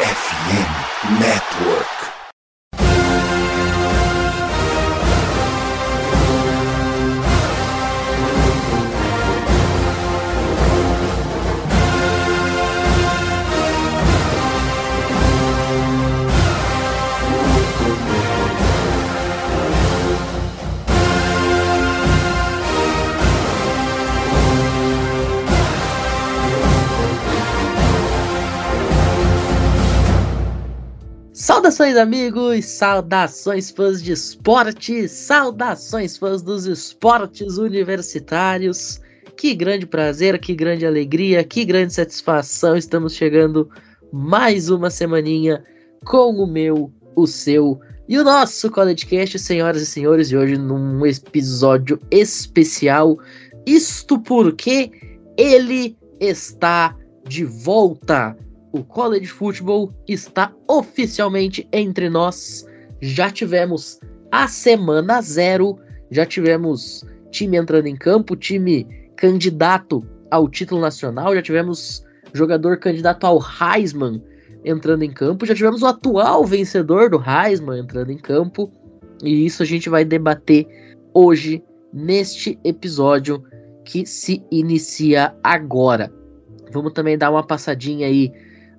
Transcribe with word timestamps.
FM 0.00 1.18
Network. 1.18 2.17
Saudações, 31.68 31.96
amigos! 31.98 32.64
Saudações, 32.64 33.70
fãs 33.70 34.02
de 34.02 34.12
esporte! 34.12 35.06
Saudações, 35.06 36.16
fãs 36.16 36.40
dos 36.40 36.64
esportes 36.64 37.58
universitários! 37.58 39.02
Que 39.36 39.54
grande 39.54 39.84
prazer, 39.84 40.38
que 40.38 40.54
grande 40.54 40.86
alegria, 40.86 41.44
que 41.44 41.66
grande 41.66 41.92
satisfação! 41.92 42.74
Estamos 42.74 43.14
chegando 43.14 43.68
mais 44.10 44.70
uma 44.70 44.88
semaninha 44.88 45.62
com 46.06 46.36
o 46.36 46.46
meu, 46.46 46.90
o 47.14 47.26
seu 47.26 47.78
e 48.08 48.16
o 48.16 48.24
nosso 48.24 48.70
CollegeCast, 48.70 49.38
senhoras 49.38 49.82
e 49.82 49.86
senhores, 49.86 50.30
e 50.30 50.38
hoje 50.38 50.56
num 50.56 51.04
episódio 51.04 52.00
especial. 52.10 53.18
Isto 53.66 54.18
porque 54.18 54.90
ele 55.36 55.98
está 56.18 56.96
de 57.26 57.44
volta! 57.44 58.34
O 58.78 58.84
college 58.84 59.26
football 59.26 59.92
está 60.06 60.52
oficialmente 60.68 61.68
entre 61.72 62.08
nós. 62.08 62.64
Já 63.00 63.30
tivemos 63.30 63.98
a 64.30 64.46
semana 64.46 65.20
zero, 65.20 65.78
já 66.10 66.24
tivemos 66.24 67.04
time 67.30 67.56
entrando 67.56 67.86
em 67.86 67.96
campo, 67.96 68.36
time 68.36 68.86
candidato 69.16 70.06
ao 70.30 70.48
título 70.48 70.80
nacional, 70.80 71.34
já 71.34 71.42
tivemos 71.42 72.04
jogador 72.32 72.78
candidato 72.78 73.26
ao 73.26 73.40
Heisman 73.40 74.22
entrando 74.64 75.02
em 75.02 75.10
campo, 75.10 75.46
já 75.46 75.54
tivemos 75.54 75.82
o 75.82 75.86
atual 75.86 76.44
vencedor 76.44 77.10
do 77.10 77.20
Heisman 77.20 77.80
entrando 77.80 78.12
em 78.12 78.18
campo, 78.18 78.70
e 79.22 79.44
isso 79.44 79.62
a 79.62 79.66
gente 79.66 79.88
vai 79.88 80.04
debater 80.04 80.66
hoje 81.14 81.62
neste 81.92 82.58
episódio 82.64 83.42
que 83.84 84.06
se 84.06 84.44
inicia 84.52 85.34
agora. 85.42 86.12
Vamos 86.72 86.92
também 86.92 87.16
dar 87.16 87.30
uma 87.30 87.42
passadinha 87.42 88.06
aí 88.06 88.30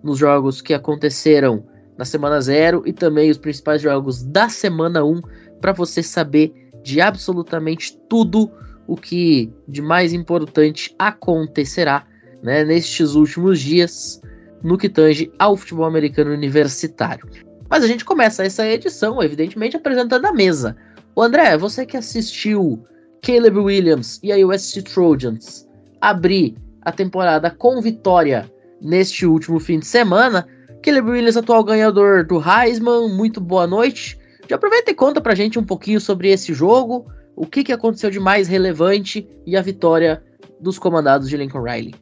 nos 0.04 0.18
jogos 0.18 0.62
que 0.62 0.74
aconteceram 0.74 1.64
na 1.98 2.06
semana 2.06 2.40
0 2.40 2.84
e 2.86 2.94
também 2.94 3.30
os 3.30 3.38
principais 3.38 3.82
jogos 3.82 4.24
da 4.24 4.48
semana 4.48 5.04
1 5.04 5.12
um, 5.12 5.22
para 5.60 5.74
você 5.74 6.02
saber 6.02 6.54
de 6.84 7.02
absolutamente 7.02 7.98
tudo 8.08 8.50
o 8.88 8.96
que 8.96 9.52
de 9.68 9.82
mais 9.82 10.14
importante 10.14 10.96
acontecerá 10.98 12.06
né, 12.42 12.64
nestes 12.64 13.16
últimos 13.16 13.60
dias 13.60 14.22
no 14.64 14.78
que 14.78 14.90
tange 14.90 15.32
ao 15.38 15.56
futebol 15.56 15.86
americano 15.86 16.32
universitário. 16.32 17.28
Mas 17.70 17.84
a 17.84 17.88
gente 17.88 18.04
começa 18.04 18.44
essa 18.44 18.68
edição, 18.68 19.22
evidentemente, 19.22 19.78
apresentando 19.78 20.26
a 20.26 20.34
mesa. 20.34 20.76
O 21.16 21.22
André, 21.22 21.56
você 21.58 21.86
que 21.86 21.98
assistiu 21.98 22.84
Caleb 23.22 23.60
Williams 23.60 24.20
e 24.24 24.32
a 24.32 24.38
USC 24.38 24.82
Trojans 24.82 25.68
abrir 26.02 26.56
a 26.82 26.92
temporada 26.92 27.52
com 27.52 27.82
vitória 27.82 28.50
neste 28.82 29.26
último 29.26 29.60
fim 29.60 29.80
de 29.80 29.86
semana. 29.86 30.48
Caleb 30.82 31.10
Williams, 31.10 31.38
atual 31.38 31.64
ganhador 31.64 32.26
do 32.26 32.42
Heisman, 32.42 33.10
muito 33.10 33.42
boa 33.42 33.68
noite. 33.68 34.18
Já 34.50 34.56
aproveita 34.56 34.92
e 34.92 34.96
conta 34.96 35.22
pra 35.22 35.36
gente 35.36 35.60
um 35.60 35.64
pouquinho 35.64 36.00
sobre 36.00 36.30
esse 36.30 36.54
jogo, 36.54 37.06
o 37.36 37.46
que, 37.46 37.64
que 37.64 37.74
aconteceu 37.74 38.10
de 38.10 38.20
mais 38.20 38.48
relevante 38.48 39.28
e 39.46 39.56
a 39.56 39.62
vitória 39.62 40.24
dos 40.60 40.80
comandados 40.80 41.30
de 41.30 41.38
Lincoln 41.38 41.62
Riley. 41.62 41.94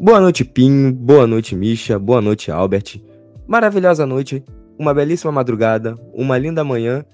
Boa 0.00 0.20
noite, 0.20 0.44
Pinho. 0.44 0.92
Boa 0.92 1.26
noite, 1.26 1.54
Misha. 1.54 1.98
Boa 1.98 2.20
noite, 2.20 2.50
Albert. 2.50 3.00
Maravilhosa 3.46 4.06
noite, 4.06 4.44
uma 4.78 4.94
belíssima 4.94 5.32
madrugada, 5.32 5.96
uma 6.12 6.36
linda 6.38 6.62
manhã 6.62 7.04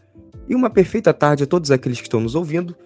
e 0.49 0.55
uma 0.55 0.69
perfeita 0.69 1.13
tarde 1.13 1.45
a 1.45 1.47
todos 1.47 1.71
aqueles 1.71 1.99
que 1.99 2.07
estão 2.07 2.21
nos 2.21 2.35
ouvindo. 2.35 2.77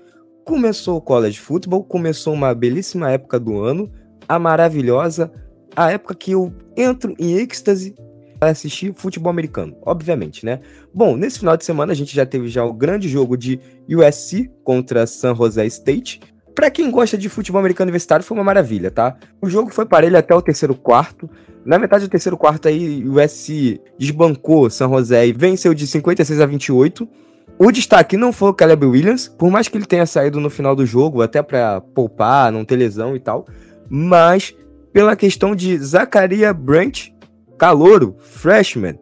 Começou 0.45 0.97
o 0.97 1.01
College 1.01 1.39
Football, 1.39 1.85
começou 1.85 2.33
uma 2.33 2.55
belíssima 2.55 3.11
época 3.11 3.41
do 3.41 3.61
ano, 3.63 3.91
a 4.29 4.39
maravilhosa 4.39 5.33
a 5.79 5.93
época 5.93 6.13
que 6.13 6.33
eu 6.33 6.53
entro 6.77 7.15
em 7.21 7.39
êxtase 7.39 7.95
para 8.41 8.51
assistir 8.51 8.93
futebol 8.97 9.31
americano, 9.31 9.77
obviamente, 9.83 10.45
né? 10.45 10.59
Bom, 10.93 11.17
nesse 11.17 11.39
final 11.39 11.57
de 11.57 11.65
semana 11.65 11.93
a 11.93 11.95
gente 11.95 12.15
já 12.17 12.27
teve 12.27 12.49
já 12.49 12.65
o 12.65 12.73
grande 12.73 13.09
jogo 13.09 13.37
de 13.37 13.61
USC 13.89 14.51
contra 14.65 15.07
San 15.07 15.37
Jose 15.37 15.65
State. 15.67 16.21
Para 16.53 16.69
quem 16.69 16.91
gosta 16.91 17.17
de 17.17 17.29
futebol 17.29 17.61
americano 17.61 17.87
universitário 17.89 18.25
foi 18.25 18.37
uma 18.37 18.43
maravilha, 18.43 18.91
tá? 18.91 19.17
O 19.41 19.49
jogo 19.49 19.71
foi 19.71 19.87
parelho 19.87 20.19
até 20.19 20.35
o 20.35 20.43
terceiro 20.43 20.75
quarto. 20.75 21.31
Na 21.65 21.79
metade 21.79 22.07
do 22.07 22.11
terceiro 22.11 22.37
quarto 22.37 22.67
aí, 22.67 23.05
o 23.07 23.23
USC 23.23 23.81
desbancou 23.97 24.69
San 24.69 24.89
José 24.89 25.29
e 25.29 25.33
venceu 25.33 25.73
de 25.73 25.87
56 25.87 26.41
a 26.41 26.47
28. 26.47 27.09
O 27.57 27.71
destaque 27.71 28.17
não 28.17 28.33
foi 28.33 28.51
o 28.51 28.55
Caleb 28.55 28.85
Williams, 28.85 29.29
por 29.29 29.49
mais 29.49 29.69
que 29.69 29.79
ele 29.79 29.87
tenha 29.87 30.07
saído 30.07 30.41
no 30.41 30.51
final 30.51 30.75
do 30.75 30.85
jogo, 30.85 31.23
até 31.23 31.41
para 31.41 31.81
poupar, 31.81 32.51
não 32.51 32.65
ter 32.65 32.75
lesão 32.75 33.15
e 33.15 33.21
tal, 33.21 33.47
mas 33.89 34.55
pela 34.93 35.17
questão 35.17 35.55
de 35.55 35.77
Zacharia 35.79 36.53
Branch, 36.53 37.15
calouro, 37.59 38.17
freshman, 38.21 38.99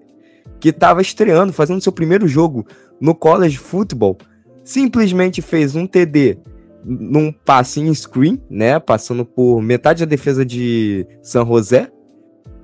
que 0.59 0.71
estava 0.71 1.03
estreando, 1.03 1.53
fazendo 1.53 1.81
seu 1.81 1.93
primeiro 1.93 2.27
jogo 2.27 2.67
no 3.01 3.15
college 3.15 3.59
football, 3.59 4.17
simplesmente 4.65 5.43
fez 5.43 5.77
um 5.77 5.87
TD 5.87 6.39
num 6.85 7.33
passe 7.33 7.81
em 7.81 7.93
screen, 7.93 8.41
né, 8.49 8.79
passando 8.79 9.25
por 9.25 9.61
metade 9.61 10.05
da 10.05 10.09
defesa 10.09 10.45
de 10.45 11.07
San 11.21 11.45
José, 11.45 11.91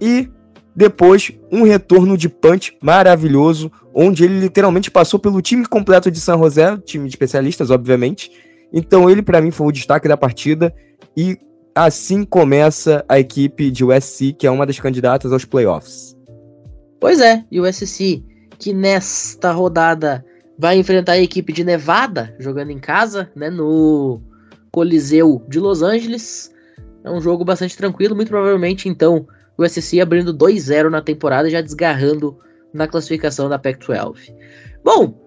e 0.01 0.29
depois 0.75 1.33
um 1.51 1.65
retorno 1.65 2.17
de 2.17 2.29
punch 2.29 2.77
maravilhoso, 2.81 3.71
onde 3.95 4.25
ele 4.25 4.39
literalmente 4.39 4.91
passou 4.91 5.19
pelo 5.19 5.43
time 5.43 5.67
completo 5.67 6.11
de 6.11 6.21
San 6.21 6.39
José, 6.39 6.77
time 6.79 7.05
de 7.05 7.15
especialistas, 7.15 7.71
obviamente. 7.71 8.31
Então 8.73 9.11
ele 9.11 9.23
para 9.23 9.41
mim 9.41 9.51
foi 9.51 9.67
o 9.67 9.73
destaque 9.73 10.09
da 10.09 10.17
partida 10.17 10.75
e 11.17 11.39
assim 11.75 12.25
começa 12.25 13.05
a 13.09 13.19
equipe 13.19 13.71
de 13.71 13.85
USC, 13.85 14.33
que 14.33 14.47
é 14.47 14.51
uma 14.51 14.67
das 14.67 14.79
candidatas 14.79 15.33
aos 15.33 15.45
playoffs. 15.45 16.17
Pois 17.01 17.21
é, 17.21 17.45
e 17.51 17.61
o 17.61 17.65
USC, 17.65 18.25
que 18.59 18.73
nesta 18.73 19.51
rodada 19.51 20.25
vai 20.59 20.77
enfrentar 20.77 21.13
a 21.13 21.19
equipe 21.19 21.53
de 21.53 21.65
Nevada, 21.65 22.35
jogando 22.39 22.71
em 22.71 22.79
casa, 22.79 23.31
né, 23.35 23.51
no 23.51 24.21
Coliseu 24.71 25.45
de 25.49 25.59
Los 25.59 25.83
Angeles. 25.83 26.53
É 27.05 27.11
um 27.11 27.21
jogo 27.21 27.45
bastante 27.45 27.77
tranquilo, 27.77 28.15
muito 28.15 28.29
provavelmente 28.29 28.89
então 28.89 29.27
o 29.57 29.65
USC 29.65 30.01
abrindo 30.01 30.33
2-0 30.33 30.89
na 30.89 31.03
temporada, 31.03 31.51
já 31.51 31.61
desgarrando 31.61 32.39
na 32.73 32.87
classificação 32.87 33.49
da 33.49 33.59
Pac-12. 33.59 34.35
Bom, 34.85 35.22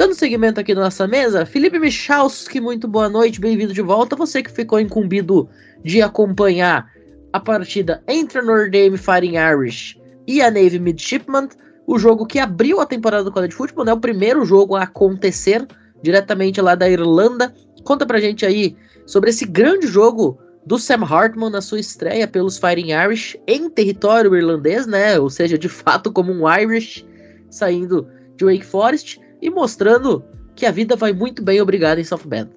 Dando 0.00 0.14
seguimento 0.14 0.58
aqui 0.58 0.74
na 0.74 0.80
nossa 0.80 1.06
mesa, 1.06 1.44
Felipe 1.44 1.78
Michalski, 1.78 2.58
muito 2.58 2.88
boa 2.88 3.06
noite, 3.06 3.38
bem-vindo 3.38 3.74
de 3.74 3.82
volta. 3.82 4.16
Você 4.16 4.42
que 4.42 4.50
ficou 4.50 4.80
incumbido 4.80 5.46
de 5.84 6.00
acompanhar 6.00 6.90
a 7.30 7.38
partida 7.38 8.02
entre 8.08 8.38
a 8.38 8.42
Notre 8.42 8.70
Dame 8.70 8.96
Fighting 8.96 9.36
Irish 9.36 10.00
e 10.26 10.40
a 10.40 10.50
Navy 10.50 10.78
Midshipman, 10.78 11.50
o 11.86 11.98
jogo 11.98 12.24
que 12.24 12.38
abriu 12.38 12.80
a 12.80 12.86
temporada 12.86 13.24
do 13.24 13.30
College 13.30 13.54
Football, 13.54 13.84
né? 13.84 13.92
O 13.92 14.00
primeiro 14.00 14.42
jogo 14.46 14.74
a 14.74 14.84
acontecer 14.84 15.66
diretamente 16.02 16.62
lá 16.62 16.74
da 16.74 16.88
Irlanda. 16.88 17.52
Conta 17.84 18.06
pra 18.06 18.20
gente 18.20 18.46
aí 18.46 18.74
sobre 19.04 19.28
esse 19.28 19.44
grande 19.44 19.86
jogo 19.86 20.38
do 20.64 20.78
Sam 20.78 21.04
Hartman 21.04 21.50
na 21.50 21.60
sua 21.60 21.78
estreia 21.78 22.26
pelos 22.26 22.56
Fighting 22.56 22.92
Irish 22.92 23.36
em 23.46 23.68
território 23.68 24.34
irlandês, 24.34 24.86
né? 24.86 25.20
Ou 25.20 25.28
seja, 25.28 25.58
de 25.58 25.68
fato 25.68 26.10
como 26.10 26.32
um 26.32 26.50
Irish 26.50 27.06
saindo 27.50 28.08
de 28.34 28.46
Wake 28.46 28.64
Forest 28.64 29.20
e 29.40 29.50
mostrando 29.50 30.24
que 30.54 30.66
a 30.66 30.70
vida 30.70 30.96
vai 30.96 31.12
muito 31.12 31.42
bem, 31.42 31.60
obrigado 31.60 31.98
em 31.98 32.04
South 32.04 32.26
Bend. 32.26 32.50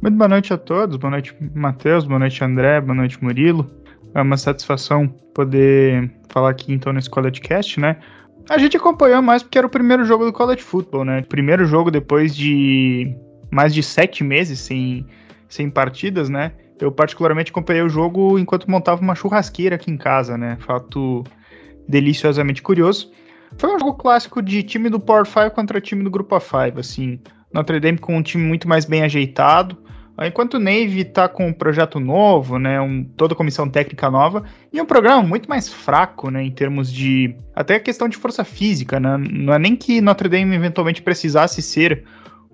Muito 0.00 0.16
boa 0.16 0.28
noite 0.28 0.52
a 0.52 0.56
todos, 0.56 0.96
boa 0.96 1.10
noite 1.10 1.36
Matheus, 1.54 2.06
boa 2.06 2.18
noite 2.18 2.42
André, 2.42 2.80
boa 2.80 2.94
noite 2.94 3.22
Murilo. 3.22 3.70
É 4.14 4.22
uma 4.22 4.36
satisfação 4.36 5.06
poder 5.34 6.10
falar 6.30 6.50
aqui 6.50 6.72
então 6.72 6.92
nesse 6.92 7.10
College 7.10 7.40
Cast, 7.40 7.78
né? 7.78 7.96
A 8.48 8.58
gente 8.58 8.76
acompanhou 8.76 9.20
mais 9.20 9.42
porque 9.42 9.58
era 9.58 9.66
o 9.66 9.70
primeiro 9.70 10.04
jogo 10.04 10.24
do 10.24 10.32
College 10.32 10.62
Football, 10.62 11.04
né? 11.04 11.22
Primeiro 11.28 11.64
jogo 11.64 11.90
depois 11.90 12.34
de 12.34 13.14
mais 13.50 13.74
de 13.74 13.82
sete 13.82 14.24
meses 14.24 14.58
sem, 14.60 15.06
sem 15.48 15.68
partidas, 15.68 16.28
né? 16.28 16.52
Eu 16.80 16.90
particularmente 16.90 17.50
acompanhei 17.50 17.82
o 17.82 17.88
jogo 17.88 18.38
enquanto 18.38 18.70
montava 18.70 19.02
uma 19.02 19.14
churrasqueira 19.14 19.76
aqui 19.76 19.90
em 19.90 19.98
casa, 19.98 20.38
né? 20.38 20.56
Fato 20.60 21.22
deliciosamente 21.86 22.62
curioso. 22.62 23.12
Foi 23.58 23.74
um 23.74 23.78
jogo 23.78 23.94
clássico 23.94 24.42
de 24.42 24.62
time 24.62 24.88
do 24.88 25.00
Power 25.00 25.26
5 25.26 25.50
contra 25.50 25.80
time 25.80 26.02
do 26.02 26.10
Grupo 26.10 26.36
A5, 26.36 26.78
assim. 26.78 27.20
Notre 27.52 27.80
Dame 27.80 27.98
com 27.98 28.16
um 28.16 28.22
time 28.22 28.44
muito 28.44 28.68
mais 28.68 28.84
bem 28.84 29.02
ajeitado, 29.02 29.76
Enquanto 30.26 30.54
o 30.54 30.58
Navy 30.58 31.00
está 31.00 31.28
com 31.28 31.46
um 31.46 31.52
projeto 31.52 31.98
novo, 31.98 32.58
né, 32.58 32.78
um, 32.78 33.02
toda 33.02 33.32
a 33.32 33.36
comissão 33.36 33.68
técnica 33.68 34.10
nova, 34.10 34.44
e 34.70 34.78
um 34.78 34.84
programa 34.84 35.22
muito 35.22 35.48
mais 35.48 35.68
fraco, 35.68 36.30
né, 36.30 36.42
em 36.42 36.50
termos 36.50 36.92
de 36.92 37.34
até 37.54 37.76
a 37.76 37.80
questão 37.80 38.06
de 38.06 38.18
força 38.18 38.44
física, 38.44 39.00
né, 39.00 39.16
não 39.16 39.54
é 39.54 39.58
nem 39.58 39.74
que 39.74 40.00
Notre 40.02 40.28
Dame 40.28 40.54
eventualmente 40.54 41.00
precisasse 41.00 41.62
ser 41.62 42.04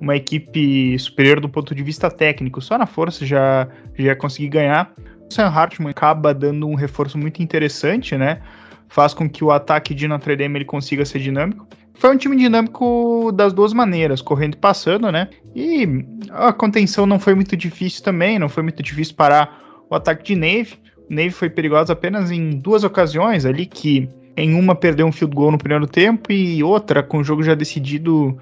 uma 0.00 0.14
equipe 0.14 0.96
superior 0.98 1.40
do 1.40 1.48
ponto 1.48 1.74
de 1.74 1.82
vista 1.82 2.08
técnico, 2.08 2.60
só 2.60 2.78
na 2.78 2.86
força 2.86 3.26
já 3.26 3.66
já 3.96 4.04
ia 4.04 4.16
conseguir 4.16 4.48
ganhar. 4.48 4.92
O 5.28 5.34
Sam 5.34 5.48
Hartman 5.48 5.90
acaba 5.90 6.32
dando 6.32 6.68
um 6.68 6.74
reforço 6.76 7.18
muito 7.18 7.42
interessante, 7.42 8.16
né, 8.16 8.42
faz 8.88 9.14
com 9.14 9.28
que 9.28 9.44
o 9.44 9.50
ataque 9.50 9.94
de 9.94 10.08
Notre 10.08 10.36
Dame 10.36 10.58
ele 10.58 10.64
consiga 10.64 11.04
ser 11.04 11.18
dinâmico. 11.18 11.66
Foi 11.94 12.14
um 12.14 12.18
time 12.18 12.36
dinâmico 12.36 13.32
das 13.32 13.52
duas 13.52 13.72
maneiras, 13.72 14.20
correndo 14.20 14.54
e 14.54 14.58
passando, 14.58 15.10
né? 15.10 15.28
E 15.54 16.04
a 16.30 16.52
contenção 16.52 17.06
não 17.06 17.18
foi 17.18 17.34
muito 17.34 17.56
difícil 17.56 18.04
também, 18.04 18.38
não 18.38 18.48
foi 18.48 18.62
muito 18.62 18.82
difícil 18.82 19.14
parar 19.14 19.58
o 19.88 19.94
ataque 19.94 20.22
de 20.22 20.36
Nave. 20.36 20.74
O 21.08 21.14
Nave 21.14 21.30
foi 21.30 21.48
perigoso 21.48 21.90
apenas 21.90 22.30
em 22.30 22.50
duas 22.50 22.84
ocasiões 22.84 23.46
ali, 23.46 23.64
que 23.64 24.08
em 24.36 24.54
uma 24.54 24.74
perdeu 24.74 25.06
um 25.06 25.12
field 25.12 25.34
goal 25.34 25.50
no 25.50 25.58
primeiro 25.58 25.86
tempo 25.86 26.30
e 26.30 26.62
outra 26.62 27.02
com 27.02 27.18
o 27.18 27.24
jogo 27.24 27.42
já 27.42 27.54
decidido 27.54 28.36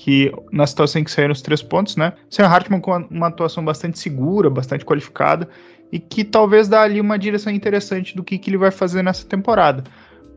que 0.00 0.32
na 0.50 0.66
situação 0.66 1.00
em 1.00 1.04
que 1.04 1.10
saíram 1.10 1.32
os 1.32 1.42
três 1.42 1.62
pontos, 1.62 1.96
né? 1.96 2.14
Sam 2.30 2.46
Hartman 2.46 2.80
com 2.80 2.96
uma 3.10 3.26
atuação 3.26 3.64
bastante 3.64 3.98
segura, 3.98 4.48
bastante 4.48 4.84
qualificada 4.84 5.48
e 5.92 5.98
que 5.98 6.24
talvez 6.24 6.68
dá 6.68 6.82
ali 6.82 7.00
uma 7.00 7.18
direção 7.18 7.52
interessante 7.52 8.16
do 8.16 8.24
que, 8.24 8.38
que 8.38 8.48
ele 8.48 8.56
vai 8.56 8.70
fazer 8.70 9.02
nessa 9.02 9.26
temporada 9.26 9.84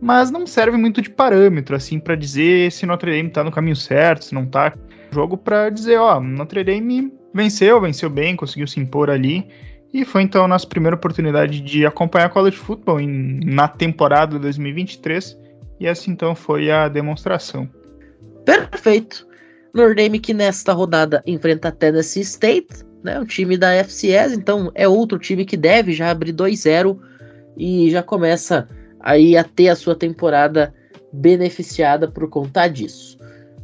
mas 0.03 0.29
não 0.29 0.45
serve 0.45 0.75
muito 0.75 1.01
de 1.01 1.09
parâmetro, 1.09 1.77
assim, 1.77 1.97
para 1.97 2.13
dizer 2.13 2.69
se 2.73 2.85
Notre 2.85 3.09
Dame 3.09 3.29
tá 3.29 3.41
no 3.41 3.49
caminho 3.49 3.75
certo, 3.77 4.25
se 4.25 4.35
não 4.35 4.45
tá. 4.45 4.73
Jogo 5.13 5.37
para 5.37 5.69
dizer, 5.69 5.97
ó, 5.97 6.19
Notre 6.19 6.61
Dame 6.61 7.09
venceu, 7.33 7.79
venceu 7.79 8.09
bem, 8.09 8.35
conseguiu 8.35 8.67
se 8.67 8.81
impor 8.81 9.09
ali. 9.09 9.47
E 9.93 10.03
foi 10.03 10.23
então 10.23 10.43
a 10.43 10.47
nossa 10.47 10.67
primeira 10.67 10.97
oportunidade 10.97 11.61
de 11.61 11.85
acompanhar 11.85 12.27
college 12.29 12.57
football 12.57 12.99
em, 12.99 13.39
na 13.45 13.69
temporada 13.69 14.37
2023. 14.37 15.39
E 15.79 15.87
essa 15.87 16.11
então 16.11 16.35
foi 16.35 16.69
a 16.69 16.89
demonstração. 16.89 17.69
Perfeito. 18.43 19.25
Notre 19.73 20.19
que 20.19 20.33
nesta 20.33 20.71
rodada 20.71 21.23
enfrenta 21.25 21.71
Tennessee 21.71 22.21
State, 22.21 22.85
né, 23.03 23.19
o 23.19 23.25
time 23.25 23.57
da 23.57 23.73
FCS, 23.73 24.33
então 24.33 24.71
é 24.75 24.87
outro 24.87 25.17
time 25.17 25.45
que 25.45 25.57
deve 25.57 25.93
já 25.93 26.11
abrir 26.11 26.31
2-0 26.31 26.99
e 27.57 27.89
já 27.89 28.03
começa 28.03 28.69
aí 28.99 29.35
a 29.35 29.43
ter 29.43 29.69
a 29.69 29.75
sua 29.75 29.95
temporada 29.95 30.73
beneficiada 31.11 32.07
por 32.07 32.29
conta 32.29 32.67
disso. 32.67 33.17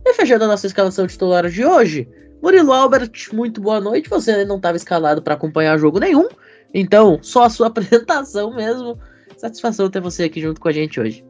E 0.04 0.14
fechando 0.14 0.46
a 0.46 0.48
nossa 0.48 0.66
escalação 0.66 1.06
titular 1.06 1.48
de 1.48 1.64
hoje, 1.64 2.10
Murilo 2.42 2.74
Albert, 2.74 3.12
muito 3.32 3.62
boa 3.62 3.80
noite. 3.80 4.10
Você 4.10 4.44
não 4.46 4.58
estava 4.58 4.78
escalado 4.78 5.22
para 5.22 5.36
acompanhar 5.36 5.78
jogo 5.78 6.00
nenhum, 6.00 6.28
então 6.74 7.20
só 7.22 7.44
a 7.44 7.50
sua 7.50 7.68
apresentação 7.68 8.56
mesmo. 8.56 8.98
Satisfação 9.38 9.90
ter 9.90 10.02
você 10.02 10.24
aqui 10.24 10.42
junto 10.42 10.60
com 10.60 10.68
a 10.68 10.72
gente 10.72 11.00
hoje. 11.00 11.24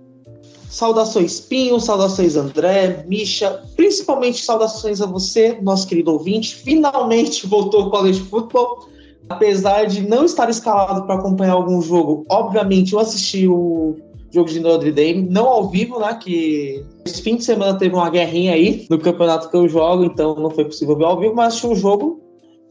Saudações 0.69 1.39
Pinho, 1.39 1.80
saudações 1.80 2.36
André, 2.36 3.04
Misha, 3.07 3.63
principalmente 3.75 4.44
saudações 4.44 5.01
a 5.01 5.06
você, 5.06 5.57
nosso 5.62 5.88
querido 5.88 6.13
ouvinte. 6.13 6.56
Finalmente 6.56 7.48
voltou 7.48 7.88
o 7.88 7.89
College 7.89 8.21
Football 8.21 8.88
apesar 9.30 9.86
de 9.86 10.01
não 10.01 10.25
estar 10.25 10.50
escalado 10.50 11.06
para 11.06 11.16
acompanhar 11.16 11.54
algum 11.54 11.80
jogo, 11.81 12.25
obviamente 12.30 12.94
eu 12.94 13.00
assisti 13.00 13.48
o 13.48 13.95
jogo 14.31 14.50
de 14.50 14.60
Notre 14.60 14.92
Dame, 14.92 15.27
não 15.30 15.48
ao 15.48 15.69
vivo, 15.69 16.00
né? 16.00 16.13
Que 16.16 16.83
esse 17.06 17.21
fim 17.21 17.36
de 17.36 17.44
semana 17.44 17.77
teve 17.77 17.95
uma 17.95 18.10
guerrinha 18.10 18.54
aí 18.54 18.86
no 18.89 19.00
campeonato 19.00 19.50
que 19.50 19.56
eu 19.56 19.68
jogo, 19.68 20.04
então 20.04 20.36
não 20.36 20.50
foi 20.50 20.66
possível 20.66 20.95
ver 20.95 21.06
ao 21.06 21.19
vivo, 21.19 21.36
mas 21.36 21.48
assisti 21.48 21.68
o 21.68 21.75
jogo. 21.75 22.19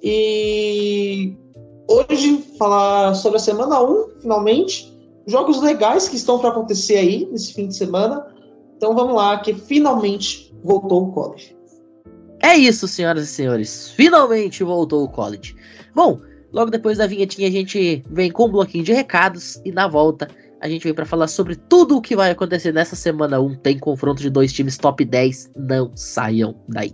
E 0.03 1.35
hoje 1.89 2.45
falar 2.59 3.15
sobre 3.15 3.39
a 3.39 3.41
semana 3.41 3.81
1, 3.83 4.21
finalmente. 4.21 4.98
Jogos 5.29 5.61
legais 5.63 6.09
que 6.09 6.17
estão 6.17 6.39
para 6.39 6.51
acontecer 6.51 6.97
aí 6.97 7.29
nesse 7.31 7.55
fim 7.55 7.69
de 7.69 7.77
semana. 7.77 8.27
Então 8.77 8.95
vamos 8.95 9.15
lá, 9.15 9.39
que 9.39 9.55
finalmente 9.55 10.55
voltou 10.65 11.09
o 11.09 11.13
college. 11.13 11.57
É 12.43 12.57
isso, 12.57 12.89
senhoras 12.89 13.25
e 13.25 13.27
senhores. 13.27 13.91
Finalmente 13.91 14.65
voltou 14.65 15.05
o 15.05 15.09
college. 15.09 15.55
Bom, 15.95 16.21
Logo 16.53 16.71
depois 16.71 16.99
da 16.99 17.07
vinhetinha 17.07 17.49
a 17.49 17.51
gente 17.51 18.03
vem 18.11 18.31
com 18.31 18.47
um 18.47 18.51
bloquinho 18.51 18.85
de 18.85 18.93
recados 18.93 19.61
e 19.65 19.73
na 19.73 19.87
volta 19.87 20.29
a 20.61 20.69
gente 20.69 20.83
vem 20.83 20.95
para 20.95 21.05
falar 21.05 21.29
sobre 21.29 21.55
tudo 21.55 21.97
o 21.97 22.01
que 22.01 22.17
vai 22.17 22.31
acontecer 22.31 22.73
nessa 22.73 22.97
semana 22.97 23.39
1. 23.39 23.57
Tem 23.57 23.79
confronto 23.79 24.21
de 24.21 24.31
dois 24.31 24.53
times 24.53 24.77
top 24.77 25.05
10, 25.05 25.53
não 25.57 25.93
saiam 25.95 26.57
daí. 26.69 26.93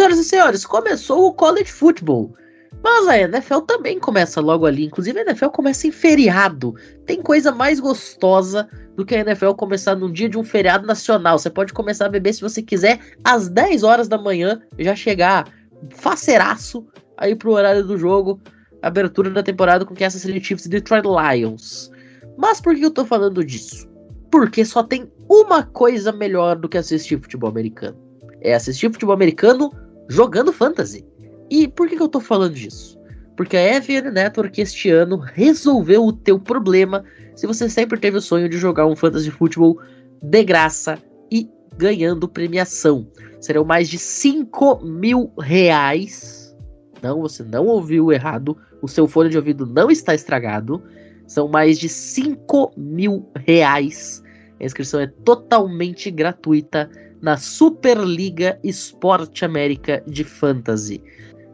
Senhoras 0.00 0.18
e 0.18 0.24
senhores, 0.24 0.64
começou 0.64 1.26
o 1.26 1.34
college 1.34 1.70
football. 1.70 2.34
Mas 2.82 3.06
a 3.06 3.18
NFL 3.18 3.58
também 3.60 3.98
começa 3.98 4.40
logo 4.40 4.64
ali. 4.64 4.86
Inclusive, 4.86 5.18
a 5.18 5.22
NFL 5.22 5.48
começa 5.48 5.86
em 5.86 5.90
feriado. 5.90 6.74
Tem 7.04 7.20
coisa 7.20 7.52
mais 7.52 7.78
gostosa 7.78 8.66
do 8.96 9.04
que 9.04 9.14
a 9.14 9.20
NFL 9.20 9.52
começar 9.52 9.94
num 9.94 10.10
dia 10.10 10.28
de 10.28 10.38
um 10.38 10.44
feriado 10.44 10.86
nacional. 10.86 11.38
Você 11.38 11.50
pode 11.50 11.74
começar 11.74 12.06
a 12.06 12.08
beber 12.08 12.32
se 12.32 12.40
você 12.40 12.62
quiser 12.62 12.98
às 13.22 13.50
10 13.50 13.82
horas 13.82 14.08
da 14.08 14.16
manhã, 14.16 14.62
já 14.78 14.96
chegar 14.96 15.46
faceiraço 15.90 16.86
aí 17.18 17.34
pro 17.34 17.52
horário 17.52 17.84
do 17.84 17.98
jogo, 17.98 18.40
abertura 18.80 19.28
da 19.28 19.42
temporada 19.42 19.84
com 19.84 19.94
Kansas 19.94 20.22
City 20.22 20.42
Chiefs 20.42 20.64
e 20.64 20.70
Detroit 20.70 21.04
Lions. 21.04 21.90
Mas 22.38 22.58
por 22.58 22.74
que 22.74 22.86
eu 22.86 22.90
tô 22.90 23.04
falando 23.04 23.44
disso? 23.44 23.86
Porque 24.32 24.64
só 24.64 24.82
tem 24.82 25.12
uma 25.28 25.62
coisa 25.62 26.10
melhor 26.10 26.56
do 26.56 26.68
que 26.68 26.78
assistir 26.78 27.20
futebol 27.20 27.50
americano 27.50 28.10
é 28.40 28.54
assistir 28.54 28.90
futebol 28.92 29.14
americano 29.14 29.70
jogando 30.10 30.52
fantasy. 30.52 31.06
E 31.48 31.68
por 31.68 31.88
que, 31.88 31.96
que 31.96 32.02
eu 32.02 32.08
tô 32.08 32.20
falando 32.20 32.54
disso? 32.54 32.98
Porque 33.36 33.56
a 33.56 33.76
EVN 33.76 34.10
Network 34.10 34.60
este 34.60 34.90
ano 34.90 35.16
resolveu 35.16 36.04
o 36.04 36.12
teu 36.12 36.38
problema 36.38 37.04
se 37.34 37.46
você 37.46 37.70
sempre 37.70 37.98
teve 37.98 38.18
o 38.18 38.20
sonho 38.20 38.48
de 38.48 38.58
jogar 38.58 38.86
um 38.86 38.96
fantasy 38.96 39.30
futebol 39.30 39.78
de 40.20 40.44
graça 40.44 40.98
e 41.30 41.48
ganhando 41.78 42.28
premiação. 42.28 43.06
Serão 43.40 43.64
mais 43.64 43.88
de 43.88 43.98
5 43.98 44.84
mil 44.84 45.32
reais. 45.38 46.54
Não, 47.00 47.22
você 47.22 47.42
não 47.42 47.66
ouviu 47.66 48.12
errado. 48.12 48.56
O 48.82 48.88
seu 48.88 49.08
fone 49.08 49.30
de 49.30 49.38
ouvido 49.38 49.64
não 49.64 49.90
está 49.90 50.14
estragado. 50.14 50.82
São 51.26 51.48
mais 51.48 51.78
de 51.78 51.88
5 51.88 52.72
mil 52.76 53.30
reais. 53.36 54.22
A 54.60 54.64
inscrição 54.64 55.00
é 55.00 55.06
totalmente 55.06 56.10
gratuita 56.10 56.90
na 57.20 57.36
Superliga 57.36 58.58
Esporte 58.62 59.44
América 59.44 60.02
de 60.06 60.24
Fantasy. 60.24 61.02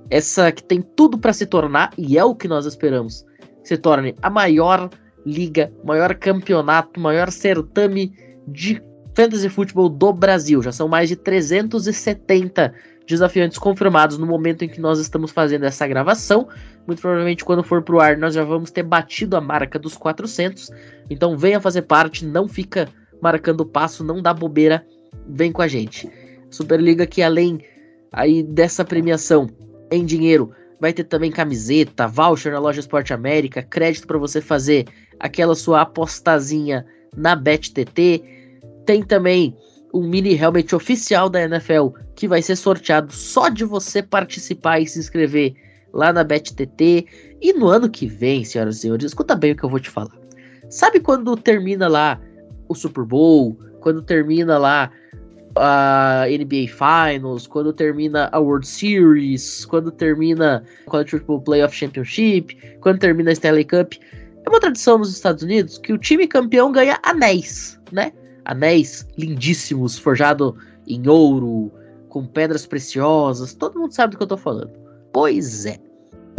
Essa 0.09 0.53
que 0.53 0.63
tem 0.63 0.81
tudo 0.81 1.19
para 1.19 1.33
se 1.33 1.47
tornar, 1.47 1.93
e 1.99 2.17
é 2.17 2.25
o 2.25 2.35
que 2.35 2.47
nós 2.47 2.65
esperamos, 2.67 3.27
se 3.65 3.77
torne 3.77 4.15
a 4.23 4.31
maior 4.31 4.89
liga, 5.25 5.73
maior 5.85 6.15
campeonato, 6.15 7.01
maior 7.01 7.31
certame 7.33 8.15
de 8.47 8.81
fantasy 9.15 9.49
futebol 9.49 9.89
do 9.89 10.13
Brasil. 10.13 10.63
Já 10.63 10.71
são 10.71 10.87
mais 10.87 11.09
de 11.09 11.17
370 11.17 12.73
desafiantes 13.07 13.59
confirmados 13.59 14.19
no 14.19 14.27
momento 14.27 14.65
em 14.65 14.69
que 14.69 14.81
nós 14.81 14.99
estamos 14.99 15.33
fazendo 15.33 15.65
essa 15.65 15.87
gravação. 15.87 16.49
Muito 16.87 17.01
provavelmente 17.01 17.45
quando 17.45 17.65
for 17.65 17.83
pro 17.83 18.01
ar 18.01 18.17
nós 18.17 18.35
já 18.35 18.45
vamos 18.45 18.71
ter 18.71 18.83
batido 18.83 19.37
a 19.37 19.41
marca 19.41 19.79
dos 19.79 19.97
400. 19.97 20.71
Então 21.11 21.37
venha 21.37 21.61
fazer 21.61 21.83
parte, 21.83 22.25
não 22.25 22.47
fica 22.47 22.89
marcando 23.21 23.65
passo, 23.65 24.05
não 24.05 24.21
dá 24.21 24.33
bobeira 24.35 24.87
vem 25.29 25.53
com 25.53 25.63
a 25.63 25.69
gente. 25.69 26.11
Superliga 26.51 27.07
que 27.07 27.23
além 27.23 27.61
aí 28.13 28.43
dessa 28.43 28.85
premiação 28.85 29.49
em 29.91 30.05
dinheiro, 30.05 30.51
vai 30.81 30.93
ter 30.93 31.05
também 31.05 31.31
camiseta, 31.31 32.07
voucher 32.07 32.53
na 32.53 32.59
loja 32.59 32.81
Esporte 32.81 33.13
América, 33.13 33.63
crédito 33.63 34.07
para 34.07 34.19
você 34.19 34.41
fazer 34.41 34.87
aquela 35.21 35.55
sua 35.55 35.83
apostazinha 35.83 36.85
na 37.17 37.35
BetTT. 37.35 38.23
Tem 38.85 39.03
também 39.03 39.57
um 39.93 40.07
mini 40.07 40.35
helmet 40.35 40.75
oficial 40.75 41.29
da 41.29 41.43
NFL 41.43 41.89
que 42.15 42.29
vai 42.29 42.43
ser 42.43 42.57
sorteado 42.57 43.13
só 43.13 43.49
de 43.49 43.65
você 43.65 44.03
participar 44.03 44.81
e 44.81 44.87
se 44.87 44.99
inscrever 44.99 45.55
lá 45.93 46.13
na 46.13 46.23
BetTT. 46.23 47.07
E 47.41 47.53
no 47.55 47.69
ano 47.69 47.89
que 47.89 48.07
vem, 48.07 48.45
senhoras 48.45 48.77
e 48.77 48.81
senhores, 48.81 49.07
escuta 49.07 49.35
bem 49.35 49.53
o 49.53 49.57
que 49.57 49.65
eu 49.65 49.71
vou 49.71 49.81
te 49.81 49.91
falar. 49.91 50.17
Sabe 50.69 51.01
quando 51.01 51.37
termina 51.37 51.89
lá 51.89 52.21
o 52.69 52.75
Super 52.75 53.05
Bowl, 53.05 53.59
quando 53.81 54.03
termina 54.03 54.59
lá 54.59 54.91
a 55.57 56.25
NBA 56.29 56.67
Finals, 56.69 57.47
quando 57.47 57.73
termina 57.73 58.29
a 58.33 58.39
World 58.39 58.67
Series, 58.67 59.65
quando 59.65 59.91
termina 59.91 60.63
o 60.87 60.91
College 60.91 61.11
Football 61.11 61.41
Playoff 61.43 61.75
Championship, 61.75 62.57
quando 62.81 62.99
termina 62.99 63.31
a 63.31 63.33
Stanley 63.33 63.65
Cup. 63.65 63.95
É 64.45 64.49
uma 64.49 64.61
tradição 64.61 64.99
nos 64.99 65.13
Estados 65.13 65.43
Unidos 65.43 65.79
que 65.79 65.93
o 65.93 65.99
time 65.99 66.27
campeão 66.27 66.71
ganha 66.71 66.99
anéis, 67.03 67.81
né? 67.91 68.13
Anéis 68.45 69.07
lindíssimos, 69.19 69.99
forjado 69.99 70.57
em 70.87 71.09
ouro, 71.09 71.73
com 72.09 72.25
pedras 72.25 72.65
preciosas, 72.65 73.53
todo 73.53 73.79
mundo 73.79 73.93
sabe 73.93 74.13
do 74.13 74.19
que 74.19 74.23
eu 74.23 74.29
tô 74.29 74.37
falando. 74.37 74.71
Pois 75.13 75.67
é, 75.67 75.79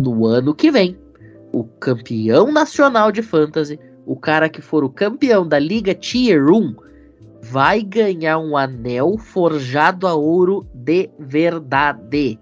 no 0.01 0.25
ano 0.25 0.55
que 0.55 0.71
vem, 0.71 0.97
o 1.51 1.63
campeão 1.63 2.51
nacional 2.51 3.11
de 3.11 3.21
fantasy, 3.21 3.79
o 4.05 4.15
cara 4.15 4.47
que 4.47 4.61
for 4.61 4.83
o 4.83 4.89
campeão 4.89 5.47
da 5.47 5.59
Liga 5.59 5.93
Tier 5.93 6.47
1, 6.47 6.75
vai 7.49 7.81
ganhar 7.81 8.39
um 8.39 8.57
anel 8.57 9.17
forjado 9.17 10.07
a 10.07 10.13
ouro 10.13 10.67
de 10.73 11.09
verdade, 11.17 12.39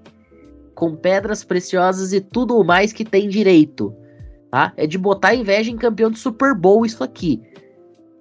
com 0.74 0.96
pedras 0.96 1.44
preciosas 1.44 2.14
e 2.14 2.22
tudo 2.22 2.64
mais 2.64 2.92
que 2.92 3.06
tem 3.06 3.30
direito. 3.30 3.96
Tá? 4.52 4.74
É 4.78 4.88
de 4.88 4.98
botar 4.98 5.36
inveja 5.36 5.72
em 5.72 5.78
campeão 5.78 6.10
de 6.10 6.18
Super 6.18 6.56
Bowl 6.56 6.86
isso 6.86 7.04
aqui. 7.04 7.42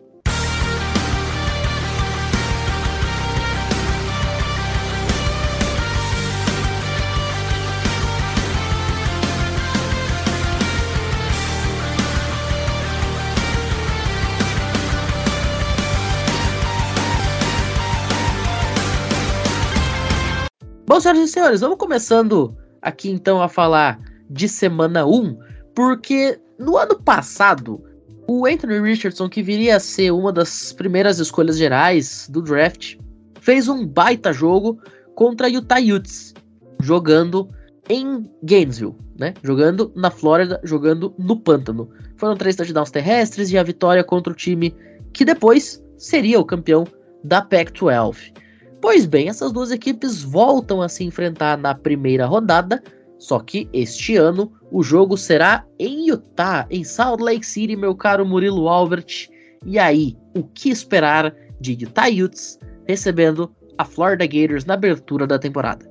Bom, 20.88 21.00
senhoras 21.00 21.28
e 21.28 21.32
senhores, 21.32 21.60
vamos 21.62 21.78
começando 21.78 22.56
aqui 22.80 23.10
então 23.10 23.42
a 23.42 23.48
falar 23.48 24.00
de 24.30 24.48
semana 24.48 25.04
1, 25.04 25.36
porque 25.74 26.38
no 26.60 26.76
ano 26.76 26.94
passado, 27.02 27.82
o 28.28 28.46
Anthony 28.46 28.78
Richardson, 28.80 29.28
que 29.28 29.42
viria 29.42 29.74
a 29.74 29.80
ser 29.80 30.12
uma 30.12 30.32
das 30.32 30.72
primeiras 30.72 31.18
escolhas 31.18 31.58
gerais 31.58 32.28
do 32.30 32.40
draft, 32.40 32.94
fez 33.40 33.66
um 33.66 33.84
baita 33.84 34.32
jogo 34.32 34.80
contra 35.16 35.48
Utah 35.48 35.80
Utes, 35.80 36.32
jogando 36.80 37.48
em 37.88 38.30
Gainesville, 38.44 38.94
né? 39.18 39.34
Jogando 39.42 39.90
na 39.96 40.12
Flórida, 40.12 40.60
jogando 40.62 41.12
no 41.18 41.36
pântano. 41.36 41.90
Foram 42.16 42.36
três 42.36 42.54
touchdowns 42.54 42.92
terrestres 42.92 43.50
e 43.50 43.58
a 43.58 43.62
vitória 43.64 44.04
contra 44.04 44.32
o 44.32 44.36
time 44.36 44.72
que 45.12 45.24
depois 45.24 45.82
seria 45.98 46.38
o 46.38 46.44
campeão 46.44 46.86
da 47.24 47.42
Pac-12. 47.42 48.45
Pois 48.86 49.04
bem, 49.04 49.28
essas 49.28 49.50
duas 49.50 49.72
equipes 49.72 50.22
voltam 50.22 50.80
a 50.80 50.88
se 50.88 51.02
enfrentar 51.02 51.58
na 51.58 51.74
primeira 51.74 52.24
rodada, 52.24 52.80
só 53.18 53.40
que 53.40 53.68
este 53.72 54.16
ano 54.16 54.52
o 54.70 54.80
jogo 54.80 55.16
será 55.16 55.66
em 55.76 56.08
Utah, 56.08 56.68
em 56.70 56.84
Salt 56.84 57.20
Lake 57.20 57.44
City, 57.44 57.74
meu 57.74 57.96
caro 57.96 58.24
Murilo 58.24 58.68
Albert. 58.68 59.28
E 59.64 59.76
aí, 59.76 60.16
o 60.36 60.44
que 60.44 60.70
esperar 60.70 61.34
de 61.60 61.72
Utah 61.72 62.06
Utes 62.08 62.60
recebendo 62.86 63.50
a 63.76 63.84
Florida 63.84 64.24
Gators 64.24 64.64
na 64.64 64.74
abertura 64.74 65.26
da 65.26 65.36
temporada? 65.36 65.84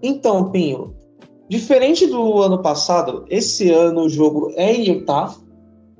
Então, 0.00 0.48
Pinho, 0.52 0.94
diferente 1.48 2.06
do 2.06 2.40
ano 2.40 2.62
passado, 2.62 3.24
esse 3.30 3.68
ano 3.68 4.02
o 4.02 4.08
jogo 4.08 4.52
é 4.54 4.72
em 4.72 4.88
Utah. 4.88 5.34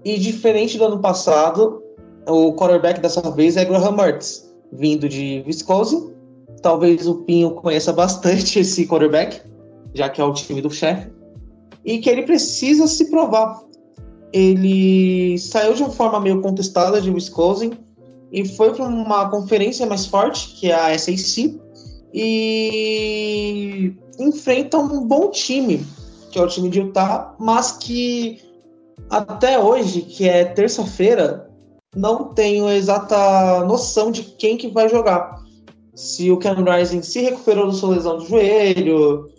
E 0.04 0.16
diferente 0.20 0.78
do 0.78 0.84
ano 0.84 1.00
passado, 1.00 1.82
o 2.28 2.54
quarterback 2.54 3.00
dessa 3.00 3.28
vez 3.32 3.56
é 3.56 3.64
Graham 3.64 3.96
Mertz 3.96 4.52
vindo 4.72 5.08
de 5.08 5.44
Wisconsin. 5.46 6.11
Talvez 6.62 7.06
o 7.06 7.16
Pinho 7.16 7.50
conheça 7.52 7.92
bastante 7.92 8.58
esse 8.60 8.86
quarterback, 8.86 9.42
já 9.94 10.08
que 10.08 10.20
é 10.20 10.24
o 10.24 10.32
time 10.32 10.62
do 10.62 10.70
chefe. 10.70 11.10
E 11.84 11.98
que 11.98 12.08
ele 12.08 12.22
precisa 12.22 12.86
se 12.86 13.10
provar. 13.10 13.60
Ele 14.32 15.36
saiu 15.38 15.74
de 15.74 15.82
uma 15.82 15.90
forma 15.90 16.20
meio 16.20 16.40
contestada 16.40 17.00
de 17.00 17.10
Wisconsin 17.10 17.72
e 18.30 18.48
foi 18.48 18.72
para 18.72 18.86
uma 18.86 19.28
conferência 19.28 19.84
mais 19.84 20.06
forte, 20.06 20.54
que 20.54 20.70
é 20.70 20.74
a 20.74 20.98
SAC, 20.98 21.60
e 22.14 23.94
enfrenta 24.18 24.78
um 24.78 25.06
bom 25.06 25.30
time, 25.30 25.84
que 26.30 26.38
é 26.38 26.42
o 26.42 26.48
time 26.48 26.70
de 26.70 26.80
Utah, 26.80 27.34
mas 27.38 27.72
que 27.72 28.40
até 29.10 29.58
hoje, 29.58 30.02
que 30.02 30.26
é 30.26 30.44
terça-feira, 30.44 31.50
não 31.94 32.32
tenho 32.32 32.70
exata 32.70 33.64
noção 33.66 34.10
de 34.10 34.22
quem 34.22 34.56
que 34.56 34.68
vai 34.68 34.88
jogar. 34.88 35.41
Se 35.94 36.30
o 36.30 36.38
Ken 36.38 36.54
Rising 36.54 37.02
se 37.02 37.20
recuperou 37.20 37.66
da 37.66 37.72
sua 37.72 37.94
lesão 37.94 38.16
do 38.16 38.26
joelho, 38.26 39.30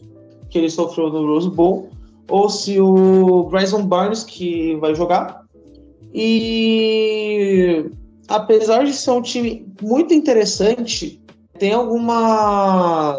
que 0.50 0.58
ele 0.58 0.70
sofreu 0.70 1.10
no 1.10 1.26
Rose 1.26 1.50
Bowl, 1.50 1.90
ou 2.30 2.50
se 2.50 2.80
o 2.80 3.44
Bryson 3.50 3.86
Barnes 3.86 4.24
que 4.24 4.76
vai 4.76 4.94
jogar. 4.96 5.44
E 6.14 7.90
apesar 8.28 8.86
de 8.86 8.94
ser 8.94 9.12
um 9.12 9.22
time 9.22 9.68
muito 9.82 10.14
interessante, 10.14 11.22
tem 11.58 11.74
algumas, 11.74 13.18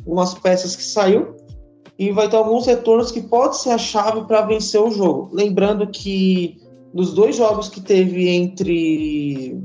algumas 0.00 0.34
peças 0.34 0.76
que 0.76 0.84
saiu 0.84 1.36
e 1.98 2.10
vai 2.10 2.28
ter 2.28 2.36
alguns 2.36 2.66
retornos 2.66 3.10
que 3.10 3.20
pode 3.20 3.58
ser 3.58 3.70
a 3.70 3.78
chave 3.78 4.22
para 4.26 4.42
vencer 4.42 4.80
o 4.80 4.90
jogo. 4.90 5.28
Lembrando 5.32 5.86
que 5.86 6.58
nos 6.92 7.12
dois 7.12 7.36
jogos 7.36 7.68
que 7.68 7.80
teve 7.80 8.28
entre, 8.28 9.58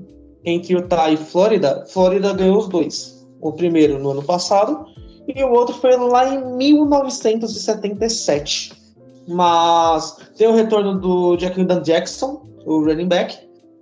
entre 0.46 0.74
Utah 0.74 1.10
e 1.10 1.18
Flórida, 1.18 1.84
Flórida 1.88 2.32
ganhou 2.34 2.60
os 2.60 2.68
dois. 2.68 3.26
O 3.42 3.52
primeiro 3.52 3.98
no 4.00 4.12
ano 4.12 4.24
passado 4.24 4.86
e 5.28 5.44
o 5.44 5.52
outro 5.52 5.76
foi 5.76 5.98
lá 5.98 6.34
em 6.34 6.58
1977. 6.58 8.74
Mas 9.28 10.16
tem 10.38 10.48
o 10.48 10.54
retorno 10.54 10.98
do 11.00 11.36
Jackson 11.36 11.66
Jackson, 11.82 12.46
o 12.66 12.84
running 12.84 13.08
back. 13.08 13.36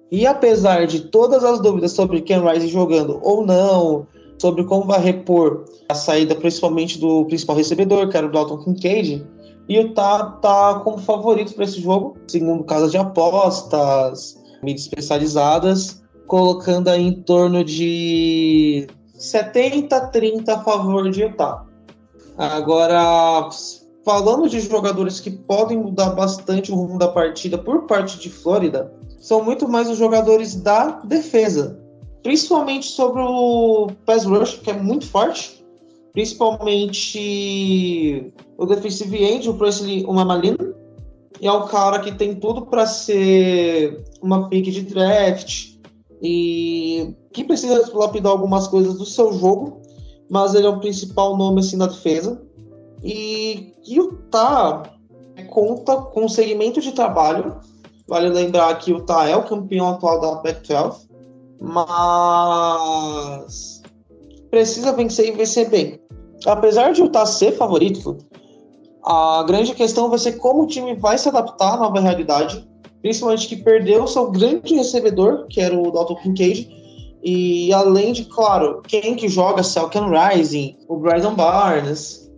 E 0.10 0.26
apesar 0.26 0.88
de 0.88 1.02
todas 1.02 1.44
as 1.44 1.60
dúvidas 1.60 1.92
sobre 1.92 2.22
Ken 2.22 2.40
Rice 2.40 2.68
jogando 2.68 3.20
ou 3.24 3.46
não, 3.46 4.08
sobre 4.40 4.64
como 4.64 4.86
vai 4.86 5.02
repor 5.02 5.66
a 5.90 5.96
saída 5.96 6.36
principalmente 6.36 6.98
do 7.00 7.26
principal 7.26 7.56
recebedor, 7.56 8.08
que 8.10 8.16
era 8.16 8.28
o 8.28 8.32
Dalton 8.32 8.60
Kincaid, 8.60 9.28
e 9.68 9.80
o 9.80 9.94
Tá 9.94 10.24
tá 10.42 10.82
como 10.84 10.98
favorito 10.98 11.54
para 11.54 11.64
esse 11.64 11.82
jogo, 11.82 12.18
segundo 12.28 12.64
casas 12.64 12.92
de 12.92 12.98
apostas, 12.98 14.42
mídias 14.62 14.86
especializadas, 14.86 16.03
colocando 16.28 16.90
aí 16.90 17.02
em 17.02 17.22
torno 17.22 17.64
de 17.64 18.88
70 19.16 20.08
30 20.08 20.54
a 20.54 20.64
favor 20.64 21.10
de 21.10 21.24
Utah. 21.24 21.66
Agora, 22.38 23.50
falando 24.04 24.50
de 24.50 24.60
jogadores 24.60 25.20
que 25.20 25.32
podem 25.32 25.78
mudar 25.78 26.12
bastante 26.12 26.72
o 26.72 26.76
rumo 26.76 26.98
da 26.98 27.08
partida 27.08 27.58
por 27.58 27.84
parte 27.84 28.20
de 28.20 28.30
Flórida, 28.30 28.94
são 29.20 29.44
muito 29.44 29.68
mais 29.68 29.90
os 29.90 29.98
jogadores 29.98 30.56
da 30.56 31.02
defesa, 31.04 31.80
principalmente 32.22 32.88
sobre 32.88 33.22
o 33.22 33.88
pass 34.06 34.26
rush, 34.26 34.60
que 34.64 34.72
é 34.72 34.74
muito 34.74 35.08
forte, 35.08 35.64
principalmente 36.12 38.34
o 38.58 38.66
defensive 38.66 39.24
end, 39.24 39.50
o 39.50 39.54
Presley 39.54 40.06
e 41.42 41.48
é 41.48 41.52
um 41.52 41.68
cara 41.68 42.00
que 42.00 42.12
tem 42.12 42.36
tudo 42.36 42.66
para 42.66 42.86
ser 42.86 44.04
uma 44.22 44.48
pick 44.48 44.72
de 44.72 44.84
draft 44.84 45.73
e 46.24 47.14
que 47.34 47.44
precisa 47.44 47.92
lapidar 47.94 48.32
algumas 48.32 48.68
coisas 48.68 48.98
do 48.98 49.06
seu 49.06 49.34
jogo, 49.34 49.82
mas 50.30 50.56
ele 50.56 50.66
é 50.66 50.70
o 50.70 50.80
principal 50.80 51.36
nome 51.38 51.60
assim 51.60 51.76
na 51.76 51.88
defesa. 51.88 52.42
E 53.04 53.74
Utah 53.86 54.84
conta 55.50 55.98
com 55.98 56.30
segmento 56.30 56.80
de 56.80 56.94
trabalho. 56.94 57.58
Vale 58.08 58.30
lembrar 58.30 58.80
que 58.80 58.94
o 58.94 59.00
Utah 59.00 59.28
é 59.28 59.36
o 59.36 59.44
campeão 59.44 59.90
atual 59.90 60.22
da 60.22 60.38
Pac-12, 60.38 61.10
mas 61.60 61.82
precisa 64.50 64.94
vencer 64.94 65.28
e 65.28 65.32
vencer 65.32 65.70
bem 65.70 66.00
apesar 66.46 66.94
de 66.94 67.02
o 67.02 67.06
Utah 67.06 67.26
ser 67.26 67.54
favorito, 67.54 68.18
a 69.04 69.44
grande 69.44 69.74
questão 69.74 70.10
vai 70.10 70.20
ser 70.20 70.34
como 70.34 70.64
o 70.64 70.68
time 70.68 70.96
vai 70.96 71.18
se 71.18 71.30
adaptar 71.30 71.74
à 71.74 71.78
nova 71.78 72.00
realidade, 72.00 72.68
principalmente 73.04 73.50
que 73.50 73.58
perdeu 73.58 74.08
seu 74.08 74.32
grande 74.32 74.74
recebedor, 74.76 75.46
que 75.50 75.60
era 75.60 75.78
o 75.78 75.92
Dalton 75.92 76.16
Kincaid, 76.16 76.70
e 77.22 77.72
além 77.74 78.14
de, 78.14 78.24
claro, 78.26 78.82
quem 78.88 79.16
que 79.16 79.28
joga, 79.28 79.62
se 79.62 79.78
é 79.78 79.84
Rising, 79.84 80.78
o 80.88 80.98
Bryson 80.98 81.36
Barnes, 81.36 82.32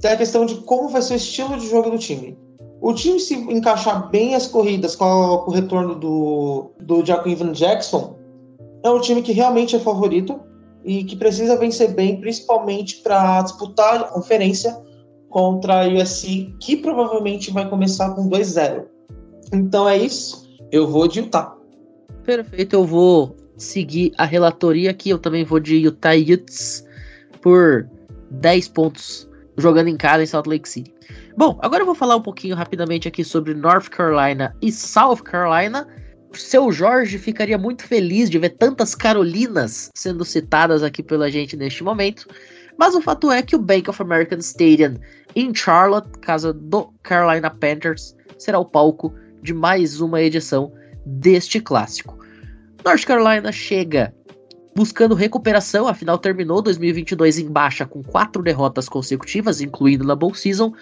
tem 0.00 0.10
a 0.10 0.16
questão 0.16 0.44
de 0.44 0.56
como 0.56 0.88
vai 0.88 1.00
ser 1.02 1.14
o 1.14 1.16
estilo 1.16 1.56
de 1.56 1.68
jogo 1.68 1.90
do 1.90 1.98
time. 1.98 2.36
O 2.80 2.92
time 2.92 3.20
se 3.20 3.34
encaixar 3.34 4.10
bem 4.10 4.34
as 4.34 4.48
corridas 4.48 4.96
com, 4.96 5.04
a, 5.04 5.44
com 5.44 5.50
o 5.52 5.54
retorno 5.54 5.94
do, 5.94 6.72
do 6.80 7.06
Jacob 7.06 7.32
Jackson, 7.52 8.16
é 8.82 8.90
um 8.90 9.00
time 9.00 9.22
que 9.22 9.30
realmente 9.30 9.76
é 9.76 9.78
favorito 9.78 10.40
e 10.84 11.04
que 11.04 11.14
precisa 11.14 11.56
vencer 11.56 11.94
bem, 11.94 12.20
principalmente 12.20 12.96
para 13.02 13.42
disputar 13.42 14.00
a 14.00 14.04
conferência 14.04 14.76
contra 15.30 15.84
a 15.84 15.88
USC, 15.88 16.52
que 16.60 16.76
provavelmente 16.76 17.52
vai 17.52 17.70
começar 17.70 18.10
com 18.16 18.28
2-0. 18.28 18.91
Então 19.52 19.88
é 19.88 19.98
isso. 19.98 20.48
Eu 20.70 20.86
vou 20.86 21.06
de 21.06 21.20
Utah. 21.20 21.56
Perfeito, 22.24 22.74
eu 22.74 22.84
vou 22.84 23.36
seguir 23.56 24.12
a 24.16 24.24
relatoria 24.24 24.90
aqui. 24.90 25.10
Eu 25.10 25.18
também 25.18 25.44
vou 25.44 25.60
de 25.60 25.76
Utah 25.76 26.14
Utes 26.14 26.86
por 27.40 27.88
10 28.30 28.68
pontos 28.68 29.28
jogando 29.56 29.88
em 29.88 29.96
casa 29.96 30.22
em 30.22 30.26
Salt 30.26 30.46
Lake 30.46 30.68
City. 30.68 30.94
Bom, 31.36 31.58
agora 31.62 31.82
eu 31.82 31.86
vou 31.86 31.94
falar 31.94 32.16
um 32.16 32.22
pouquinho 32.22 32.56
rapidamente 32.56 33.06
aqui 33.06 33.22
sobre 33.24 33.54
North 33.54 33.88
Carolina 33.88 34.54
e 34.62 34.72
South 34.72 35.18
Carolina. 35.18 35.86
Seu 36.32 36.72
Jorge 36.72 37.18
ficaria 37.18 37.58
muito 37.58 37.86
feliz 37.86 38.30
de 38.30 38.38
ver 38.38 38.50
tantas 38.50 38.94
Carolinas 38.94 39.90
sendo 39.94 40.24
citadas 40.24 40.82
aqui 40.82 41.02
pela 41.02 41.30
gente 41.30 41.56
neste 41.56 41.84
momento. 41.84 42.26
Mas 42.78 42.94
o 42.94 43.02
fato 43.02 43.30
é 43.30 43.42
que 43.42 43.54
o 43.54 43.58
Bank 43.58 43.90
of 43.90 44.00
American 44.00 44.38
Stadium 44.38 44.94
em 45.36 45.54
Charlotte, 45.54 46.08
casa 46.20 46.52
do 46.52 46.92
Carolina 47.02 47.50
Panthers, 47.50 48.16
será 48.38 48.58
o 48.58 48.64
palco 48.64 49.14
de 49.42 49.52
mais 49.52 50.00
uma 50.00 50.22
edição 50.22 50.72
deste 51.04 51.60
clássico. 51.60 52.18
North 52.84 53.04
Carolina 53.04 53.50
chega 53.52 54.14
buscando 54.74 55.14
recuperação, 55.14 55.86
afinal 55.86 56.18
terminou 56.18 56.62
2022 56.62 57.38
em 57.38 57.50
baixa 57.50 57.84
com 57.84 58.02
quatro 58.02 58.42
derrotas 58.42 58.88
consecutivas, 58.88 59.60
incluindo 59.60 60.04
na 60.04 60.14
Bowl 60.14 60.34
Season, 60.34 60.72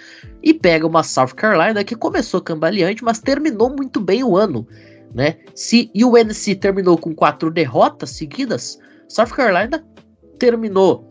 e 0.43 0.55
pega 0.55 0.87
uma 0.87 1.03
South 1.03 1.35
Carolina 1.35 1.83
que 1.83 1.97
começou 1.97 2.41
cambaleante, 2.41 3.03
mas 3.03 3.19
terminou 3.19 3.71
muito 3.71 4.01
bem 4.01 4.23
o 4.23 4.37
ano. 4.37 4.67
Né? 5.13 5.39
Se 5.55 5.91
UNC 5.95 6.55
terminou 6.55 6.97
com 6.97 7.15
quatro 7.15 7.51
derrotas 7.51 8.11
seguidas, 8.11 8.79
South 9.09 9.35
Carolina 9.35 9.85
terminou 10.39 11.09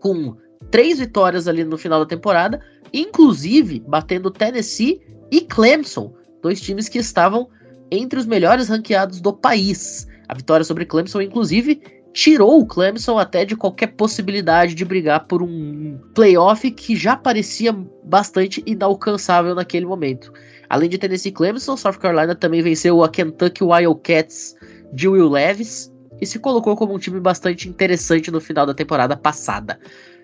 com 0.00 0.36
três 0.70 0.98
vitórias 0.98 1.48
ali 1.48 1.64
no 1.64 1.78
final 1.78 2.00
da 2.00 2.06
temporada, 2.06 2.60
inclusive 2.92 3.82
batendo 3.88 4.30
Tennessee 4.30 5.00
e 5.30 5.40
Clemson, 5.40 6.12
dois 6.42 6.60
times 6.60 6.88
que 6.88 6.98
estavam 6.98 7.48
entre 7.90 8.18
os 8.18 8.26
melhores 8.26 8.68
ranqueados 8.68 9.20
do 9.20 9.32
país. 9.32 10.06
A 10.28 10.34
vitória 10.34 10.64
sobre 10.64 10.84
Clemson, 10.84 11.22
inclusive, 11.22 11.80
tirou 12.12 12.60
o 12.60 12.66
Clemson 12.66 13.18
até 13.18 13.44
de 13.44 13.56
qualquer 13.56 13.88
possibilidade 13.88 14.74
de 14.74 14.84
brigar 14.84 15.26
por 15.26 15.42
um 15.42 15.98
playoff 16.14 16.70
que 16.70 16.96
já 16.96 17.16
parecia 17.16 17.72
bastante 18.04 18.62
inalcançável 18.66 19.54
naquele 19.54 19.86
momento. 19.86 20.32
Além 20.68 20.88
de 20.88 20.98
Tennessee 20.98 21.32
Clemson, 21.32 21.76
South 21.76 21.94
Carolina 21.94 22.34
também 22.34 22.60
venceu 22.60 23.02
a 23.02 23.08
Kentucky 23.08 23.64
Wildcats 23.64 24.54
de 24.92 25.08
Will 25.08 25.28
Levis 25.28 25.92
e 26.20 26.26
se 26.26 26.38
colocou 26.38 26.76
como 26.76 26.94
um 26.94 26.98
time 26.98 27.20
bastante 27.20 27.68
interessante 27.68 28.30
no 28.30 28.40
final 28.40 28.66
da 28.66 28.74
temporada 28.74 29.16
passada. 29.16 29.78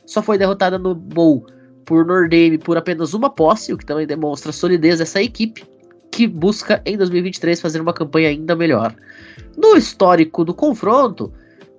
Só 0.05 0.23
foi 0.23 0.37
derrotada 0.37 0.79
no 0.79 0.95
Bowl 0.95 1.47
por 1.85 2.05
Notre 2.05 2.29
Dame 2.29 2.59
por 2.59 2.77
apenas 2.77 3.15
uma 3.15 3.31
posse, 3.31 3.73
o 3.73 3.79
que 3.79 3.87
também 3.87 4.07
demonstra 4.07 4.51
a 4.51 4.53
solidez 4.53 4.99
dessa 4.99 5.23
equipe, 5.23 5.65
que 6.15 6.29
busca 6.29 6.81
em 6.87 6.97
2023 6.97 7.61
fazer 7.61 7.81
uma 7.81 7.93
campanha 7.93 8.29
ainda 8.29 8.55
melhor. 8.55 8.95
No 9.57 9.77
histórico 9.77 10.45
do 10.45 10.55
confronto, 10.55 11.33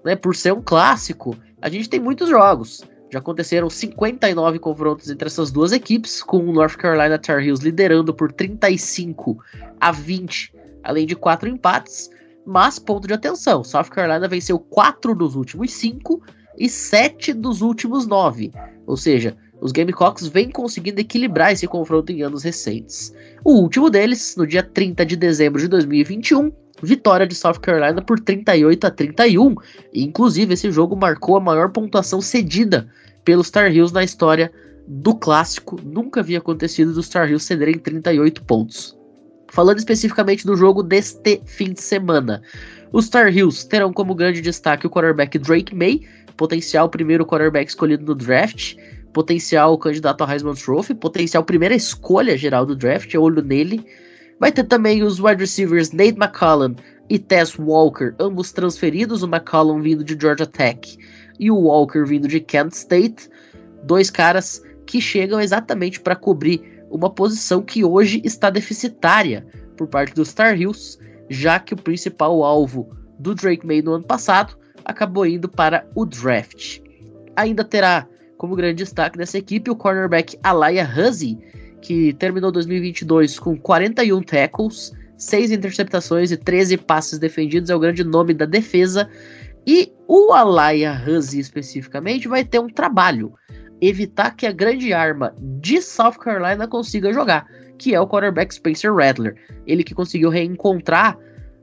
né, 0.03 0.13
por 0.13 0.35
ser 0.35 0.51
um 0.51 0.61
clássico, 0.61 1.37
a 1.61 1.69
gente 1.69 1.87
tem 1.87 2.01
muitos 2.01 2.27
jogos. 2.27 2.83
Já 3.09 3.19
aconteceram 3.19 3.69
59 3.69 4.59
confrontos 4.59 5.09
entre 5.09 5.27
essas 5.27 5.51
duas 5.51 5.71
equipes, 5.71 6.21
com 6.21 6.39
o 6.39 6.51
North 6.51 6.75
Carolina 6.75 7.17
Tar 7.17 7.41
Heels 7.41 7.61
liderando 7.61 8.13
por 8.13 8.29
35 8.29 9.37
a 9.79 9.93
20, 9.93 10.53
além 10.83 11.05
de 11.05 11.15
quatro 11.15 11.47
empates. 11.47 12.09
Mas, 12.45 12.77
ponto 12.77 13.07
de 13.07 13.13
atenção, 13.13 13.63
South 13.63 13.85
Carolina 13.85 14.27
venceu 14.27 14.59
4 14.59 15.15
dos 15.15 15.37
últimos 15.37 15.71
5 15.71 16.21
e 16.57 16.67
7 16.67 17.31
dos 17.31 17.61
últimos 17.61 18.05
9. 18.05 18.51
Ou 18.85 18.97
seja, 18.97 19.37
os 19.65 19.71
Gamecocks 19.71 20.27
vêm 20.27 20.51
conseguindo 20.51 21.01
equilibrar 21.01 21.51
esse 21.51 21.65
confronto 21.65 22.11
em 22.11 22.21
anos 22.21 22.43
recentes. 22.43 23.11
O 23.43 23.53
último 23.53 23.89
deles, 23.89 24.35
no 24.37 24.45
dia 24.45 24.61
30 24.61 25.03
de 25.03 25.15
dezembro 25.15 25.59
de 25.59 25.67
2021, 25.67 26.51
vitória 26.83 27.25
de 27.25 27.33
South 27.33 27.59
Carolina 27.59 27.99
por 27.99 28.19
38 28.19 28.85
a 28.85 28.91
31. 28.91 29.55
E, 29.91 30.03
inclusive, 30.03 30.53
esse 30.53 30.69
jogo 30.69 30.95
marcou 30.95 31.35
a 31.35 31.39
maior 31.39 31.71
pontuação 31.71 32.21
cedida 32.21 32.87
pelos 33.23 33.49
Tar 33.49 33.75
Heels 33.75 33.91
na 33.91 34.03
história 34.03 34.51
do 34.87 35.15
clássico. 35.15 35.81
Nunca 35.83 36.19
havia 36.19 36.37
acontecido 36.37 36.93
dos 36.93 37.09
Tar 37.09 37.27
Heels 37.27 37.41
cederem 37.41 37.79
38 37.79 38.43
pontos. 38.43 38.95
Falando 39.51 39.79
especificamente 39.79 40.45
do 40.45 40.55
jogo 40.55 40.83
deste 40.83 41.41
fim 41.43 41.73
de 41.73 41.81
semana, 41.81 42.39
os 42.93 43.09
Tar 43.09 43.35
Heels 43.35 43.63
terão 43.63 43.91
como 43.91 44.13
grande 44.13 44.41
destaque 44.41 44.85
o 44.85 44.91
quarterback 44.91 45.39
Drake 45.39 45.73
May, 45.73 46.01
potencial 46.37 46.87
primeiro 46.87 47.25
quarterback 47.25 47.67
escolhido 47.67 48.05
no 48.05 48.13
draft, 48.13 48.75
potencial 49.15 49.77
candidato 49.77 50.25
a 50.25 50.29
Heisman 50.29 50.55
Trophy, 50.55 50.93
potencial 50.93 51.41
primeira 51.41 51.73
escolha 51.73 52.37
geral 52.37 52.65
do 52.65 52.75
draft, 52.75 53.15
é 53.15 53.17
olho 53.17 53.41
nele. 53.41 53.87
Vai 54.41 54.51
ter 54.51 54.65
também 54.65 55.03
os 55.03 55.21
wide 55.21 55.39
receivers 55.39 55.93
Nate 55.93 56.17
McCollum 56.19 56.75
e 57.09 57.17
Tess 57.17 57.57
Walker, 57.57 58.13
ambos 58.19 58.51
transferidos, 58.51 59.23
o 59.23 59.27
McCollum 59.27 59.81
vindo 59.81 60.03
de 60.03 60.17
Georgia 60.19 60.45
Tech 60.45 60.97
e 61.39 61.49
o 61.49 61.55
Walker 61.55 62.03
vindo 62.03 62.27
de 62.27 62.41
Kent 62.41 62.73
State, 62.73 63.29
dois 63.83 64.09
caras 64.09 64.61
que 64.85 64.99
chegam 64.99 65.39
exatamente 65.39 66.01
para 66.01 66.17
cobrir 66.17 66.83
uma 66.91 67.09
posição 67.09 67.61
que 67.61 67.85
hoje 67.85 68.21
está 68.25 68.49
deficitária 68.49 69.47
por 69.77 69.87
parte 69.87 70.13
dos 70.13 70.27
Star 70.27 70.59
Heels, 70.59 70.99
já 71.29 71.57
que 71.57 71.73
o 71.73 71.77
principal 71.77 72.43
alvo 72.43 72.89
do 73.17 73.33
Drake 73.33 73.65
May 73.65 73.81
no 73.81 73.93
ano 73.93 74.03
passado 74.03 74.57
acabou 74.83 75.25
indo 75.25 75.47
para 75.47 75.87
o 75.95 76.05
draft. 76.05 76.81
Ainda 77.37 77.63
terá 77.63 78.05
como 78.37 78.55
grande 78.55 78.83
destaque 78.83 79.17
dessa 79.17 79.37
equipe 79.37 79.69
o 79.69 79.75
cornerback 79.75 80.37
Alaya 80.43 80.87
Huzzy, 80.87 81.37
que 81.81 82.13
terminou 82.13 82.51
2022 82.51 83.39
com 83.39 83.57
41 83.57 84.21
tackles, 84.23 84.91
6 85.17 85.51
interceptações 85.51 86.31
e 86.31 86.37
13 86.37 86.77
passes 86.77 87.19
defendidos, 87.19 87.69
é 87.69 87.75
o 87.75 87.79
grande 87.79 88.03
nome 88.03 88.33
da 88.33 88.45
defesa. 88.45 89.09
E 89.65 89.91
o 90.07 90.33
Alaya 90.33 91.01
Huzzy 91.07 91.39
especificamente 91.39 92.27
vai 92.27 92.43
ter 92.43 92.59
um 92.59 92.69
trabalho, 92.69 93.33
evitar 93.81 94.35
que 94.35 94.45
a 94.45 94.51
grande 94.51 94.93
arma 94.93 95.33
de 95.39 95.81
South 95.81 96.19
Carolina 96.19 96.67
consiga 96.67 97.13
jogar, 97.13 97.47
que 97.77 97.95
é 97.95 97.99
o 97.99 98.07
quarterback 98.07 98.53
Spencer 98.53 98.93
Rattler. 98.93 99.35
Ele 99.65 99.83
que 99.83 99.95
conseguiu 99.95 100.29
reencontrar 100.29 101.17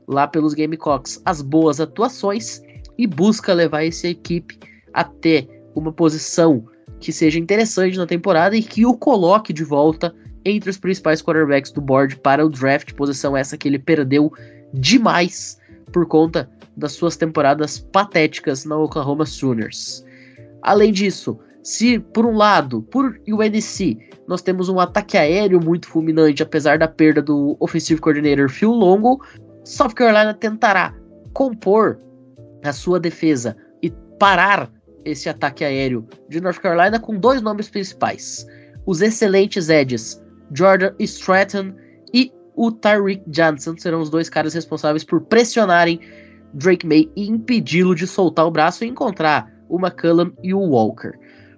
lá 0.07 0.27
pelos 0.27 0.53
Gamecocks 0.53 1.21
as 1.25 1.41
boas 1.41 1.79
atuações 1.79 2.61
e 2.97 3.07
busca 3.07 3.53
levar 3.53 3.85
essa 3.85 4.07
equipe 4.07 4.59
até 4.93 5.47
uma 5.75 5.91
posição 5.91 6.65
que 6.99 7.11
seja 7.11 7.39
interessante 7.39 7.97
na 7.97 8.05
temporada 8.05 8.55
e 8.55 8.63
que 8.63 8.85
o 8.85 8.95
coloque 8.95 9.51
de 9.51 9.63
volta 9.63 10.13
entre 10.45 10.69
os 10.69 10.77
principais 10.77 11.21
quarterbacks 11.21 11.71
do 11.71 11.81
board 11.81 12.17
para 12.17 12.45
o 12.45 12.49
draft, 12.49 12.93
posição 12.93 13.35
essa 13.35 13.57
que 13.57 13.67
ele 13.67 13.79
perdeu 13.79 14.31
demais 14.73 15.59
por 15.91 16.05
conta 16.05 16.49
das 16.75 16.93
suas 16.93 17.15
temporadas 17.15 17.79
patéticas 17.79 18.65
na 18.65 18.77
Oklahoma 18.77 19.25
Sooners. 19.25 20.03
Além 20.61 20.91
disso, 20.91 21.39
se 21.61 21.99
por 21.99 22.25
um 22.25 22.35
lado, 22.35 22.81
por 22.83 23.19
UNC, 23.27 23.97
nós 24.27 24.41
temos 24.41 24.69
um 24.69 24.79
ataque 24.79 25.17
aéreo 25.17 25.63
muito 25.63 25.87
fulminante, 25.87 26.43
apesar 26.43 26.77
da 26.77 26.87
perda 26.87 27.21
do 27.21 27.55
offensive 27.59 28.01
coordinator 28.01 28.49
Phil 28.49 28.71
Longo, 28.71 29.23
South 29.63 29.93
Carolina 29.93 30.33
tentará 30.33 30.93
compor 31.33 31.99
a 32.63 32.73
sua 32.73 32.99
defesa 32.99 33.55
e 33.81 33.89
parar 34.19 34.71
esse 35.05 35.29
ataque 35.29 35.63
aéreo 35.63 36.07
de 36.29 36.41
North 36.41 36.59
Carolina 36.59 36.99
com 36.99 37.17
dois 37.17 37.41
nomes 37.41 37.69
principais: 37.69 38.45
os 38.85 39.01
excelentes 39.01 39.69
edges 39.69 40.21
Jordan 40.53 40.93
Stratton 40.99 41.73
e 42.13 42.31
o 42.55 42.71
Tyreek 42.71 43.23
Johnson 43.27 43.75
serão 43.77 44.01
os 44.01 44.09
dois 44.09 44.29
caras 44.29 44.53
responsáveis 44.53 45.03
por 45.03 45.21
pressionarem 45.21 45.99
Drake 46.53 46.85
May 46.85 47.09
e 47.15 47.27
impedi-lo 47.27 47.95
de 47.95 48.05
soltar 48.05 48.45
o 48.45 48.51
braço 48.51 48.83
e 48.83 48.87
encontrar 48.87 49.51
o 49.69 49.79
McCullum 49.79 50.31
e 50.43 50.53
o 50.53 50.59
Walker. 50.59 51.13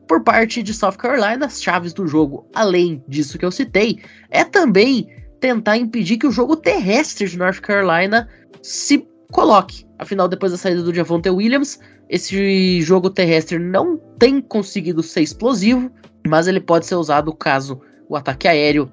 Por 0.07 0.23
parte 0.23 0.61
de 0.61 0.73
South 0.73 0.93
Carolina, 0.93 1.47
as 1.47 1.61
chaves 1.61 1.91
do 1.91 2.07
jogo, 2.07 2.47
além 2.53 3.03
disso 3.07 3.37
que 3.37 3.45
eu 3.45 3.51
citei, 3.51 3.99
é 4.29 4.43
também 4.43 5.09
tentar 5.39 5.77
impedir 5.77 6.17
que 6.17 6.27
o 6.27 6.31
jogo 6.31 6.55
terrestre 6.55 7.27
de 7.27 7.37
North 7.37 7.59
Carolina 7.59 8.29
se 8.61 9.05
coloque. 9.31 9.85
Afinal, 9.97 10.27
depois 10.27 10.51
da 10.51 10.57
saída 10.57 10.83
do 10.83 10.93
Javonte 10.93 11.29
Williams, 11.29 11.79
esse 12.09 12.81
jogo 12.81 13.09
terrestre 13.09 13.57
não 13.57 13.97
tem 14.19 14.39
conseguido 14.41 15.01
ser 15.01 15.21
explosivo, 15.21 15.91
mas 16.27 16.47
ele 16.47 16.59
pode 16.59 16.85
ser 16.85 16.95
usado 16.95 17.33
caso 17.33 17.81
o 18.07 18.15
ataque 18.15 18.47
aéreo 18.47 18.91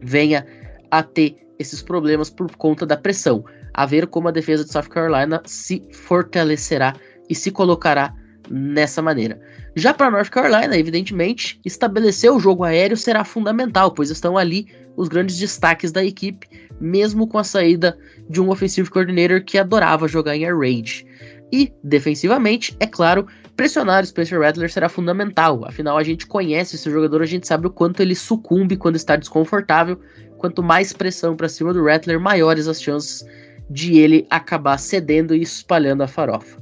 venha 0.00 0.46
a 0.90 1.02
ter 1.02 1.36
esses 1.58 1.82
problemas 1.82 2.30
por 2.30 2.50
conta 2.56 2.86
da 2.86 2.96
pressão. 2.96 3.44
A 3.72 3.86
ver 3.86 4.06
como 4.06 4.28
a 4.28 4.32
defesa 4.32 4.64
de 4.64 4.72
South 4.72 4.88
Carolina 4.88 5.40
se 5.44 5.82
fortalecerá 5.92 6.94
e 7.28 7.34
se 7.34 7.50
colocará 7.50 8.14
nessa 8.50 9.00
maneira. 9.00 9.40
Já 9.76 9.94
para 9.94 10.10
North 10.10 10.30
Carolina, 10.30 10.76
evidentemente, 10.76 11.60
estabelecer 11.64 12.32
o 12.32 12.40
jogo 12.40 12.64
aéreo 12.64 12.96
será 12.96 13.24
fundamental, 13.24 13.92
pois 13.92 14.10
estão 14.10 14.36
ali 14.36 14.66
os 14.96 15.08
grandes 15.08 15.38
destaques 15.38 15.92
da 15.92 16.04
equipe, 16.04 16.48
mesmo 16.80 17.28
com 17.28 17.38
a 17.38 17.44
saída 17.44 17.96
de 18.28 18.40
um 18.40 18.50
offensive 18.50 18.90
coordinator 18.90 19.44
que 19.44 19.56
adorava 19.56 20.08
jogar 20.08 20.36
em 20.36 20.44
air 20.44 20.58
raid. 20.58 21.06
E, 21.52 21.72
defensivamente, 21.82 22.76
é 22.78 22.86
claro, 22.86 23.26
pressionar 23.56 24.02
o 24.02 24.06
Spencer 24.06 24.40
Rattler 24.40 24.70
será 24.70 24.88
fundamental. 24.88 25.64
Afinal, 25.66 25.98
a 25.98 26.02
gente 26.02 26.26
conhece 26.26 26.76
esse 26.76 26.90
jogador, 26.90 27.22
a 27.22 27.26
gente 27.26 27.46
sabe 27.46 27.66
o 27.66 27.70
quanto 27.70 28.00
ele 28.00 28.14
sucumbe 28.14 28.76
quando 28.76 28.96
está 28.96 29.16
desconfortável. 29.16 30.00
Quanto 30.38 30.62
mais 30.62 30.92
pressão 30.92 31.36
para 31.36 31.48
cima 31.48 31.72
do 31.72 31.84
Rattler, 31.84 32.18
maiores 32.18 32.66
as 32.66 32.80
chances 32.80 33.26
de 33.68 33.98
ele 33.98 34.26
acabar 34.30 34.78
cedendo 34.78 35.34
e 35.34 35.42
espalhando 35.42 36.02
a 36.02 36.08
farofa. 36.08 36.58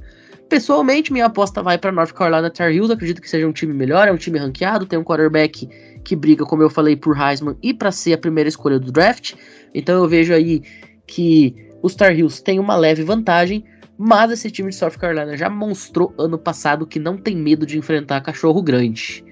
Pessoalmente, 0.48 1.12
minha 1.12 1.26
aposta 1.26 1.62
vai 1.62 1.76
para 1.76 1.92
North 1.92 2.12
Carolina 2.12 2.50
Tar 2.50 2.72
Heels. 2.72 2.90
Acredito 2.90 3.20
que 3.20 3.28
seja 3.28 3.46
um 3.46 3.52
time 3.52 3.74
melhor, 3.74 4.08
é 4.08 4.12
um 4.12 4.16
time 4.16 4.38
ranqueado, 4.38 4.86
tem 4.86 4.98
um 4.98 5.04
quarterback 5.04 5.68
que 6.02 6.16
briga, 6.16 6.44
como 6.46 6.62
eu 6.62 6.70
falei, 6.70 6.96
por 6.96 7.16
Heisman 7.16 7.56
e 7.62 7.74
para 7.74 7.92
ser 7.92 8.14
a 8.14 8.18
primeira 8.18 8.48
escolha 8.48 8.78
do 8.78 8.90
draft. 8.90 9.34
Então 9.74 10.02
eu 10.02 10.08
vejo 10.08 10.32
aí 10.32 10.62
que 11.06 11.54
os 11.82 11.94
Tar 11.94 12.18
Heels 12.18 12.40
têm 12.40 12.58
uma 12.58 12.76
leve 12.76 13.02
vantagem, 13.02 13.62
mas 13.98 14.30
esse 14.30 14.48
time 14.48 14.70
de 14.70 14.76
South 14.76 14.92
Carolina 14.92 15.36
já 15.36 15.50
mostrou 15.50 16.14
ano 16.16 16.38
passado 16.38 16.86
que 16.86 17.00
não 17.00 17.16
tem 17.16 17.36
medo 17.36 17.66
de 17.66 17.76
enfrentar 17.76 18.20
cachorro 18.20 18.62
grande. 18.62 19.24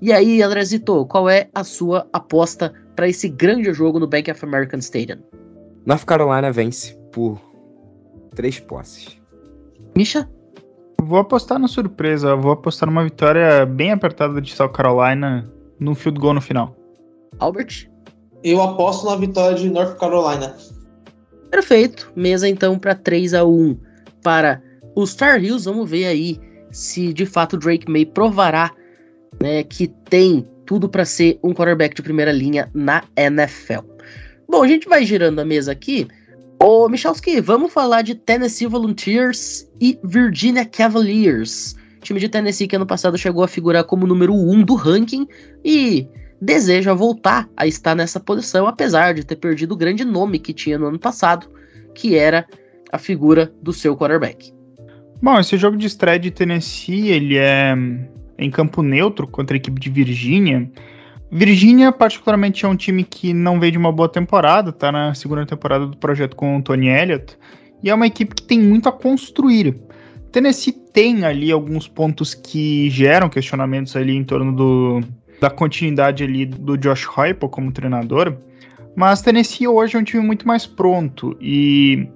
E 0.00 0.12
aí, 0.12 0.40
Andrezito, 0.40 1.04
qual 1.06 1.28
é 1.28 1.48
a 1.52 1.64
sua 1.64 2.06
aposta 2.12 2.72
para 2.94 3.08
esse 3.08 3.28
grande 3.28 3.72
jogo 3.72 3.98
no 3.98 4.06
Bank 4.06 4.30
of 4.30 4.44
American 4.44 4.78
Stadium? 4.78 5.18
North 5.84 6.04
Carolina 6.04 6.52
vence 6.52 6.96
por 7.10 7.40
três 8.34 8.60
posses. 8.60 9.20
Misha? 9.96 10.30
Vou 11.00 11.18
apostar 11.18 11.58
na 11.58 11.66
surpresa. 11.66 12.36
Vou 12.36 12.52
apostar 12.52 12.88
numa 12.88 13.02
vitória 13.02 13.66
bem 13.66 13.90
apertada 13.90 14.40
de 14.40 14.54
South 14.54 14.70
Carolina 14.70 15.50
no 15.80 15.94
field 15.94 16.20
goal 16.20 16.34
no 16.34 16.40
final. 16.40 16.76
Albert? 17.40 17.90
Eu 18.44 18.60
aposto 18.62 19.06
na 19.06 19.16
vitória 19.16 19.56
de 19.56 19.68
North 19.68 19.98
Carolina. 19.98 20.54
Perfeito. 21.50 22.12
Mesa 22.14 22.48
então 22.48 22.78
para 22.78 22.94
3 22.94 23.34
a 23.34 23.44
1 23.44 23.91
para 24.22 24.62
os 24.94 25.14
Tar 25.14 25.42
Heels. 25.42 25.64
Vamos 25.64 25.88
ver 25.90 26.06
aí 26.06 26.38
se 26.70 27.12
de 27.12 27.26
fato 27.26 27.56
Drake 27.56 27.90
May 27.90 28.06
provará 28.06 28.72
né, 29.40 29.62
que 29.62 29.88
tem 30.08 30.46
tudo 30.66 30.88
para 30.88 31.04
ser 31.04 31.38
um 31.42 31.52
quarterback 31.52 31.94
de 31.94 32.02
primeira 32.02 32.32
linha 32.32 32.70
na 32.74 33.04
NFL. 33.16 33.80
Bom, 34.48 34.62
a 34.62 34.68
gente 34.68 34.88
vai 34.88 35.04
girando 35.04 35.40
a 35.40 35.44
mesa 35.44 35.72
aqui. 35.72 36.06
Ô, 36.58 36.88
Michalski, 36.88 37.40
vamos 37.40 37.72
falar 37.72 38.02
de 38.02 38.14
Tennessee 38.14 38.66
Volunteers 38.66 39.68
e 39.80 39.98
Virginia 40.04 40.64
Cavaliers. 40.64 41.74
O 41.98 42.04
time 42.04 42.20
de 42.20 42.28
Tennessee 42.28 42.68
que 42.68 42.76
ano 42.76 42.86
passado 42.86 43.18
chegou 43.18 43.42
a 43.42 43.48
figurar 43.48 43.84
como 43.84 44.06
número 44.06 44.32
1 44.32 44.52
um 44.52 44.62
do 44.62 44.74
ranking 44.74 45.26
e 45.64 46.06
deseja 46.40 46.94
voltar 46.94 47.48
a 47.56 47.66
estar 47.66 47.94
nessa 47.94 48.18
posição, 48.18 48.66
apesar 48.66 49.14
de 49.14 49.24
ter 49.24 49.36
perdido 49.36 49.72
o 49.72 49.76
grande 49.76 50.04
nome 50.04 50.38
que 50.38 50.52
tinha 50.52 50.78
no 50.78 50.86
ano 50.86 50.98
passado, 50.98 51.48
que 51.94 52.16
era 52.16 52.46
a 52.92 52.98
figura 52.98 53.52
do 53.62 53.72
seu 53.72 53.96
quarterback. 53.96 54.52
Bom, 55.22 55.40
esse 55.40 55.56
jogo 55.56 55.76
de 55.76 55.86
estreia 55.86 56.18
de 56.18 56.30
Tennessee, 56.30 57.08
ele 57.08 57.38
é 57.38 57.74
em 58.38 58.50
campo 58.50 58.82
neutro 58.82 59.26
contra 59.26 59.56
a 59.56 59.58
equipe 59.58 59.80
de 59.80 59.88
Virgínia. 59.88 60.70
Virgínia, 61.30 61.90
particularmente, 61.90 62.66
é 62.66 62.68
um 62.68 62.76
time 62.76 63.02
que 63.04 63.32
não 63.32 63.58
veio 63.58 63.72
de 63.72 63.78
uma 63.78 63.90
boa 63.90 64.08
temporada, 64.08 64.70
tá 64.70 64.92
na 64.92 65.14
segunda 65.14 65.46
temporada 65.46 65.86
do 65.86 65.96
projeto 65.96 66.36
com 66.36 66.58
o 66.58 66.62
Tony 66.62 66.88
Elliott, 66.88 67.38
e 67.82 67.88
é 67.88 67.94
uma 67.94 68.06
equipe 68.06 68.34
que 68.34 68.42
tem 68.42 68.60
muito 68.60 68.88
a 68.88 68.92
construir. 68.92 69.76
Tennessee 70.30 70.72
tem 70.92 71.24
ali 71.24 71.50
alguns 71.50 71.88
pontos 71.88 72.34
que 72.34 72.90
geram 72.90 73.28
questionamentos 73.28 73.96
ali 73.96 74.14
em 74.14 74.24
torno 74.24 74.52
do, 74.54 75.00
da 75.40 75.50
continuidade 75.50 76.24
ali 76.24 76.46
do 76.46 76.76
Josh 76.76 77.06
Heupel 77.16 77.48
como 77.48 77.72
treinador, 77.72 78.36
mas 78.94 79.22
Tennessee 79.22 79.66
hoje 79.66 79.96
é 79.96 80.00
um 80.00 80.04
time 80.04 80.24
muito 80.24 80.46
mais 80.46 80.66
pronto 80.66 81.36
e 81.40 82.08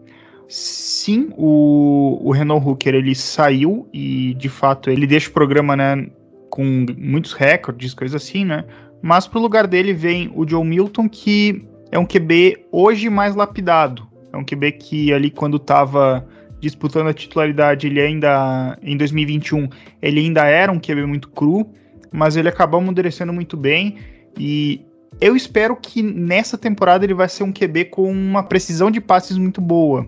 sim, 0.48 1.30
o, 1.36 2.20
o 2.22 2.30
Renault 2.32 2.66
Hooker 2.66 2.94
ele 2.94 3.14
saiu 3.14 3.88
e 3.92 4.34
de 4.34 4.48
fato 4.48 4.90
ele 4.90 5.06
deixa 5.06 5.28
o 5.28 5.32
programa 5.32 5.76
né, 5.76 6.08
com 6.50 6.86
muitos 6.98 7.32
recordes, 7.32 7.94
coisas 7.94 8.22
assim, 8.22 8.44
né? 8.44 8.64
Mas 9.02 9.26
pro 9.26 9.40
lugar 9.40 9.66
dele 9.66 9.92
vem 9.92 10.30
o 10.34 10.48
Joe 10.48 10.64
Milton, 10.64 11.08
que 11.08 11.64
é 11.90 11.98
um 11.98 12.06
QB 12.06 12.66
hoje 12.72 13.10
mais 13.10 13.36
lapidado. 13.36 14.06
É 14.32 14.36
um 14.36 14.44
QB 14.44 14.72
que 14.72 15.12
ali 15.12 15.30
quando 15.30 15.56
estava 15.56 16.26
disputando 16.60 17.08
a 17.08 17.14
titularidade, 17.14 17.86
ele 17.86 18.00
ainda 18.00 18.78
em 18.82 18.96
2021, 18.96 19.68
ele 20.00 20.20
ainda 20.20 20.46
era 20.46 20.72
um 20.72 20.80
QB 20.80 21.06
muito 21.06 21.28
cru, 21.28 21.70
mas 22.10 22.36
ele 22.36 22.48
acabou 22.48 22.80
amadurecendo 22.80 23.32
muito 23.32 23.56
bem 23.56 23.96
e 24.38 24.84
eu 25.20 25.34
espero 25.34 25.76
que 25.76 26.02
nessa 26.02 26.58
temporada 26.58 27.04
ele 27.04 27.14
vai 27.14 27.28
ser 27.28 27.44
um 27.44 27.52
QB 27.52 27.86
com 27.86 28.10
uma 28.10 28.42
precisão 28.42 28.90
de 28.90 29.00
passes 29.00 29.38
muito 29.38 29.60
boa. 29.60 30.06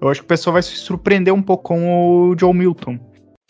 Eu 0.00 0.08
acho 0.08 0.20
que 0.20 0.26
o 0.26 0.28
pessoal 0.28 0.52
vai 0.52 0.62
se 0.62 0.76
surpreender 0.76 1.32
um 1.34 1.42
pouco 1.42 1.64
com 1.64 2.30
o 2.30 2.38
Joe 2.38 2.54
Milton. 2.54 2.98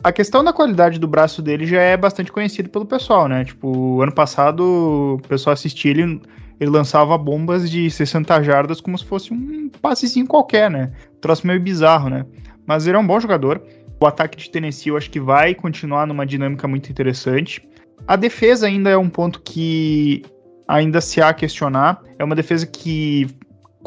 A 0.03 0.13
questão 0.13 0.45
da 0.45 0.53
qualidade 0.53 0.99
do 0.99 1.09
braço 1.09 1.43
dele 1.43 1.67
já 1.67 1.81
é 1.81 1.97
bastante 1.97 2.31
conhecido 2.31 2.71
pelo 2.71 2.87
pessoal, 2.87 3.29
né? 3.29 3.45
Tipo, 3.45 4.01
ano 4.01 4.13
passado 4.13 5.19
o 5.19 5.29
pessoal 5.29 5.55
assistia 5.55 5.91
ele, 5.91 6.23
ele 6.61 6.71
lançava 6.71 7.19
bombas 7.19 7.69
de 7.69 7.91
60 7.91 8.43
jardas 8.45 8.81
como 8.81 8.97
se 8.97 9.05
fosse 9.05 9.33
um 9.33 9.69
passezinho 9.83 10.27
qualquer, 10.27 10.71
né? 10.71 10.93
Troço 11.21 11.47
meio 11.47 11.61
bizarro, 11.61 12.09
né? 12.09 12.25
Mas 12.65 12.87
ele 12.87 12.97
é 12.97 13.01
um 13.01 13.07
bom 13.07 13.19
jogador. 13.19 13.61
O 14.01 14.07
ataque 14.07 14.39
de 14.39 14.51
Tennessee 14.51 14.91
eu 14.91 14.97
acho 14.97 15.11
que 15.11 15.19
vai 15.19 15.53
continuar 15.53 16.07
numa 16.07 16.25
dinâmica 16.25 16.69
muito 16.69 16.89
interessante. 16.91 17.67
A 18.07 18.15
defesa 18.15 18.69
ainda 18.69 18.91
é 18.91 18.97
um 18.97 19.09
ponto 19.09 19.43
que 19.43 20.23
ainda 20.69 21.01
se 21.01 21.21
há 21.21 21.31
a 21.31 21.35
questionar. 21.35 22.01
É 22.19 22.25
uma 22.25 22.37
defesa 22.37 22.67
que 22.67 23.27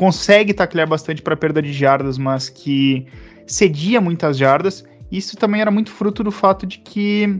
consegue 0.02 0.52
taclear 0.52 0.88
bastante 0.88 1.22
para 1.22 1.38
perda 1.38 1.62
de 1.62 1.72
jardas, 1.72 2.18
mas 2.18 2.50
que 2.50 3.06
cedia 3.46 4.02
muitas 4.02 4.36
jardas. 4.36 4.84
Isso 5.12 5.38
também 5.38 5.62
era 5.62 5.70
muito 5.70 5.92
fruto 5.92 6.24
do 6.24 6.32
fato 6.32 6.66
de 6.66 6.80
que, 6.80 7.40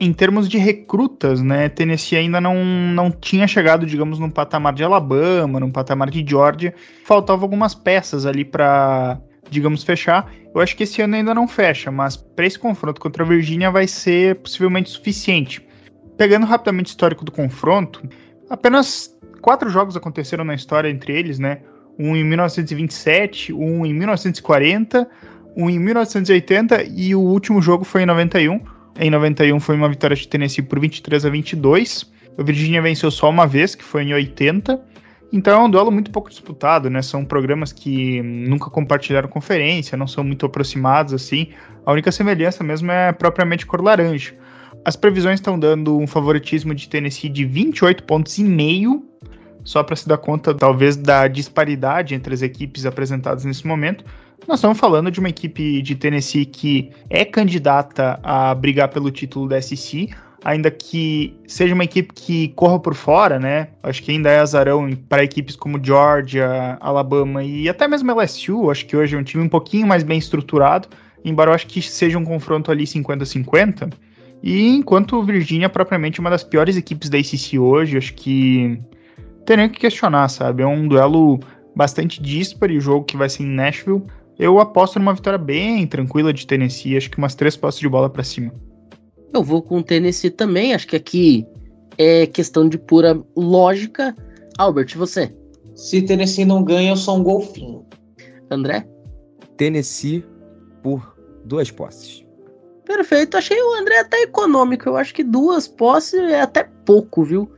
em 0.00 0.12
termos 0.12 0.48
de 0.48 0.58
recrutas, 0.58 1.40
né, 1.40 1.68
Tennessee 1.68 2.18
ainda 2.18 2.40
não, 2.40 2.64
não 2.64 3.12
tinha 3.12 3.46
chegado, 3.46 3.86
digamos, 3.86 4.18
num 4.18 4.28
patamar 4.28 4.74
de 4.74 4.82
Alabama, 4.82 5.60
num 5.60 5.70
patamar 5.70 6.10
de 6.10 6.28
Georgia. 6.28 6.74
Faltavam 7.04 7.44
algumas 7.44 7.76
peças 7.76 8.26
ali 8.26 8.44
para, 8.44 9.20
digamos, 9.48 9.84
fechar. 9.84 10.32
Eu 10.52 10.60
acho 10.60 10.76
que 10.76 10.82
esse 10.82 11.00
ano 11.00 11.14
ainda 11.14 11.32
não 11.32 11.46
fecha, 11.46 11.92
mas 11.92 12.16
para 12.16 12.44
esse 12.44 12.58
confronto 12.58 13.00
contra 13.00 13.22
a 13.22 13.26
Virgínia 13.26 13.70
vai 13.70 13.86
ser 13.86 14.34
possivelmente 14.40 14.90
suficiente. 14.90 15.64
Pegando 16.18 16.44
rapidamente 16.44 16.88
o 16.88 16.90
histórico 16.90 17.24
do 17.24 17.30
confronto, 17.30 18.02
apenas 18.50 19.16
quatro 19.40 19.70
jogos 19.70 19.96
aconteceram 19.96 20.42
na 20.42 20.56
história 20.56 20.88
entre 20.88 21.16
eles, 21.16 21.38
né? 21.38 21.60
Um 21.98 22.16
em 22.16 22.24
1927, 22.24 23.52
um 23.52 23.84
em 23.84 23.92
1940 23.92 25.08
um 25.56 25.68
em 25.68 25.78
1980 25.78 26.84
e 26.84 27.14
o 27.14 27.20
último 27.20 27.60
jogo 27.60 27.84
foi 27.84 28.02
em 28.02 28.06
91. 28.06 28.60
Em 28.98 29.10
91 29.10 29.58
foi 29.60 29.76
uma 29.76 29.88
vitória 29.88 30.16
de 30.16 30.26
Tennessee 30.26 30.62
por 30.62 30.78
23 30.78 31.26
a 31.26 31.30
22. 31.30 32.10
A 32.38 32.42
Virginia 32.42 32.80
venceu 32.80 33.10
só 33.10 33.28
uma 33.28 33.46
vez, 33.46 33.74
que 33.74 33.84
foi 33.84 34.04
em 34.04 34.14
80. 34.14 34.80
Então 35.32 35.60
é 35.60 35.64
um 35.64 35.70
duelo 35.70 35.90
muito 35.90 36.10
pouco 36.10 36.28
disputado, 36.28 36.90
né? 36.90 37.02
São 37.02 37.24
programas 37.24 37.72
que 37.72 38.20
nunca 38.22 38.68
compartilharam 38.68 39.28
conferência, 39.28 39.96
não 39.96 40.06
são 40.06 40.24
muito 40.24 40.46
aproximados 40.46 41.14
assim. 41.14 41.48
A 41.86 41.92
única 41.92 42.10
semelhança 42.10 42.64
mesmo 42.64 42.90
é 42.90 43.12
propriamente 43.12 43.64
cor 43.66 43.82
laranja. 43.82 44.34
As 44.84 44.96
previsões 44.96 45.34
estão 45.34 45.58
dando 45.58 45.98
um 45.98 46.06
favoritismo 46.06 46.74
de 46.74 46.88
Tennessee 46.88 47.28
de 47.28 47.44
28 47.44 48.02
pontos 48.04 48.38
e 48.38 48.44
meio, 48.44 49.04
só 49.64 49.82
para 49.82 49.96
se 49.96 50.08
dar 50.08 50.18
conta 50.18 50.54
talvez 50.54 50.96
da 50.96 51.28
disparidade 51.28 52.14
entre 52.14 52.34
as 52.34 52.42
equipes 52.42 52.86
apresentadas 52.86 53.44
nesse 53.44 53.66
momento. 53.66 54.04
Nós 54.48 54.58
estamos 54.58 54.78
falando 54.78 55.10
de 55.10 55.20
uma 55.20 55.28
equipe 55.28 55.82
de 55.82 55.94
Tennessee 55.94 56.44
que 56.44 56.90
é 57.08 57.24
candidata 57.24 58.18
a 58.22 58.54
brigar 58.54 58.88
pelo 58.88 59.10
título 59.10 59.48
da 59.48 59.60
SEC, 59.60 60.10
ainda 60.42 60.70
que 60.70 61.36
seja 61.46 61.74
uma 61.74 61.84
equipe 61.84 62.12
que 62.14 62.48
corra 62.48 62.78
por 62.78 62.94
fora, 62.94 63.38
né? 63.38 63.68
Acho 63.82 64.02
que 64.02 64.10
ainda 64.10 64.30
é 64.30 64.40
azarão 64.40 64.90
para 65.08 65.22
equipes 65.22 65.56
como 65.56 65.82
Georgia, 65.82 66.78
Alabama 66.80 67.44
e 67.44 67.68
até 67.68 67.86
mesmo 67.86 68.12
LSU. 68.12 68.70
Acho 68.70 68.86
que 68.86 68.96
hoje 68.96 69.14
é 69.14 69.18
um 69.18 69.22
time 69.22 69.44
um 69.44 69.48
pouquinho 69.48 69.86
mais 69.86 70.02
bem 70.02 70.18
estruturado, 70.18 70.88
embora 71.24 71.50
eu 71.50 71.54
acho 71.54 71.66
que 71.66 71.82
seja 71.82 72.18
um 72.18 72.24
confronto 72.24 72.70
ali 72.70 72.84
50-50. 72.84 73.92
E 74.42 74.68
enquanto 74.74 75.22
Virginia 75.22 75.66
é 75.66 75.68
propriamente 75.68 76.18
uma 76.18 76.30
das 76.30 76.42
piores 76.42 76.76
equipes 76.76 77.10
da 77.10 77.18
ACC 77.18 77.58
hoje, 77.58 77.98
acho 77.98 78.14
que 78.14 78.80
teria 79.50 79.68
que 79.68 79.80
questionar, 79.80 80.28
sabe? 80.28 80.62
É 80.62 80.66
um 80.66 80.86
duelo 80.86 81.40
bastante 81.74 82.22
dísparo, 82.22 82.72
o 82.72 82.80
jogo 82.80 83.04
que 83.04 83.16
vai 83.16 83.28
ser 83.28 83.42
em 83.42 83.46
Nashville. 83.46 84.04
Eu 84.38 84.60
aposto 84.60 85.00
numa 85.00 85.12
vitória 85.12 85.38
bem 85.38 85.84
tranquila 85.88 86.32
de 86.32 86.46
Tennessee, 86.46 86.96
acho 86.96 87.10
que 87.10 87.18
umas 87.18 87.34
três 87.34 87.56
posses 87.56 87.80
de 87.80 87.88
bola 87.88 88.08
para 88.08 88.22
cima. 88.22 88.54
Eu 89.34 89.42
vou 89.42 89.60
com 89.60 89.78
o 89.78 89.82
Tennessee 89.82 90.30
também, 90.30 90.72
acho 90.72 90.86
que 90.86 90.94
aqui 90.94 91.44
é 91.98 92.28
questão 92.28 92.68
de 92.68 92.78
pura 92.78 93.20
lógica. 93.36 94.14
Albert, 94.56 94.96
você? 94.96 95.34
Se 95.74 96.00
Tennessee 96.00 96.44
não 96.44 96.62
ganha, 96.62 96.92
eu 96.92 96.96
sou 96.96 97.18
um 97.18 97.22
golfinho. 97.24 97.84
André? 98.48 98.86
Tennessee 99.56 100.24
por 100.80 101.16
duas 101.44 101.72
posses. 101.72 102.24
Perfeito, 102.84 103.36
achei 103.36 103.60
o 103.60 103.74
André 103.74 103.98
até 103.98 104.22
econômico. 104.22 104.88
Eu 104.88 104.96
acho 104.96 105.12
que 105.12 105.24
duas 105.24 105.66
posses 105.66 106.20
é 106.20 106.40
até 106.40 106.62
pouco, 106.84 107.24
viu? 107.24 107.50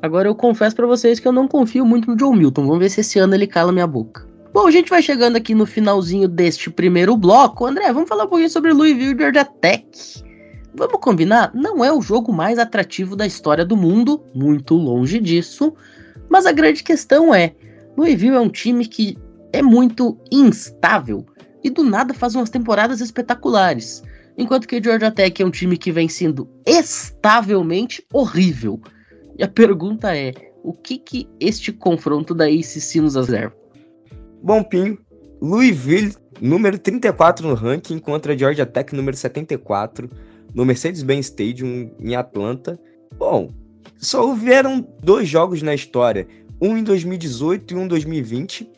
Agora 0.00 0.28
eu 0.28 0.34
confesso 0.34 0.76
para 0.76 0.86
vocês 0.86 1.18
que 1.18 1.26
eu 1.26 1.32
não 1.32 1.48
confio 1.48 1.84
muito 1.84 2.10
no 2.10 2.16
John 2.16 2.34
Milton. 2.34 2.66
Vamos 2.66 2.78
ver 2.78 2.90
se 2.90 3.00
esse 3.00 3.18
ano 3.18 3.34
ele 3.34 3.46
cala 3.46 3.72
minha 3.72 3.86
boca. 3.86 4.26
Bom, 4.52 4.66
a 4.66 4.70
gente 4.70 4.90
vai 4.90 5.02
chegando 5.02 5.36
aqui 5.36 5.54
no 5.54 5.66
finalzinho 5.66 6.28
deste 6.28 6.70
primeiro 6.70 7.16
bloco. 7.16 7.66
André, 7.66 7.92
vamos 7.92 8.08
falar 8.08 8.24
um 8.24 8.28
pouquinho 8.28 8.50
sobre 8.50 8.72
Louisville 8.72 9.18
Georgia 9.18 9.44
Tech. 9.44 9.86
Vamos 10.74 11.00
combinar? 11.00 11.50
Não 11.54 11.84
é 11.84 11.92
o 11.92 12.00
jogo 12.00 12.32
mais 12.32 12.58
atrativo 12.58 13.16
da 13.16 13.26
história 13.26 13.64
do 13.64 13.76
mundo, 13.76 14.22
muito 14.34 14.74
longe 14.74 15.18
disso. 15.18 15.74
Mas 16.28 16.46
a 16.46 16.52
grande 16.52 16.82
questão 16.82 17.34
é: 17.34 17.54
Louisville 17.96 18.36
é 18.36 18.40
um 18.40 18.48
time 18.48 18.86
que 18.86 19.18
é 19.52 19.62
muito 19.62 20.16
instável 20.30 21.26
e 21.62 21.70
do 21.70 21.82
nada 21.82 22.14
faz 22.14 22.34
umas 22.34 22.50
temporadas 22.50 23.00
espetaculares. 23.00 24.02
Enquanto 24.36 24.68
que 24.68 24.80
Georgia 24.82 25.10
Tech 25.10 25.42
é 25.42 25.44
um 25.44 25.50
time 25.50 25.76
que 25.76 25.90
vem 25.90 26.08
sendo 26.08 26.48
estavelmente 26.64 28.04
horrível. 28.12 28.80
E 29.38 29.44
a 29.44 29.48
pergunta 29.48 30.14
é: 30.16 30.32
o 30.64 30.72
que 30.72 30.98
que 30.98 31.28
este 31.38 31.72
confronto 31.72 32.34
da 32.34 32.46
ACC 32.46 33.00
nos 33.00 33.14
reserva? 33.14 33.54
Bom, 34.42 34.62
Pinho, 34.64 34.98
Louisville, 35.40 36.14
número 36.40 36.78
34 36.78 37.46
no 37.46 37.54
ranking, 37.54 37.98
contra 37.98 38.36
Georgia 38.36 38.66
Tech, 38.66 38.94
número 38.94 39.16
74, 39.16 40.10
no 40.54 40.64
Mercedes-Benz 40.64 41.26
Stadium, 41.26 41.90
em 42.00 42.16
Atlanta. 42.16 42.78
Bom, 43.16 43.50
só 43.96 44.26
houveram 44.26 44.86
dois 45.02 45.28
jogos 45.28 45.62
na 45.62 45.74
história, 45.74 46.26
um 46.60 46.76
em 46.76 46.82
2018 46.82 47.72
e 47.72 47.76
um 47.76 47.84
em 47.84 47.88
2020, 47.88 48.70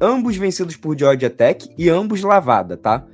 ambos 0.00 0.36
vencidos 0.36 0.76
por 0.76 0.98
Georgia 0.98 1.30
Tech 1.30 1.68
e 1.76 1.88
ambos 1.90 2.22
lavada, 2.22 2.76
tá? 2.76 3.06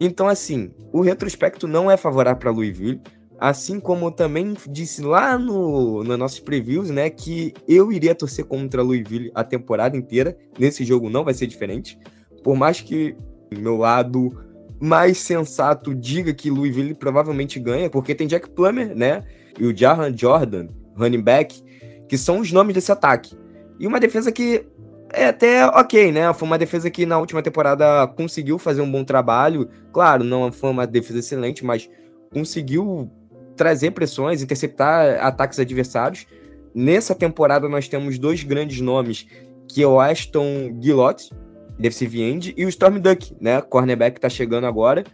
Então, 0.00 0.28
assim, 0.28 0.70
o 0.92 1.00
retrospecto 1.00 1.66
não 1.66 1.90
é 1.90 1.96
favorável 1.96 2.38
para 2.38 2.50
Louisville, 2.50 3.00
assim 3.38 3.78
como 3.78 4.10
também 4.10 4.54
disse 4.68 5.02
lá 5.02 5.38
no, 5.38 6.02
no 6.02 6.16
nossos 6.16 6.40
previews, 6.40 6.90
né, 6.90 7.08
que 7.08 7.54
eu 7.66 7.92
iria 7.92 8.14
torcer 8.14 8.44
contra 8.44 8.82
Louisville 8.82 9.30
a 9.34 9.44
temporada 9.44 9.96
inteira. 9.96 10.36
Nesse 10.58 10.84
jogo 10.84 11.08
não 11.08 11.24
vai 11.24 11.34
ser 11.34 11.46
diferente. 11.46 11.98
Por 12.42 12.56
mais 12.56 12.80
que 12.80 13.16
meu 13.56 13.76
lado 13.76 14.36
mais 14.80 15.18
sensato 15.18 15.94
diga 15.94 16.32
que 16.34 16.50
Louisville 16.50 16.94
provavelmente 16.94 17.58
ganha, 17.58 17.88
porque 17.88 18.14
tem 18.14 18.26
Jack 18.26 18.50
Plummer, 18.50 18.94
né, 18.94 19.24
e 19.58 19.66
o 19.66 19.76
Jahan 19.76 20.16
Jordan, 20.16 20.68
running 20.96 21.22
back, 21.22 21.62
que 22.08 22.18
são 22.18 22.40
os 22.40 22.52
nomes 22.52 22.74
desse 22.74 22.90
ataque. 22.90 23.36
E 23.78 23.86
uma 23.86 24.00
defesa 24.00 24.32
que 24.32 24.66
é 25.12 25.26
até 25.26 25.66
ok, 25.66 26.12
né? 26.12 26.32
Foi 26.34 26.46
uma 26.46 26.58
defesa 26.58 26.90
que 26.90 27.06
na 27.06 27.18
última 27.18 27.42
temporada 27.42 28.06
conseguiu 28.08 28.58
fazer 28.58 28.82
um 28.82 28.90
bom 28.90 29.04
trabalho. 29.04 29.68
Claro, 29.92 30.22
não 30.24 30.50
foi 30.52 30.70
uma 30.70 30.86
defesa 30.86 31.20
excelente, 31.20 31.64
mas 31.64 31.88
conseguiu 32.30 33.10
trazer 33.58 33.90
pressões, 33.90 34.40
interceptar 34.40 35.18
ataques 35.20 35.58
adversários. 35.58 36.26
Nessa 36.74 37.14
temporada 37.14 37.68
nós 37.68 37.88
temos 37.88 38.18
dois 38.18 38.42
grandes 38.42 38.80
nomes, 38.80 39.26
que 39.68 39.82
é 39.82 39.86
o 39.86 40.00
Aston 40.00 40.78
Gillott, 40.80 41.30
defensive 41.78 42.22
end, 42.22 42.54
e 42.56 42.64
o 42.64 42.68
Storm 42.68 42.98
Duck, 42.98 43.36
né? 43.40 43.60
Cornerback 43.60 44.14
que 44.14 44.20
tá 44.20 44.28
chegando 44.28 44.66
agora. 44.66 45.04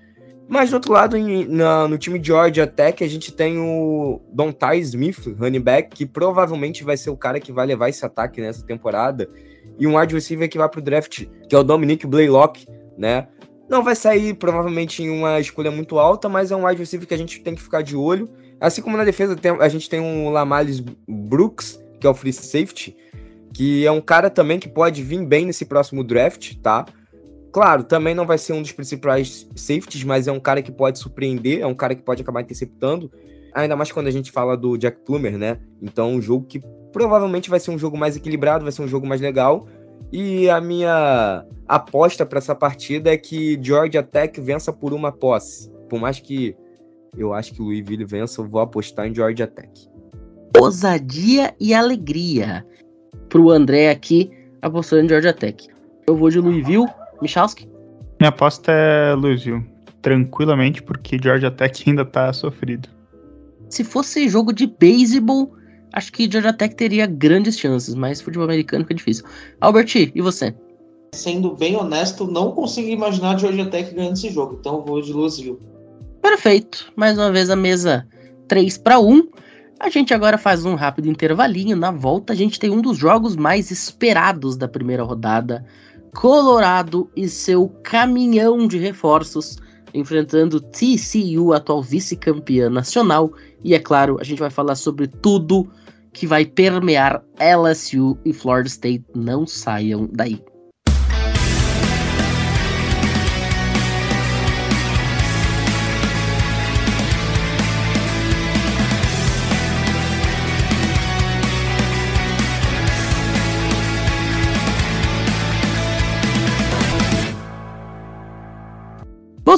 Mas 0.46 0.70
do 0.70 0.74
outro 0.74 0.92
lado, 0.92 1.16
em, 1.16 1.46
na, 1.48 1.88
no 1.88 1.96
time 1.96 2.18
de 2.18 2.26
Georgia 2.28 2.66
Tech, 2.66 3.02
a 3.02 3.08
gente 3.08 3.32
tem 3.32 3.58
o 3.58 4.20
Don 4.30 4.52
Ty 4.52 4.78
Smith, 4.80 5.34
running 5.38 5.60
back, 5.60 5.96
que 5.96 6.04
provavelmente 6.04 6.84
vai 6.84 6.96
ser 6.98 7.10
o 7.10 7.16
cara 7.16 7.40
que 7.40 7.50
vai 7.50 7.66
levar 7.66 7.88
esse 7.88 8.04
ataque 8.04 8.42
nessa 8.42 8.64
temporada 8.64 9.28
e 9.78 9.86
um 9.86 9.98
wide 9.98 10.14
receiver 10.14 10.48
que 10.48 10.58
vai 10.58 10.68
pro 10.68 10.82
draft, 10.82 11.24
que 11.48 11.54
é 11.54 11.58
o 11.58 11.62
Dominic 11.62 12.06
Blaylock, 12.06 12.66
né? 12.96 13.26
Não 13.68 13.82
vai 13.82 13.96
sair 13.96 14.34
provavelmente 14.34 15.02
em 15.02 15.10
uma 15.10 15.40
escolha 15.40 15.70
muito 15.70 15.98
alta, 15.98 16.28
mas 16.28 16.50
é 16.50 16.56
um 16.56 16.66
wide 16.66 16.78
receiver 16.78 17.08
que 17.08 17.14
a 17.14 17.18
gente 17.18 17.40
tem 17.40 17.54
que 17.54 17.62
ficar 17.62 17.82
de 17.82 17.96
olho. 17.96 18.28
Assim 18.60 18.82
como 18.82 18.96
na 18.96 19.04
defesa 19.04 19.34
tem, 19.34 19.52
a 19.52 19.68
gente 19.68 19.88
tem 19.88 20.00
um 20.00 20.30
Lamales 20.30 20.80
Brooks, 21.08 21.82
que 22.00 22.06
é 22.06 22.10
o 22.10 22.14
free 22.14 22.32
safety, 22.32 22.96
que 23.52 23.86
é 23.86 23.90
um 23.90 24.00
cara 24.00 24.28
também 24.28 24.58
que 24.58 24.68
pode 24.68 25.02
vir 25.02 25.24
bem 25.24 25.46
nesse 25.46 25.64
próximo 25.64 26.04
draft, 26.04 26.56
tá? 26.62 26.84
Claro, 27.52 27.84
também 27.84 28.14
não 28.14 28.26
vai 28.26 28.36
ser 28.36 28.52
um 28.52 28.60
dos 28.60 28.72
principais 28.72 29.48
safeties, 29.54 30.02
mas 30.02 30.26
é 30.26 30.32
um 30.32 30.40
cara 30.40 30.60
que 30.60 30.72
pode 30.72 30.98
surpreender, 30.98 31.60
é 31.60 31.66
um 31.66 31.74
cara 31.74 31.94
que 31.94 32.02
pode 32.02 32.20
acabar 32.20 32.42
interceptando. 32.42 33.10
Ainda 33.54 33.76
mais 33.76 33.92
quando 33.92 34.08
a 34.08 34.10
gente 34.10 34.32
fala 34.32 34.56
do 34.56 34.76
Jack 34.76 34.98
Plummer, 35.04 35.38
né? 35.38 35.58
Então, 35.80 36.12
um 36.14 36.20
jogo 36.20 36.46
que 36.46 36.60
provavelmente 36.92 37.48
vai 37.48 37.60
ser 37.60 37.70
um 37.70 37.78
jogo 37.78 37.96
mais 37.96 38.16
equilibrado, 38.16 38.64
vai 38.64 38.72
ser 38.72 38.82
um 38.82 38.88
jogo 38.88 39.06
mais 39.06 39.20
legal. 39.20 39.68
E 40.12 40.50
a 40.50 40.60
minha 40.60 41.44
aposta 41.68 42.24
para 42.26 42.38
essa 42.38 42.54
partida 42.54 43.12
é 43.12 43.16
que 43.16 43.58
Georgia 43.62 44.02
Tech 44.02 44.40
vença 44.40 44.72
por 44.72 44.92
uma 44.92 45.10
posse. 45.10 45.70
Por 45.88 46.00
mais 46.00 46.20
que 46.20 46.56
eu 47.16 47.32
acho 47.32 47.52
que 47.54 47.62
o 47.62 47.66
Louisville 47.66 48.04
vença, 48.04 48.40
eu 48.40 48.48
vou 48.48 48.60
apostar 48.60 49.06
em 49.06 49.14
Georgia 49.14 49.46
Tech. 49.46 49.70
Ousadia 50.58 51.54
e 51.60 51.74
alegria 51.74 52.64
pro 53.28 53.50
André 53.50 53.90
aqui 53.90 54.30
apostando 54.62 55.04
em 55.04 55.08
Georgia 55.08 55.32
Tech. 55.32 55.68
Eu 56.06 56.16
vou 56.16 56.30
de 56.30 56.38
Louisville, 56.38 56.86
Michalski. 57.20 57.68
Minha 58.20 58.28
aposta 58.28 58.70
é 58.70 59.14
Louisville, 59.14 59.64
tranquilamente, 60.00 60.82
porque 60.82 61.18
Georgia 61.22 61.50
Tech 61.50 61.82
ainda 61.88 62.04
tá 62.04 62.32
sofrido. 62.32 62.88
Se 63.68 63.82
fosse 63.82 64.28
jogo 64.28 64.52
de 64.52 64.66
beisebol, 64.66 65.54
acho 65.92 66.12
que 66.12 66.30
Georgia 66.30 66.52
Tech 66.52 66.74
teria 66.74 67.06
grandes 67.06 67.58
chances, 67.58 67.94
mas 67.94 68.20
futebol 68.20 68.44
americano 68.44 68.84
fica 68.84 68.94
difícil. 68.94 69.24
Albert, 69.60 70.12
e 70.14 70.20
você? 70.20 70.54
Sendo 71.14 71.54
bem 71.54 71.76
honesto, 71.76 72.26
não 72.26 72.52
consigo 72.52 72.88
imaginar 72.88 73.38
Georgia 73.38 73.66
Tech 73.66 73.94
ganhando 73.94 74.14
esse 74.14 74.30
jogo, 74.30 74.56
então 74.60 74.84
vou 74.84 75.00
de 75.00 75.12
Louisville. 75.12 75.58
Perfeito. 76.20 76.92
Mais 76.96 77.16
uma 77.16 77.30
vez 77.30 77.50
a 77.50 77.56
mesa 77.56 78.06
3 78.48 78.78
para 78.78 78.98
1. 78.98 79.28
A 79.78 79.88
gente 79.88 80.14
agora 80.14 80.38
faz 80.38 80.64
um 80.64 80.74
rápido 80.74 81.08
intervalinho. 81.08 81.76
Na 81.76 81.90
volta, 81.90 82.32
a 82.32 82.36
gente 82.36 82.58
tem 82.58 82.70
um 82.70 82.80
dos 82.80 82.96
jogos 82.96 83.36
mais 83.36 83.70
esperados 83.70 84.56
da 84.56 84.66
primeira 84.66 85.02
rodada. 85.02 85.64
Colorado 86.14 87.10
e 87.16 87.28
seu 87.28 87.68
caminhão 87.82 88.66
de 88.66 88.78
reforços 88.78 89.58
enfrentando 89.94 90.60
TCU, 90.60 91.52
atual 91.52 91.82
vice-campeã 91.82 92.68
nacional. 92.68 93.32
E 93.62 93.74
é 93.74 93.78
claro, 93.78 94.18
a 94.20 94.24
gente 94.24 94.40
vai 94.40 94.50
falar 94.50 94.74
sobre 94.74 95.06
tudo 95.06 95.70
que 96.12 96.26
vai 96.26 96.44
permear 96.44 97.22
LSU 97.38 98.18
e 98.24 98.32
Florida 98.32 98.68
State. 98.68 99.04
Não 99.14 99.46
saiam 99.46 100.08
daí. 100.12 100.42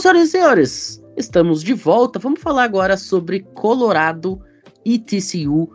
Senhoras 0.07 0.29
e 0.29 0.31
senhores, 0.31 1.05
estamos 1.17 1.65
de 1.65 1.75
volta. 1.75 2.21
Vamos 2.21 2.41
falar 2.41 2.63
agora 2.63 2.97
sobre 2.97 3.41
Colorado 3.55 4.41
e 4.85 5.01
TCU. 5.01 5.69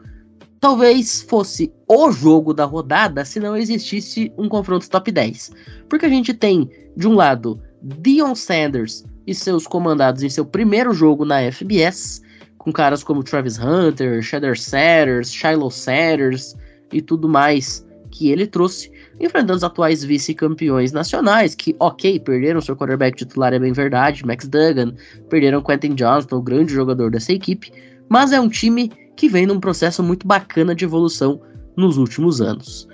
Talvez 0.62 1.22
fosse 1.24 1.70
o 1.86 2.10
jogo 2.14 2.54
da 2.54 2.64
rodada 2.64 3.26
se 3.26 3.42
não 3.42 3.58
existisse 3.58 4.32
um 4.38 4.48
confronto 4.48 4.90
top 4.90 5.12
10. 5.12 5.52
Porque 5.90 6.06
a 6.06 6.10
gente 6.10 6.34
tem, 6.34 6.70
de 6.96 7.10
um 7.10 7.16
lado, 7.16 7.62
Dion 7.84 8.34
Sanders 8.34 9.04
e 9.28 9.36
seus 9.36 9.68
comandados 9.68 10.24
em 10.24 10.30
seu 10.30 10.46
primeiro 10.46 10.94
jogo 10.94 11.26
na 11.26 11.52
FBS, 11.52 12.22
com 12.58 12.72
caras 12.72 13.04
como 13.04 13.26
Travis 13.26 13.60
Hunter, 13.60 14.22
Cheddar 14.22 14.58
Sanders, 14.58 15.30
Shiloh 15.30 15.70
Sanders 15.70 16.56
e 16.94 17.02
tudo 17.02 17.28
mais 17.28 17.86
que 18.10 18.30
ele 18.30 18.48
trouxe 18.48 18.90
enfrentando 19.22 19.58
os 19.58 19.64
atuais 19.64 20.04
vice-campeões 20.04 20.92
nacionais, 20.92 21.54
que, 21.54 21.76
ok, 21.80 22.20
perderam 22.20 22.60
seu 22.60 22.76
quarterback 22.76 23.18
titular, 23.18 23.54
é 23.54 23.60
bem 23.60 23.72
verdade, 23.72 24.26
Max 24.26 24.48
Duggan, 24.48 24.94
perderam 25.30 25.62
Quentin 25.62 25.94
Johnston, 25.94 26.38
o 26.38 26.42
grande 26.42 26.74
jogador 26.74 27.12
dessa 27.12 27.32
equipe, 27.32 27.72
mas 28.10 28.32
é 28.32 28.40
um 28.40 28.50
time 28.50 28.92
que 29.16 29.30
vem 29.30 29.46
num 29.46 29.60
processo 29.60 30.02
muito 30.02 30.26
bacana 30.26 30.74
de 30.74 30.86
evolução 30.86 31.42
nos 31.78 31.98
últimos 31.98 32.42
anos. 32.42 32.88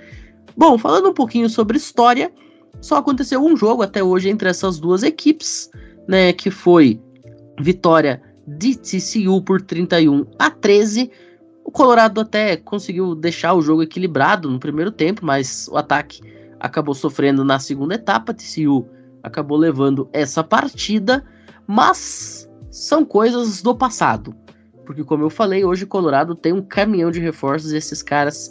Bom, 0.56 0.76
falando 0.76 1.08
um 1.08 1.14
pouquinho 1.14 1.48
sobre 1.48 1.76
história, 1.76 2.30
só 2.80 2.96
aconteceu 2.96 3.42
um 3.42 3.56
jogo 3.56 3.82
até 3.82 4.02
hoje 4.02 4.28
entre 4.28 4.48
essas 4.48 4.78
duas 4.78 5.02
equipes, 5.02 5.70
né, 6.06 6.32
que 6.32 6.50
foi 6.50 7.00
vitória 7.60 8.22
de 8.46 8.76
TCU 8.76 9.42
por 9.42 9.60
31 9.60 10.24
a 10.38 10.50
13, 10.50 11.10
o 11.68 11.70
Colorado 11.70 12.22
até 12.22 12.56
conseguiu 12.56 13.14
deixar 13.14 13.52
o 13.52 13.60
jogo 13.60 13.82
equilibrado 13.82 14.48
no 14.48 14.58
primeiro 14.58 14.90
tempo, 14.90 15.22
mas 15.22 15.68
o 15.70 15.76
ataque 15.76 16.22
acabou 16.58 16.94
sofrendo 16.94 17.44
na 17.44 17.58
segunda 17.58 17.94
etapa. 17.94 18.32
TCU 18.32 18.88
acabou 19.22 19.58
levando 19.58 20.08
essa 20.10 20.42
partida, 20.42 21.22
mas 21.66 22.48
são 22.70 23.04
coisas 23.04 23.60
do 23.60 23.76
passado. 23.76 24.34
Porque, 24.86 25.04
como 25.04 25.24
eu 25.24 25.28
falei, 25.28 25.62
hoje 25.62 25.84
o 25.84 25.86
Colorado 25.86 26.34
tem 26.34 26.54
um 26.54 26.62
caminhão 26.62 27.10
de 27.10 27.20
reforços 27.20 27.70
e 27.70 27.76
esses 27.76 28.02
caras 28.02 28.50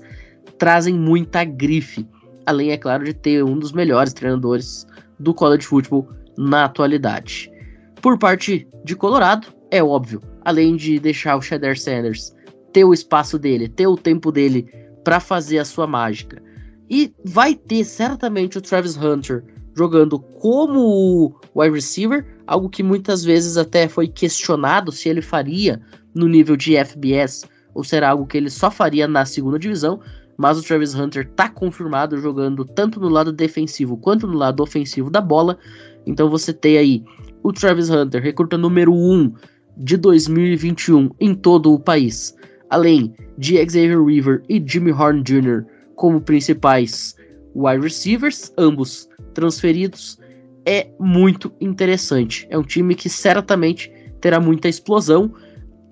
trazem 0.59 0.93
muita 0.93 1.43
grife. 1.43 2.07
Além, 2.45 2.69
é 2.69 2.77
claro, 2.77 3.03
de 3.03 3.15
ter 3.15 3.43
um 3.43 3.57
dos 3.57 3.71
melhores 3.71 4.13
treinadores 4.13 4.85
do 5.17 5.33
college 5.33 5.65
football 5.65 6.07
na 6.37 6.65
atualidade. 6.65 7.51
Por 7.99 8.19
parte 8.19 8.67
de 8.85 8.95
Colorado, 8.95 9.47
é 9.71 9.83
óbvio, 9.83 10.21
além 10.45 10.75
de 10.75 10.99
deixar 10.99 11.35
o 11.35 11.41
Shader 11.41 11.81
Sanders 11.81 12.36
ter 12.77 12.83
o 12.83 12.93
espaço 12.93 13.39
dele, 13.39 13.67
ter 13.67 13.87
o 13.87 13.97
tempo 13.97 14.31
dele 14.31 14.69
para 15.03 15.19
fazer 15.19 15.57
a 15.57 15.65
sua 15.65 15.87
mágica. 15.87 16.39
E 16.87 17.11
vai 17.25 17.55
ter 17.55 17.83
certamente 17.83 18.59
o 18.59 18.61
Travis 18.61 18.95
Hunter 18.95 19.43
jogando 19.75 20.19
como 20.19 21.35
wide 21.55 21.73
receiver, 21.73 22.23
algo 22.45 22.69
que 22.69 22.83
muitas 22.83 23.23
vezes 23.23 23.57
até 23.57 23.87
foi 23.87 24.07
questionado 24.07 24.91
se 24.91 25.09
ele 25.09 25.23
faria 25.23 25.81
no 26.13 26.27
nível 26.27 26.55
de 26.55 26.75
FBS 26.77 27.45
ou 27.73 27.83
será 27.83 28.11
algo 28.11 28.27
que 28.27 28.37
ele 28.37 28.49
só 28.51 28.69
faria 28.69 29.07
na 29.07 29.25
segunda 29.25 29.57
divisão, 29.57 29.99
mas 30.37 30.59
o 30.59 30.61
Travis 30.61 30.93
Hunter 30.93 31.27
tá 31.31 31.49
confirmado 31.49 32.15
jogando 32.19 32.63
tanto 32.63 32.99
no 32.99 33.09
lado 33.09 33.31
defensivo 33.31 33.97
quanto 33.97 34.27
no 34.27 34.37
lado 34.37 34.61
ofensivo 34.61 35.09
da 35.09 35.19
bola. 35.19 35.57
Então 36.05 36.29
você 36.29 36.53
tem 36.53 36.77
aí 36.77 37.03
o 37.41 37.51
Travis 37.51 37.89
Hunter, 37.89 38.21
recruta 38.21 38.55
número 38.55 38.93
1 38.93 39.33
de 39.77 39.97
2021 39.97 41.09
em 41.19 41.35
todo 41.35 41.73
o 41.73 41.79
país, 41.79 42.35
além 42.69 43.13
de 43.37 43.57
Xavier 43.57 44.03
River 44.03 44.43
e 44.49 44.63
Jimmy 44.65 44.91
Horn 44.91 45.23
Jr. 45.23 45.65
como 45.95 46.21
principais 46.21 47.15
wide 47.55 47.81
receivers, 47.81 48.53
ambos 48.57 49.09
transferidos, 49.33 50.19
é 50.65 50.87
muito 50.99 51.51
interessante. 51.61 52.47
É 52.49 52.57
um 52.57 52.63
time 52.63 52.93
que 52.93 53.09
certamente 53.09 53.91
terá 54.19 54.39
muita 54.39 54.67
explosão, 54.67 55.33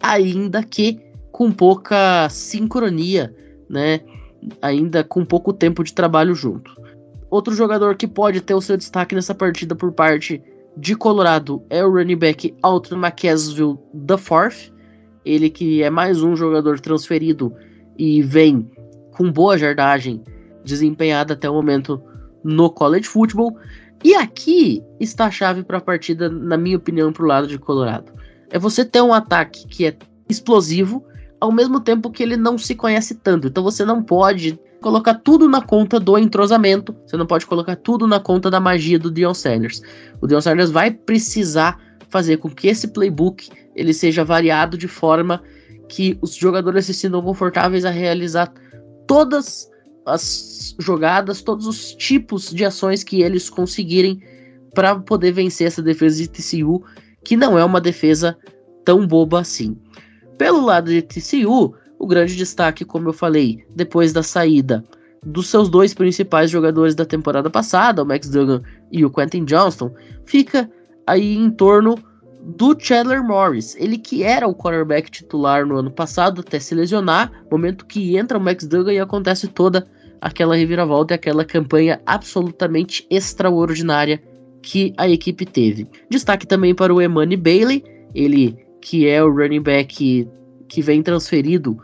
ainda 0.01 0.63
que 0.63 0.99
com 1.31 1.51
pouca 1.51 2.27
sincronia, 2.29 3.35
né? 3.69 4.01
Ainda 4.61 5.03
com 5.03 5.25
pouco 5.25 5.51
tempo 5.51 5.83
de 5.83 5.93
trabalho 5.93 6.35
junto. 6.35 6.75
Outro 7.29 7.53
jogador 7.53 7.95
que 7.95 8.07
pode 8.07 8.41
ter 8.41 8.53
o 8.53 8.61
seu 8.61 8.77
destaque 8.77 9.15
nessa 9.15 9.33
partida 9.33 9.75
por 9.75 9.91
parte 9.91 10.41
de 10.77 10.95
Colorado 10.95 11.63
é 11.69 11.83
o 11.83 11.91
running 11.91 12.17
back 12.17 12.53
Alton 12.61 12.95
McCasville 12.95 13.77
IV. 13.93 14.74
Ele 15.25 15.49
que 15.49 15.81
é 15.81 15.89
mais 15.89 16.21
um 16.21 16.35
jogador 16.35 16.79
transferido 16.79 17.51
e 17.97 18.21
vem 18.21 18.69
com 19.11 19.31
boa 19.31 19.57
jardagem 19.57 20.23
desempenhada 20.63 21.33
até 21.33 21.49
o 21.49 21.53
momento 21.53 22.01
no 22.43 22.69
college 22.69 23.07
football. 23.07 23.57
E 24.03 24.13
aqui 24.13 24.83
está 24.99 25.25
a 25.25 25.31
chave 25.31 25.63
para 25.63 25.79
a 25.79 25.81
partida, 25.81 26.29
na 26.29 26.57
minha 26.57 26.77
opinião, 26.77 27.11
para 27.11 27.23
o 27.23 27.27
lado 27.27 27.47
de 27.47 27.57
Colorado. 27.57 28.13
É 28.51 28.59
você 28.59 28.85
ter 28.85 29.01
um 29.01 29.13
ataque 29.13 29.65
que 29.67 29.87
é 29.87 29.97
explosivo, 30.29 31.03
ao 31.39 31.51
mesmo 31.51 31.79
tempo 31.79 32.11
que 32.11 32.21
ele 32.21 32.37
não 32.37 32.57
se 32.57 32.75
conhece 32.75 33.15
tanto. 33.15 33.47
Então 33.47 33.63
você 33.63 33.83
não 33.83 34.03
pode 34.03 34.59
colocar 34.81 35.15
tudo 35.15 35.49
na 35.49 35.61
conta 35.61 35.99
do 35.99 36.17
entrosamento, 36.17 36.95
você 37.05 37.17
não 37.17 37.25
pode 37.25 37.47
colocar 37.47 37.75
tudo 37.77 38.05
na 38.05 38.19
conta 38.19 38.51
da 38.51 38.59
magia 38.59 38.99
do 38.99 39.09
Dion 39.09 39.33
Sanders. 39.33 39.81
O 40.21 40.27
Dion 40.27 40.41
Sanders 40.41 40.69
vai 40.69 40.91
precisar 40.91 41.79
fazer 42.09 42.37
com 42.37 42.49
que 42.49 42.67
esse 42.67 42.89
playbook 42.89 43.49
ele 43.75 43.93
seja 43.93 44.23
variado 44.23 44.77
de 44.77 44.87
forma 44.87 45.41
que 45.87 46.17
os 46.21 46.35
jogadores 46.35 46.85
se 46.85 46.93
sintam 46.93 47.21
confortáveis 47.21 47.85
a 47.85 47.89
realizar 47.89 48.51
todas 49.07 49.69
as 50.05 50.75
jogadas, 50.79 51.41
todos 51.41 51.67
os 51.67 51.93
tipos 51.93 52.51
de 52.51 52.63
ações 52.63 53.03
que 53.03 53.21
eles 53.21 53.49
conseguirem 53.49 54.21
para 54.73 54.95
poder 54.99 55.31
vencer 55.31 55.67
essa 55.67 55.81
defesa 55.81 56.17
de 56.17 56.27
TCU, 56.27 56.83
que 57.23 57.35
não 57.35 57.57
é 57.57 57.65
uma 57.65 57.81
defesa 57.81 58.37
tão 58.83 59.07
boba 59.07 59.39
assim. 59.39 59.75
Pelo 60.37 60.63
lado 60.63 60.91
de 60.91 61.01
TCU, 61.01 61.73
o 61.97 62.07
grande 62.07 62.35
destaque, 62.35 62.85
como 62.85 63.09
eu 63.09 63.13
falei, 63.13 63.65
depois 63.75 64.13
da 64.13 64.21
saída 64.21 64.83
dos 65.25 65.47
seus 65.47 65.69
dois 65.69 65.93
principais 65.93 66.51
jogadores 66.51 66.93
da 66.93 67.05
temporada 67.05 67.49
passada, 67.49 68.03
o 68.03 68.05
Max 68.05 68.29
Duggan 68.29 68.61
e 68.91 69.03
o 69.03 69.09
Quentin 69.09 69.43
Johnston, 69.43 69.91
fica 70.25 70.69
aí 71.07 71.35
em 71.35 71.49
torno 71.49 71.97
do 72.45 72.77
Chandler 72.79 73.23
Morris, 73.23 73.75
ele 73.79 73.97
que 73.97 74.21
era 74.21 74.47
o 74.47 74.53
quarterback 74.53 75.09
titular 75.09 75.65
no 75.65 75.77
ano 75.77 75.89
passado 75.89 76.41
até 76.41 76.59
se 76.59 76.75
lesionar, 76.75 77.31
momento 77.51 77.85
que 77.87 78.15
entra 78.15 78.37
o 78.37 78.41
Max 78.41 78.67
Duggan 78.67 78.93
e 78.93 78.99
acontece 78.99 79.47
toda 79.47 79.87
aquela 80.21 80.55
reviravolta 80.55 81.13
e 81.13 81.15
aquela 81.15 81.43
campanha 81.43 81.99
absolutamente 82.05 83.05
extraordinária 83.09 84.21
que 84.61 84.93
a 84.95 85.09
equipe 85.09 85.43
teve. 85.45 85.87
Destaque 86.07 86.45
também 86.45 86.75
para 86.75 86.93
o 86.93 87.01
Emani 87.01 87.35
Bailey, 87.35 87.83
ele 88.13 88.55
que 88.79 89.07
é 89.07 89.23
o 89.23 89.31
running 89.31 89.61
back 89.61 90.27
que 90.67 90.81
vem 90.81 91.01
transferido 91.01 91.77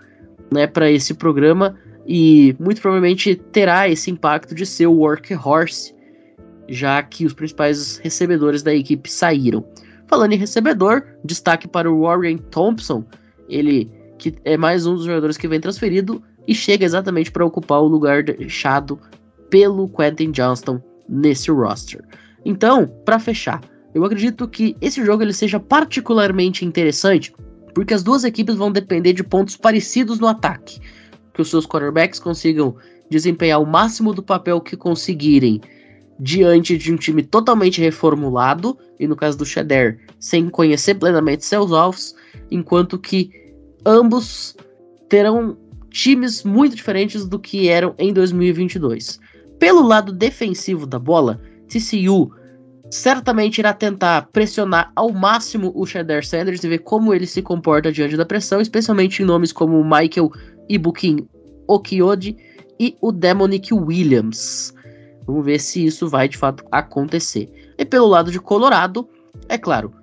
né, 0.52 0.68
para 0.68 0.92
esse 0.92 1.16
programa 1.16 1.76
e 2.06 2.56
muito 2.60 2.82
provavelmente 2.82 3.36
terá 3.36 3.90
esse 3.90 4.12
impacto 4.12 4.54
de 4.54 4.66
ser 4.66 4.86
o 4.86 4.94
workhorse, 4.94 5.96
já 6.70 7.02
que 7.02 7.26
os 7.26 7.34
principais 7.34 7.98
recebedores 7.98 8.62
da 8.62 8.74
equipe 8.74 9.12
saíram. 9.12 9.66
Falando 10.12 10.34
em 10.34 10.38
recebedor, 10.38 11.06
destaque 11.24 11.70
para 11.70 11.90
o 11.90 12.02
Warren 12.02 12.38
Thompson, 12.38 13.06
ele 13.48 13.90
que 14.18 14.36
é 14.44 14.58
mais 14.58 14.86
um 14.86 14.94
dos 14.94 15.06
jogadores 15.06 15.38
que 15.38 15.48
vem 15.48 15.62
transferido 15.62 16.22
e 16.46 16.54
chega 16.54 16.84
exatamente 16.84 17.32
para 17.32 17.46
ocupar 17.46 17.80
o 17.80 17.88
lugar 17.88 18.22
deixado 18.22 19.00
pelo 19.50 19.88
Quentin 19.88 20.32
Johnston 20.32 20.82
nesse 21.08 21.50
roster. 21.50 22.04
Então, 22.44 22.88
para 23.06 23.20
fechar, 23.20 23.62
eu 23.96 24.04
acredito 24.04 24.50
que 24.50 24.76
esse 24.82 25.04
jogo 25.04 25.24
ele 25.24 25.32
seja 25.32 25.62
particularmente 25.62 26.66
interessante 26.66 27.34
porque 27.74 27.94
as 27.94 28.04
duas 28.04 28.26
equipes 28.26 28.56
vão 28.56 28.70
depender 28.70 29.14
de 29.14 29.24
pontos 29.24 29.56
parecidos 29.56 30.20
no 30.20 30.28
ataque. 30.28 30.82
Que 31.34 31.42
os 31.42 31.50
seus 31.50 31.66
quarterbacks 31.66 32.20
consigam 32.20 32.76
desempenhar 33.10 33.62
o 33.62 33.66
máximo 33.66 34.14
do 34.14 34.22
papel 34.22 34.60
que 34.60 34.76
conseguirem 34.76 35.62
diante 36.22 36.78
de 36.78 36.94
um 36.94 36.98
time 36.98 37.24
totalmente 37.24 37.82
reformulado, 37.82 38.78
e 39.00 39.08
no 39.08 39.16
caso 39.16 39.40
do 39.40 39.46
Shader, 39.46 40.00
sem 40.20 40.50
conhecer 40.50 40.94
plenamente 40.94 41.44
seus 41.44 41.72
alvos, 41.72 42.16
enquanto 42.52 43.00
que 43.00 43.32
ambos 43.84 44.56
terão 45.10 45.58
times 45.90 46.44
muito 46.44 46.76
diferentes 46.76 47.26
do 47.26 47.40
que 47.40 47.70
eram 47.70 47.96
em 47.98 48.14
2022. 48.14 49.20
Pelo 49.58 49.82
lado 49.82 50.14
defensivo 50.14 50.86
da 50.86 51.00
bola, 51.00 51.42
TCU 51.68 52.32
certamente 52.92 53.58
irá 53.58 53.74
tentar 53.74 54.30
pressionar 54.32 54.92
ao 54.96 55.12
máximo 55.12 55.72
o 55.74 55.88
Shader 55.88 56.26
Sanders 56.26 56.64
e 56.64 56.68
ver 56.68 56.80
como 56.80 57.16
ele 57.16 57.26
se 57.26 57.42
comporta 57.42 57.92
diante 57.92 58.16
da 58.16 58.26
pressão, 58.26 58.62
especialmente 58.62 59.24
em 59.24 59.26
nomes 59.26 59.52
como 59.52 59.84
Michael 59.84 60.32
Ibukin 60.70 61.28
Okiode 61.68 62.38
e 62.80 62.96
o 63.02 63.12
Demonic 63.12 63.74
Williams. 63.74 64.74
Vamos 65.32 65.46
ver 65.46 65.62
se 65.62 65.86
isso 65.86 66.10
vai 66.10 66.28
de 66.28 66.38
fato 66.38 66.66
acontecer. 66.70 67.50
E 67.78 67.86
pelo 67.86 68.06
lado 68.06 68.30
de 68.30 68.40
Colorado, 68.40 69.08
é 69.48 69.58
claro, 69.58 69.94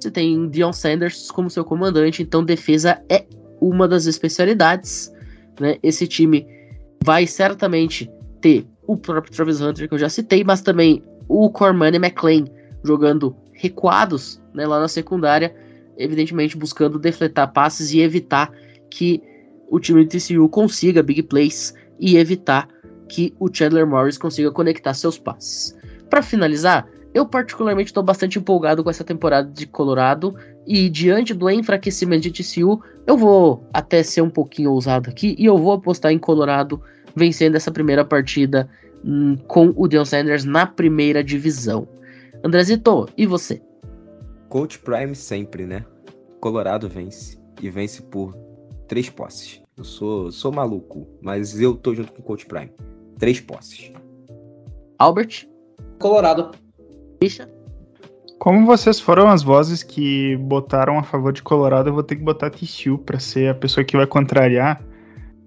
você 0.00 0.10
tem 0.10 0.48
Dion 0.48 0.72
Sanders 0.72 1.30
como 1.30 1.50
seu 1.50 1.66
comandante, 1.66 2.22
então 2.22 2.42
defesa 2.42 2.98
é 3.10 3.26
uma 3.60 3.86
das 3.86 4.06
especialidades. 4.06 5.12
Né? 5.60 5.76
Esse 5.82 6.06
time 6.06 6.46
vai 7.04 7.26
certamente 7.26 8.10
ter 8.40 8.66
o 8.86 8.96
próprio 8.96 9.30
Travis 9.30 9.60
Hunter, 9.60 9.86
que 9.86 9.92
eu 9.92 9.98
já 9.98 10.08
citei, 10.08 10.42
mas 10.42 10.62
também 10.62 11.04
o 11.28 11.50
Corman 11.50 11.92
e 11.92 11.96
McLean 11.96 12.46
jogando 12.82 13.36
recuados 13.52 14.40
né, 14.54 14.66
lá 14.66 14.80
na 14.80 14.88
secundária, 14.88 15.54
evidentemente 15.98 16.56
buscando 16.56 16.98
defletar 16.98 17.52
passes 17.52 17.92
e 17.92 18.00
evitar 18.00 18.50
que 18.88 19.22
o 19.68 19.78
time 19.78 20.06
de 20.06 20.18
TCU 20.18 20.48
consiga 20.48 21.02
big 21.02 21.24
plays 21.24 21.74
e 21.98 22.16
evitar 22.16 22.66
que 23.10 23.34
o 23.40 23.52
Chandler 23.52 23.86
Morris 23.86 24.16
consiga 24.16 24.52
conectar 24.52 24.94
seus 24.94 25.18
passes. 25.18 25.76
Para 26.08 26.22
finalizar, 26.22 26.88
eu 27.12 27.26
particularmente 27.26 27.90
estou 27.90 28.04
bastante 28.04 28.38
empolgado 28.38 28.84
com 28.84 28.88
essa 28.88 29.02
temporada 29.02 29.50
de 29.50 29.66
Colorado 29.66 30.36
e 30.64 30.88
diante 30.88 31.34
do 31.34 31.50
enfraquecimento 31.50 32.30
de 32.30 32.30
TCU, 32.30 32.80
eu 33.04 33.16
vou 33.16 33.64
até 33.72 34.02
ser 34.04 34.22
um 34.22 34.30
pouquinho 34.30 34.70
ousado 34.70 35.10
aqui 35.10 35.34
e 35.36 35.44
eu 35.44 35.58
vou 35.58 35.72
apostar 35.72 36.12
em 36.12 36.18
Colorado 36.18 36.80
vencendo 37.16 37.56
essa 37.56 37.72
primeira 37.72 38.04
partida 38.04 38.70
hum, 39.04 39.36
com 39.48 39.74
o 39.76 39.88
Deion 39.88 40.04
Sanders 40.04 40.44
na 40.44 40.66
primeira 40.66 41.24
divisão. 41.24 41.88
Andrezito, 42.44 43.08
e 43.16 43.26
você? 43.26 43.60
Coach 44.48 44.78
Prime 44.78 45.16
sempre, 45.16 45.66
né? 45.66 45.84
Colorado 46.40 46.88
vence. 46.88 47.38
E 47.60 47.68
vence 47.68 48.00
por 48.02 48.34
três 48.86 49.10
posses. 49.10 49.60
Eu 49.76 49.84
sou, 49.84 50.30
sou 50.30 50.52
maluco, 50.52 51.08
mas 51.20 51.60
eu 51.60 51.74
tô 51.74 51.94
junto 51.94 52.12
com 52.12 52.20
o 52.20 52.24
Coach 52.24 52.46
Prime. 52.46 52.70
Três 53.20 53.38
posses. 53.38 53.92
Albert? 54.98 55.46
Colorado. 55.98 56.52
Bicha? 57.20 57.48
Como 58.38 58.64
vocês 58.64 58.98
foram 58.98 59.28
as 59.28 59.42
vozes 59.42 59.82
que 59.82 60.34
botaram 60.38 60.98
a 60.98 61.02
favor 61.02 61.30
de 61.30 61.42
Colorado, 61.42 61.90
eu 61.90 61.92
vou 61.92 62.02
ter 62.02 62.16
que 62.16 62.22
botar 62.22 62.48
TCU 62.48 62.96
para 62.96 63.20
ser 63.20 63.50
a 63.50 63.54
pessoa 63.54 63.84
que 63.84 63.96
vai 63.96 64.06
contrariar. 64.06 64.82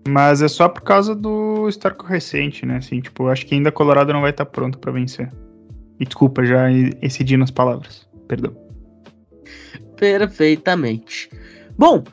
Mas 0.08 0.44
é 0.44 0.48
só 0.48 0.70
por 0.70 0.82
causa 0.82 1.16
do 1.16 1.68
histórico 1.68 2.06
recente, 2.06 2.66
né? 2.66 2.78
Assim, 2.78 3.02
tipo, 3.02 3.28
acho 3.28 3.46
que 3.48 3.56
ainda 3.56 3.72
Colorado 3.72 4.14
não 4.14 4.22
vai 4.22 4.30
estar 4.30 4.46
tá 4.46 4.52
pronto 4.52 4.78
para 4.78 4.92
vencer. 4.92 5.32
E 6.00 6.06
desculpa, 6.06 6.46
já 6.46 6.72
excedi 7.02 7.36
nas 7.36 7.50
palavras. 7.50 8.08
Perdão. 8.28 8.56
Perfeitamente. 9.98 11.32
Bom, 11.76 12.04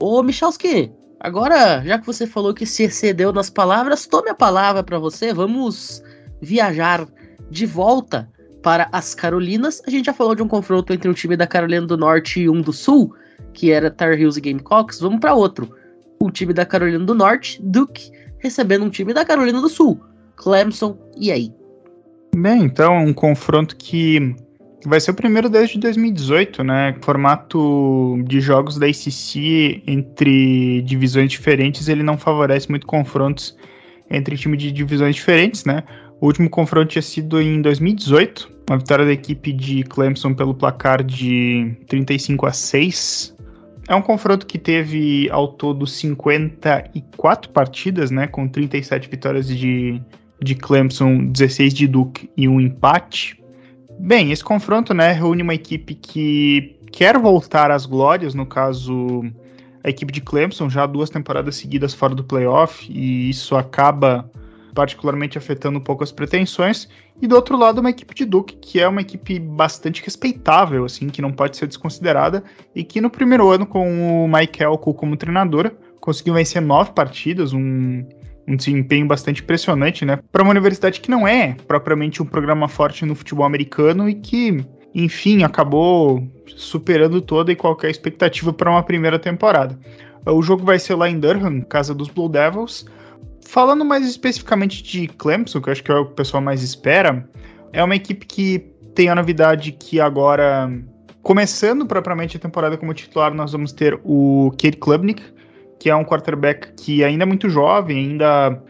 ô 0.00 0.22
Michalski, 0.22 0.90
agora, 1.20 1.82
já 1.84 1.98
que 1.98 2.06
você 2.06 2.26
falou 2.26 2.54
que 2.54 2.66
se 2.66 2.84
excedeu 2.84 3.32
nas 3.32 3.50
palavras, 3.50 4.06
tome 4.06 4.30
a 4.30 4.34
palavra 4.34 4.82
para 4.82 4.98
você. 4.98 5.32
Vamos 5.32 6.02
viajar 6.40 7.06
de 7.50 7.66
volta 7.66 8.28
para 8.62 8.88
as 8.92 9.14
Carolinas. 9.14 9.82
A 9.86 9.90
gente 9.90 10.06
já 10.06 10.12
falou 10.12 10.34
de 10.34 10.42
um 10.42 10.48
confronto 10.48 10.92
entre 10.92 11.08
um 11.08 11.12
time 11.12 11.36
da 11.36 11.46
Carolina 11.46 11.86
do 11.86 11.96
Norte 11.96 12.40
e 12.40 12.48
um 12.48 12.60
do 12.60 12.72
Sul, 12.72 13.14
que 13.52 13.70
era 13.70 13.90
Tar 13.90 14.18
Heels 14.18 14.36
e 14.36 14.40
Gamecocks. 14.40 15.00
Vamos 15.00 15.20
para 15.20 15.34
outro. 15.34 15.70
O 16.18 16.30
time 16.30 16.52
da 16.52 16.66
Carolina 16.66 17.04
do 17.04 17.14
Norte, 17.14 17.60
Duke, 17.62 18.10
recebendo 18.38 18.84
um 18.84 18.90
time 18.90 19.14
da 19.14 19.24
Carolina 19.24 19.60
do 19.60 19.68
Sul, 19.68 20.00
Clemson. 20.36 20.98
E 21.16 21.30
aí? 21.32 21.52
Bem, 22.36 22.64
então, 22.64 22.96
um 23.04 23.12
confronto 23.12 23.76
que 23.76 24.34
vai 24.84 25.00
ser 25.00 25.10
o 25.10 25.14
primeiro 25.14 25.48
desde 25.48 25.78
2018, 25.78 26.64
né? 26.64 26.96
Formato 27.02 28.22
de 28.24 28.40
jogos 28.40 28.78
da 28.78 28.86
ACC 28.86 29.82
entre 29.86 30.82
divisões 30.82 31.30
diferentes, 31.30 31.88
ele 31.88 32.02
não 32.02 32.16
favorece 32.16 32.68
muito 32.70 32.86
confrontos 32.86 33.56
entre 34.10 34.36
times 34.36 34.60
de 34.60 34.72
divisões 34.72 35.14
diferentes, 35.14 35.64
né? 35.64 35.82
O 36.20 36.26
último 36.26 36.50
confronto 36.50 36.88
tinha 36.88 37.02
sido 37.02 37.40
em 37.40 37.62
2018, 37.62 38.50
uma 38.68 38.78
vitória 38.78 39.06
da 39.06 39.12
equipe 39.12 39.52
de 39.52 39.82
Clemson 39.84 40.34
pelo 40.34 40.54
placar 40.54 41.02
de 41.02 41.74
35 41.88 42.46
a 42.46 42.52
6. 42.52 43.36
É 43.88 43.94
um 43.94 44.02
confronto 44.02 44.46
que 44.46 44.58
teve 44.58 45.28
ao 45.30 45.48
todo 45.48 45.86
54 45.86 47.50
partidas, 47.50 48.10
né, 48.10 48.26
com 48.26 48.46
37 48.46 49.08
vitórias 49.08 49.48
de, 49.48 50.00
de 50.42 50.54
Clemson, 50.54 51.26
16 51.26 51.72
de 51.72 51.86
Duke 51.88 52.30
e 52.36 52.46
um 52.46 52.60
empate. 52.60 53.39
Bem, 54.02 54.32
esse 54.32 54.42
confronto, 54.42 54.94
né, 54.94 55.12
reúne 55.12 55.42
uma 55.42 55.54
equipe 55.54 55.94
que 55.94 56.74
quer 56.90 57.18
voltar 57.18 57.70
às 57.70 57.84
glórias, 57.84 58.34
no 58.34 58.46
caso 58.46 59.22
a 59.84 59.90
equipe 59.90 60.10
de 60.10 60.22
Clemson, 60.22 60.70
já 60.70 60.86
duas 60.86 61.10
temporadas 61.10 61.56
seguidas 61.56 61.92
fora 61.92 62.14
do 62.14 62.24
playoff, 62.24 62.90
e 62.90 63.28
isso 63.28 63.54
acaba 63.54 64.28
particularmente 64.74 65.36
afetando 65.36 65.78
um 65.78 65.82
pouco 65.82 66.02
as 66.02 66.10
pretensões, 66.10 66.88
e 67.20 67.26
do 67.26 67.36
outro 67.36 67.58
lado 67.58 67.80
uma 67.80 67.90
equipe 67.90 68.14
de 68.14 68.24
Duke, 68.24 68.56
que 68.56 68.80
é 68.80 68.88
uma 68.88 69.02
equipe 69.02 69.38
bastante 69.38 70.02
respeitável, 70.02 70.86
assim, 70.86 71.08
que 71.08 71.20
não 71.20 71.30
pode 71.30 71.58
ser 71.58 71.66
desconsiderada, 71.66 72.42
e 72.74 72.82
que 72.82 73.02
no 73.02 73.10
primeiro 73.10 73.50
ano 73.50 73.66
com 73.66 74.24
o 74.24 74.28
Mike 74.28 74.62
Elko 74.62 74.94
como 74.94 75.14
treinador, 75.14 75.72
conseguiu 76.00 76.34
vencer 76.34 76.62
nove 76.62 76.92
partidas, 76.92 77.52
um, 77.52 78.02
um 78.50 78.56
desempenho 78.56 79.06
bastante 79.06 79.42
impressionante, 79.42 80.04
né, 80.04 80.18
para 80.32 80.42
uma 80.42 80.50
universidade 80.50 81.00
que 81.00 81.10
não 81.10 81.26
é 81.26 81.56
propriamente 81.66 82.22
um 82.22 82.26
programa 82.26 82.68
forte 82.68 83.04
no 83.04 83.14
futebol 83.14 83.46
americano 83.46 84.08
e 84.08 84.14
que, 84.14 84.64
enfim, 84.94 85.42
acabou 85.42 86.26
superando 86.46 87.20
toda 87.20 87.52
e 87.52 87.56
qualquer 87.56 87.90
expectativa 87.90 88.52
para 88.52 88.70
uma 88.70 88.82
primeira 88.82 89.18
temporada. 89.18 89.78
O 90.26 90.42
jogo 90.42 90.64
vai 90.64 90.78
ser 90.78 90.94
lá 90.96 91.08
em 91.08 91.18
Durham, 91.18 91.62
casa 91.62 91.94
dos 91.94 92.08
Blue 92.08 92.28
Devils, 92.28 92.84
Falando 93.50 93.84
mais 93.84 94.06
especificamente 94.06 94.82
de 94.82 95.08
Clemson, 95.08 95.60
que 95.60 95.68
eu 95.68 95.72
acho 95.72 95.82
que 95.82 95.90
é 95.90 95.94
o 95.94 96.06
que 96.06 96.12
o 96.12 96.14
pessoal 96.14 96.42
mais 96.42 96.62
espera, 96.62 97.28
é 97.72 97.82
uma 97.82 97.96
equipe 97.96 98.24
que 98.26 98.58
tem 98.94 99.08
a 99.08 99.14
novidade 99.14 99.72
que 99.72 100.00
agora, 100.00 100.70
começando 101.22 101.86
propriamente 101.86 102.36
a 102.36 102.40
temporada 102.40 102.76
como 102.76 102.92
titular, 102.94 103.34
nós 103.34 103.52
vamos 103.52 103.72
ter 103.72 103.98
o 104.04 104.50
Kate 104.52 104.76
Klubnik, 104.76 105.22
que 105.80 105.88
é 105.88 105.96
um 105.96 106.04
quarterback 106.04 106.74
que 106.74 107.02
ainda 107.02 107.24
é 107.24 107.26
muito 107.26 107.48
jovem, 107.48 108.10
ainda 108.10 108.62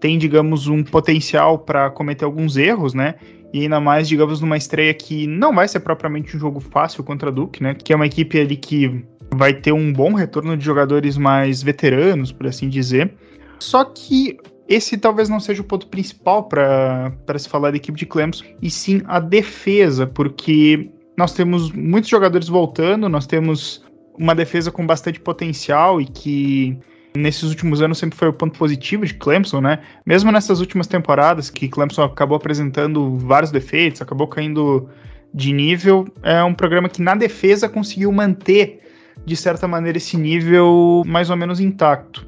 tem, 0.00 0.18
digamos, 0.18 0.66
um 0.66 0.82
potencial 0.82 1.60
para 1.60 1.88
cometer 1.90 2.24
alguns 2.24 2.56
erros, 2.56 2.92
né? 2.92 3.14
E 3.54 3.62
ainda 3.62 3.80
mais, 3.80 4.08
digamos, 4.08 4.40
numa 4.40 4.56
estreia 4.56 4.92
que 4.92 5.26
não 5.28 5.54
vai 5.54 5.68
ser 5.68 5.80
propriamente 5.80 6.36
um 6.36 6.40
jogo 6.40 6.60
fácil 6.60 7.04
contra 7.04 7.30
a 7.30 7.32
Duke, 7.32 7.62
né? 7.62 7.72
Que 7.72 7.92
é 7.92 7.96
uma 7.96 8.04
equipe 8.04 8.38
ali 8.38 8.56
que 8.56 9.04
vai 9.32 9.54
ter 9.54 9.72
um 9.72 9.92
bom 9.92 10.12
retorno 10.12 10.56
de 10.56 10.64
jogadores 10.64 11.16
mais 11.16 11.62
veteranos, 11.62 12.32
por 12.32 12.48
assim 12.48 12.68
dizer. 12.68 13.14
Só 13.60 13.84
que 13.84 14.36
esse 14.68 14.98
talvez 14.98 15.28
não 15.28 15.38
seja 15.38 15.62
o 15.62 15.64
ponto 15.64 15.86
principal 15.86 16.48
para 16.48 17.38
se 17.38 17.48
falar 17.48 17.70
da 17.70 17.76
equipe 17.76 17.96
de 17.96 18.06
Clemson, 18.06 18.44
e 18.60 18.68
sim 18.68 19.02
a 19.06 19.20
defesa, 19.20 20.04
porque 20.04 20.90
nós 21.16 21.32
temos 21.32 21.70
muitos 21.70 22.10
jogadores 22.10 22.48
voltando, 22.48 23.08
nós 23.08 23.26
temos 23.26 23.85
uma 24.18 24.34
defesa 24.34 24.70
com 24.70 24.86
bastante 24.86 25.20
potencial 25.20 26.00
e 26.00 26.06
que 26.06 26.78
nesses 27.16 27.44
últimos 27.44 27.80
anos 27.80 27.98
sempre 27.98 28.18
foi 28.18 28.28
o 28.28 28.32
ponto 28.32 28.58
positivo 28.58 29.06
de 29.06 29.14
Clemson, 29.14 29.60
né? 29.60 29.80
Mesmo 30.04 30.30
nessas 30.30 30.60
últimas 30.60 30.86
temporadas 30.86 31.48
que 31.50 31.68
Clemson 31.68 32.02
acabou 32.02 32.36
apresentando 32.36 33.16
vários 33.16 33.50
defeitos, 33.50 34.02
acabou 34.02 34.26
caindo 34.28 34.88
de 35.32 35.52
nível, 35.52 36.06
é 36.22 36.42
um 36.42 36.54
programa 36.54 36.88
que 36.88 37.02
na 37.02 37.14
defesa 37.14 37.68
conseguiu 37.68 38.10
manter 38.12 38.80
de 39.24 39.36
certa 39.36 39.66
maneira 39.66 39.98
esse 39.98 40.16
nível 40.16 41.02
mais 41.06 41.30
ou 41.30 41.36
menos 41.36 41.60
intacto 41.60 42.26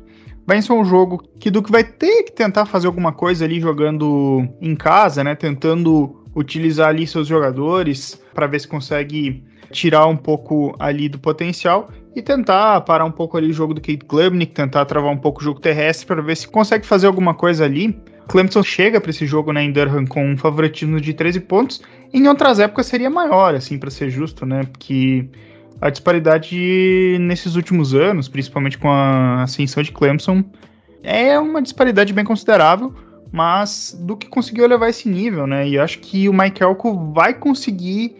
vai 0.48 0.62
ser 0.62 0.72
um 0.72 0.82
jogo 0.82 1.22
que 1.38 1.50
Duke 1.50 1.70
vai 1.70 1.84
ter 1.84 2.22
que 2.22 2.32
tentar 2.32 2.64
fazer 2.64 2.86
alguma 2.86 3.12
coisa 3.12 3.44
ali 3.44 3.60
jogando 3.60 4.48
em 4.62 4.74
casa, 4.74 5.22
né? 5.22 5.34
Tentando 5.34 6.24
utilizar 6.34 6.88
ali 6.88 7.06
seus 7.06 7.28
jogadores 7.28 8.18
para 8.32 8.46
ver 8.46 8.58
se 8.58 8.66
consegue 8.66 9.44
tirar 9.70 10.06
um 10.06 10.16
pouco 10.16 10.74
ali 10.78 11.08
do 11.08 11.18
potencial 11.18 11.90
e 12.14 12.22
tentar 12.22 12.80
parar 12.82 13.04
um 13.04 13.10
pouco 13.10 13.36
ali 13.36 13.50
o 13.50 13.52
jogo 13.52 13.74
do 13.74 13.80
Kate 13.80 14.04
Klubnik, 14.04 14.52
tentar 14.52 14.84
travar 14.84 15.12
um 15.12 15.16
pouco 15.16 15.40
o 15.40 15.44
jogo 15.44 15.60
terrestre 15.60 16.06
para 16.06 16.22
ver 16.22 16.36
se 16.36 16.48
consegue 16.48 16.86
fazer 16.86 17.06
alguma 17.06 17.34
coisa 17.34 17.64
ali. 17.64 17.98
Clemson 18.28 18.62
chega 18.62 19.00
para 19.00 19.10
esse 19.10 19.26
jogo 19.26 19.52
né, 19.52 19.62
em 19.62 19.72
Durham 19.72 20.06
com 20.06 20.32
um 20.32 20.36
favoritismo 20.36 21.00
de 21.00 21.14
13 21.14 21.40
pontos. 21.40 21.82
Em 22.12 22.28
outras 22.28 22.58
épocas 22.58 22.86
seria 22.86 23.08
maior, 23.08 23.54
assim, 23.54 23.78
para 23.78 23.90
ser 23.90 24.10
justo, 24.10 24.44
né? 24.44 24.64
Porque 24.64 25.28
a 25.80 25.90
disparidade 25.90 27.16
nesses 27.20 27.54
últimos 27.54 27.94
anos, 27.94 28.28
principalmente 28.28 28.76
com 28.76 28.90
a 28.90 29.44
ascensão 29.44 29.82
de 29.82 29.92
Clemson, 29.92 30.44
é 31.02 31.38
uma 31.38 31.62
disparidade 31.62 32.12
bem 32.12 32.24
considerável, 32.24 32.92
mas 33.30 33.96
do 34.00 34.16
que 34.16 34.26
conseguiu 34.26 34.66
levar 34.66 34.88
esse 34.88 35.08
nível, 35.08 35.46
né? 35.46 35.68
E 35.68 35.78
acho 35.78 35.98
que 36.00 36.28
o 36.28 36.32
Mike 36.32 36.62
Elko 36.62 37.12
vai 37.12 37.32
conseguir, 37.32 38.16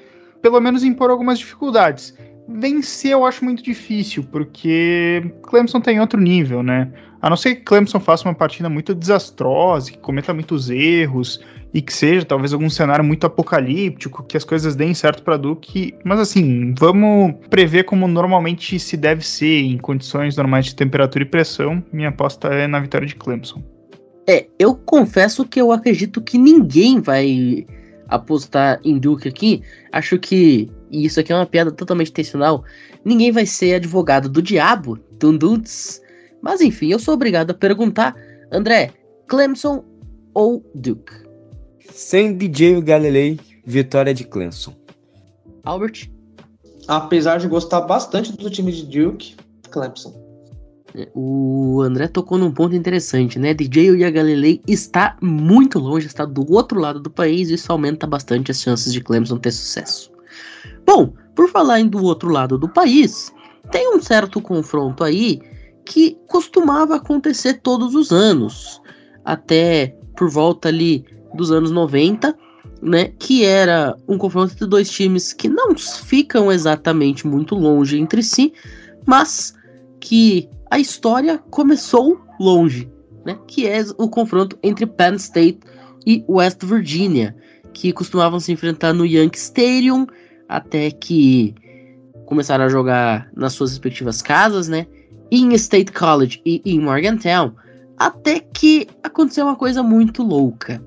pelo 0.51 0.61
menos, 0.61 0.82
impor 0.82 1.11
algumas 1.11 1.38
dificuldades. 1.38 2.16
Vencer 2.49 3.12
eu 3.12 3.26
acho 3.26 3.44
muito 3.44 3.62
difícil, 3.62 4.24
porque 4.24 5.22
Clemson 5.42 5.80
tem 5.80 6.01
outro 6.01 6.18
nível, 6.18 6.62
né? 6.62 6.90
A 7.20 7.28
não 7.28 7.36
ser 7.36 7.57
que 7.57 7.62
Clemson 7.62 8.01
faça 8.01 8.26
uma 8.26 8.34
partida 8.34 8.68
muito 8.68 8.94
desastrosa, 8.94 9.92
que 9.92 9.99
cometa 9.99 10.32
muitos 10.32 10.70
erros, 10.70 11.40
e 11.74 11.82
que 11.82 11.92
seja 11.92 12.24
talvez 12.24 12.53
algum 12.55 12.70
cenário 12.70 13.05
muito 13.05 13.26
apocalíptico, 13.26 14.22
que 14.22 14.36
as 14.36 14.44
coisas 14.44 14.74
deem 14.74 14.94
certo 14.94 15.22
para 15.22 15.36
Duke, 15.36 15.94
mas 16.05 16.18
assim, 16.18 16.74
vamos 16.78 17.34
prever 17.51 17.84
como 17.84 18.09
normalmente 18.09 18.78
se 18.78 18.96
deve 18.96 19.26
ser 19.26 19.61
em 19.61 19.76
condições 19.76 20.36
normais 20.36 20.66
de 20.66 20.74
temperatura 20.74 21.24
e 21.24 21.26
pressão. 21.26 21.82
Minha 21.92 22.09
aposta 22.09 22.49
é 22.49 22.66
na 22.66 22.80
vitória 22.80 23.07
de 23.07 23.14
Clemson. 23.14 23.62
É, 24.26 24.46
eu 24.59 24.74
confesso 24.74 25.44
que 25.44 25.61
eu 25.61 25.72
acredito 25.72 26.20
que 26.20 26.38
ninguém 26.38 27.01
vai 27.01 27.66
apostar 28.09 28.81
em 28.83 28.99
Duke 28.99 29.29
aqui. 29.29 29.63
Acho 29.93 30.19
que, 30.19 30.71
e 30.91 31.05
isso 31.05 31.21
aqui 31.21 31.33
é 31.33 31.37
uma 31.37 31.47
piada 31.47 31.71
totalmente 31.71 32.11
intencional, 32.11 32.65
ninguém 33.05 33.31
vai 33.31 33.47
ser 33.47 33.75
advogado 33.75 34.29
do 34.29 34.43
diabo, 34.43 34.99
Dunduts. 35.19 36.01
Mas 36.41 36.61
enfim, 36.61 36.91
eu 36.91 36.99
sou 36.99 37.15
obrigado 37.15 37.51
a 37.51 37.55
perguntar, 37.55 38.17
André, 38.51 38.93
Clemson 39.27 39.85
ou 40.33 40.65
Duke? 40.75 41.13
Sem 41.91 42.37
DJ 42.37 42.81
Galilei, 42.81 43.39
vitória 43.65 44.15
de 44.15 44.25
Clemson. 44.25 44.73
Albert? 45.65 46.11
Apesar 46.87 47.39
de 47.39 47.49
gostar 47.49 47.83
bastante 47.83 48.33
do 48.33 48.49
time 48.49 48.73
de 48.73 48.87
Duke, 48.87 49.37
Clemson. 49.71 50.28
O 51.14 51.82
André 51.82 52.09
tocou 52.09 52.39
num 52.39 52.51
ponto 52.51 52.74
interessante, 52.74 53.39
né? 53.39 53.53
DJ 53.53 54.11
Galilei 54.11 54.62
está 54.66 55.16
muito 55.20 55.78
longe, 55.78 56.07
está 56.07 56.24
do 56.24 56.51
outro 56.51 56.80
lado 56.80 56.99
do 56.99 57.11
país, 57.11 57.51
e 57.51 57.55
isso 57.55 57.70
aumenta 57.70 58.07
bastante 58.07 58.51
as 58.51 58.61
chances 58.61 58.93
de 58.93 59.01
Clemson 59.01 59.36
ter 59.36 59.53
sucesso. 59.53 60.11
Bom, 60.86 61.12
por 61.34 61.49
falar 61.51 61.80
em 61.80 61.86
do 61.86 62.03
outro 62.03 62.30
lado 62.30 62.57
do 62.57 62.68
país, 62.68 63.32
tem 63.70 63.95
um 63.95 64.01
certo 64.01 64.41
confronto 64.41 65.05
aí 65.05 65.41
que 65.84 66.18
costumava 66.26 66.97
acontecer 66.97 67.61
todos 67.62 67.95
os 67.95 68.11
anos, 68.11 68.80
até 69.24 69.95
por 70.16 70.30
volta 70.30 70.68
ali 70.68 71.05
dos 71.34 71.53
anos 71.53 71.70
90, 71.70 72.36
né, 72.80 73.12
que 73.18 73.45
era 73.45 73.97
um 74.07 74.16
confronto 74.16 74.53
entre 74.53 74.66
dois 74.66 74.89
times 74.89 75.32
que 75.32 75.49
não 75.49 75.76
ficam 75.76 76.51
exatamente 76.51 77.26
muito 77.26 77.55
longe 77.55 77.99
entre 77.99 78.22
si, 78.22 78.53
mas 79.07 79.55
que 80.01 80.49
a 80.71 80.79
história 80.79 81.39
começou 81.51 82.21
longe, 82.39 82.91
né, 83.25 83.39
que 83.47 83.66
é 83.66 83.83
o 83.97 84.09
confronto 84.09 84.59
entre 84.62 84.87
Penn 84.87 85.14
State 85.16 85.61
e 86.07 86.25
West 86.29 86.64
Virginia, 86.64 87.37
que 87.73 87.93
costumavam 87.93 88.41
se 88.41 88.53
enfrentar 88.53 88.93
no 88.93 89.05
Yankee 89.05 89.39
Stadium 89.39 90.07
até 90.49 90.91
que 90.91 91.55
começaram 92.27 92.64
a 92.64 92.69
jogar 92.69 93.31
nas 93.35 93.53
suas 93.53 93.71
respectivas 93.71 94.23
casas, 94.23 94.69
né, 94.69 94.87
em 95.31 95.53
State 95.55 95.93
College 95.93 96.41
e 96.45 96.62
em 96.64 96.81
Morgantown, 96.81 97.53
até 97.97 98.41
que 98.41 98.87
aconteceu 99.03 99.45
uma 99.45 99.57
coisa 99.57 99.83
muito 99.83 100.23
louca. 100.23 100.83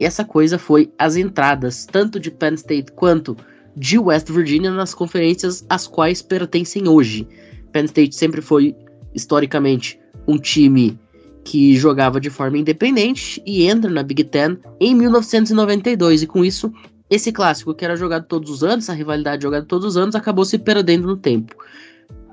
E 0.00 0.04
essa 0.04 0.24
coisa 0.24 0.58
foi 0.58 0.92
as 0.98 1.16
entradas, 1.16 1.84
tanto 1.84 2.20
de 2.20 2.30
Penn 2.30 2.54
State 2.54 2.92
quanto 2.92 3.36
de 3.76 3.98
West 3.98 4.30
Virginia, 4.30 4.70
nas 4.70 4.94
conferências 4.94 5.64
às 5.68 5.86
quais 5.86 6.22
pertencem 6.22 6.88
hoje. 6.88 7.28
Penn 7.72 7.84
State 7.84 8.14
sempre 8.14 8.40
foi, 8.40 8.74
historicamente, 9.18 10.00
um 10.26 10.38
time 10.38 10.98
que 11.44 11.76
jogava 11.76 12.20
de 12.20 12.30
forma 12.30 12.58
independente 12.58 13.42
e 13.46 13.64
entra 13.66 13.90
na 13.90 14.02
Big 14.02 14.24
Ten 14.24 14.58
em 14.80 14.94
1992, 14.94 16.22
e 16.22 16.26
com 16.26 16.44
isso 16.44 16.72
esse 17.10 17.32
clássico 17.32 17.74
que 17.74 17.84
era 17.84 17.96
jogado 17.96 18.26
todos 18.26 18.50
os 18.50 18.62
anos, 18.62 18.88
a 18.90 18.92
rivalidade 18.92 19.42
jogada 19.42 19.64
todos 19.64 19.86
os 19.86 19.96
anos, 19.96 20.14
acabou 20.14 20.44
se 20.44 20.58
perdendo 20.58 21.06
no 21.06 21.16
tempo. 21.16 21.54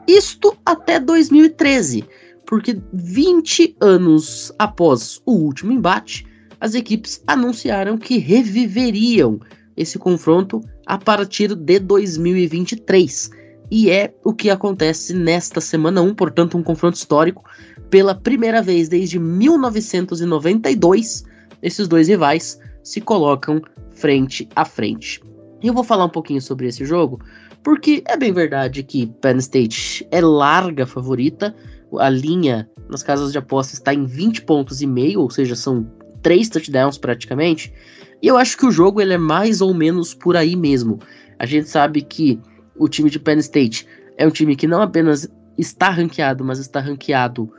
Isto 0.08 0.56
até 0.66 1.00
2013, 1.00 2.04
porque 2.46 2.78
20 2.94 3.78
anos 3.80 4.52
após 4.60 5.22
o 5.26 5.32
último 5.32 5.72
embate, 5.72 6.26
as 6.60 6.76
equipes 6.76 7.24
anunciaram 7.26 7.98
que 7.98 8.18
reviveriam 8.18 9.40
esse 9.78 9.98
confronto 9.98 10.62
a 10.86 10.98
partir 10.98 11.56
de 11.56 11.80
2023. 11.80 13.32
E 13.72 13.90
é 13.90 14.14
o 14.24 14.34
que 14.34 14.50
acontece 14.50 15.14
nesta 15.14 15.60
semana 15.60 16.02
1, 16.02 16.16
portanto, 16.16 16.58
um 16.58 16.64
confronto 16.64 16.98
histórico. 16.98 17.44
Pela 17.90 18.16
primeira 18.16 18.62
vez 18.62 18.90
desde 18.90 19.20
1992, 19.20 21.24
esses 21.62 21.88
dois 21.88 22.08
rivais 22.08 22.60
se 22.84 23.02
colocam 23.02 23.62
frente 23.92 24.48
a 24.56 24.66
frente. 24.66 25.22
E 25.62 25.68
eu 25.68 25.74
vou 25.74 25.84
falar 25.84 26.06
um 26.06 26.10
pouquinho 26.10 26.42
sobre 26.42 26.68
esse 26.68 26.86
jogo, 26.86 27.20
porque 27.64 28.04
é 28.08 28.16
bem 28.16 28.32
verdade 28.32 28.84
que 28.84 29.08
Penn 29.22 29.38
State 29.38 30.08
é 30.12 30.22
larga 30.22 30.86
favorita. 30.86 31.56
A 31.98 32.10
linha 32.10 32.70
nas 32.90 33.02
casas 33.02 33.32
de 33.32 33.38
aposta 33.38 33.74
está 33.74 33.94
em 33.94 34.06
20 34.06 34.44
pontos 34.44 34.82
e 34.82 34.88
meio, 34.88 35.22
ou 35.22 35.30
seja, 35.30 35.56
são 35.56 35.90
três 36.22 36.50
touchdowns 36.50 36.98
praticamente. 36.98 37.74
E 38.22 38.28
eu 38.28 38.38
acho 38.38 38.58
que 38.58 38.66
o 38.66 38.72
jogo 38.72 39.02
ele 39.02 39.14
é 39.14 39.18
mais 39.18 39.62
ou 39.62 39.74
menos 39.74 40.14
por 40.14 40.36
aí 40.36 40.56
mesmo. 40.56 41.00
A 41.40 41.46
gente 41.46 41.68
sabe 41.68 42.02
que 42.02 42.40
o 42.78 42.88
time 42.88 43.10
de 43.10 43.20
Penn 43.20 43.40
State 43.40 43.88
é 44.18 44.28
um 44.28 44.32
time 44.32 44.56
que 44.56 44.68
não 44.68 44.82
apenas 44.82 45.30
está 45.58 45.90
ranqueado, 45.90 46.44
mas 46.44 46.60
está 46.60 46.80
ranqueado 46.80 47.52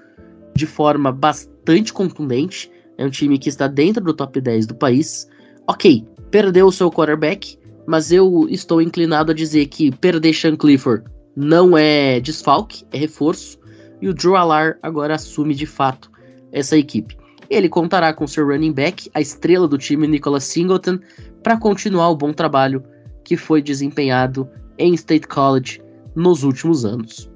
de 0.55 0.67
forma 0.67 1.13
bastante 1.13 1.93
contundente. 1.93 2.71
É 2.99 3.05
um 3.05 3.11
time 3.11 3.39
que 3.39 3.49
está 3.49 3.67
dentro 3.67 4.03
do 4.03 4.15
top 4.15 4.41
10 4.41 4.67
do 4.67 4.75
país. 4.75 5.29
Ok, 5.69 6.07
perdeu 6.31 6.67
o 6.67 6.73
seu 6.73 6.91
quarterback, 6.91 7.59
mas 7.87 8.11
eu 8.11 8.47
estou 8.49 8.81
inclinado 8.81 9.33
a 9.33 9.35
dizer 9.35 9.67
que 9.67 9.95
perder 9.97 10.33
Sean 10.35 10.57
Clifford 10.57 11.05
não 11.35 11.77
é 11.77 12.21
desfalque, 12.21 12.85
é 12.91 12.99
reforço. 12.99 13.59
E 14.01 14.09
o 14.09 14.15
Drew 14.15 14.37
Alar 14.37 14.79
agora 14.83 15.15
assume 15.15 15.55
de 15.55 15.67
fato 15.67 16.11
essa 16.53 16.77
equipe. 16.77 17.17
Ele 17.49 17.69
contará 17.69 18.13
com 18.13 18.27
seu 18.27 18.47
running 18.47 18.73
back, 18.73 19.11
a 19.15 19.21
estrela 19.21 19.69
do 19.69 19.79
time 19.79 20.07
Nicholas 20.07 20.45
Singleton, 20.45 20.99
para 21.43 21.57
continuar 21.57 22.11
o 22.11 22.17
bom 22.17 22.33
trabalho 22.33 22.83
que 23.25 23.37
foi 23.37 23.63
desempenhado 23.63 24.49
em 24.79 24.95
State 24.95 25.27
College 25.27 25.81
nos 26.15 26.43
últimos 26.43 26.85
anos. 26.85 27.31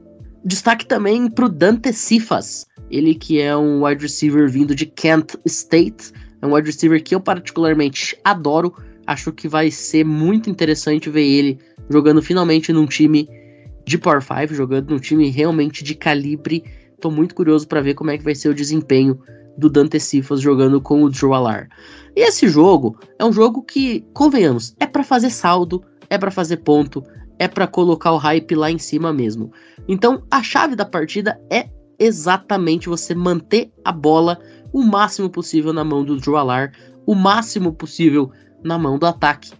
Destaque 0.44 0.86
também 0.86 1.28
para 1.28 1.44
o 1.44 1.48
Dante 1.48 1.92
Cifas, 1.92 2.66
ele 2.90 3.14
que 3.14 3.40
é 3.40 3.56
um 3.56 3.84
wide 3.84 4.02
receiver 4.02 4.48
vindo 4.48 4.74
de 4.74 4.86
Kent 4.86 5.34
State, 5.44 6.12
é 6.40 6.46
um 6.46 6.54
wide 6.54 6.66
receiver 6.66 7.02
que 7.02 7.14
eu 7.14 7.20
particularmente 7.20 8.16
adoro, 8.24 8.74
acho 9.06 9.32
que 9.32 9.46
vai 9.46 9.70
ser 9.70 10.04
muito 10.04 10.48
interessante 10.48 11.10
ver 11.10 11.24
ele 11.24 11.58
jogando 11.90 12.22
finalmente 12.22 12.72
num 12.72 12.86
time 12.86 13.28
de 13.84 13.98
Power 13.98 14.22
5, 14.22 14.54
jogando 14.54 14.90
num 14.90 14.98
time 14.98 15.28
realmente 15.30 15.84
de 15.84 15.94
calibre. 15.94 16.64
Tô 17.00 17.10
muito 17.10 17.34
curioso 17.34 17.66
para 17.66 17.80
ver 17.80 17.94
como 17.94 18.10
é 18.10 18.18
que 18.18 18.24
vai 18.24 18.34
ser 18.34 18.48
o 18.48 18.54
desempenho 18.54 19.18
do 19.58 19.68
Dante 19.68 19.98
Cifas 19.98 20.40
jogando 20.40 20.80
com 20.80 21.02
o 21.02 21.10
Drew 21.10 21.34
Alar. 21.34 21.68
E 22.16 22.20
esse 22.20 22.48
jogo 22.48 22.98
é 23.18 23.24
um 23.24 23.32
jogo 23.32 23.62
que, 23.62 24.04
convenhamos, 24.14 24.74
é 24.80 24.86
para 24.86 25.04
fazer 25.04 25.30
saldo, 25.30 25.82
é 26.08 26.16
para 26.16 26.30
fazer 26.30 26.58
ponto, 26.58 27.02
é 27.40 27.48
para 27.48 27.66
colocar 27.66 28.12
o 28.12 28.18
hype 28.18 28.54
lá 28.54 28.70
em 28.70 28.78
cima 28.78 29.14
mesmo. 29.14 29.50
Então, 29.88 30.22
a 30.30 30.42
chave 30.42 30.76
da 30.76 30.84
partida 30.84 31.40
é 31.50 31.70
exatamente 31.98 32.86
você 32.86 33.14
manter 33.14 33.72
a 33.82 33.90
bola 33.90 34.38
o 34.74 34.82
máximo 34.82 35.30
possível 35.30 35.72
na 35.72 35.82
mão 35.82 36.04
do 36.04 36.18
Drew 36.18 36.36
Alar, 36.36 36.72
o 37.06 37.14
máximo 37.14 37.72
possível 37.72 38.30
na 38.62 38.78
mão 38.78 38.98
do 38.98 39.06
ataque, 39.06 39.52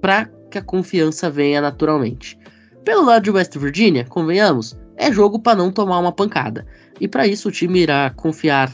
para 0.00 0.26
que 0.48 0.58
a 0.58 0.62
confiança 0.62 1.28
venha 1.28 1.60
naturalmente. 1.60 2.38
Pelo 2.84 3.04
lado 3.04 3.24
de 3.24 3.32
West 3.32 3.58
Virginia, 3.58 4.04
convenhamos, 4.04 4.78
é 4.96 5.12
jogo 5.12 5.40
para 5.40 5.58
não 5.58 5.72
tomar 5.72 5.98
uma 5.98 6.12
pancada. 6.12 6.64
E 7.00 7.08
para 7.08 7.26
isso 7.26 7.48
o 7.48 7.52
time 7.52 7.80
irá 7.80 8.10
confiar 8.10 8.72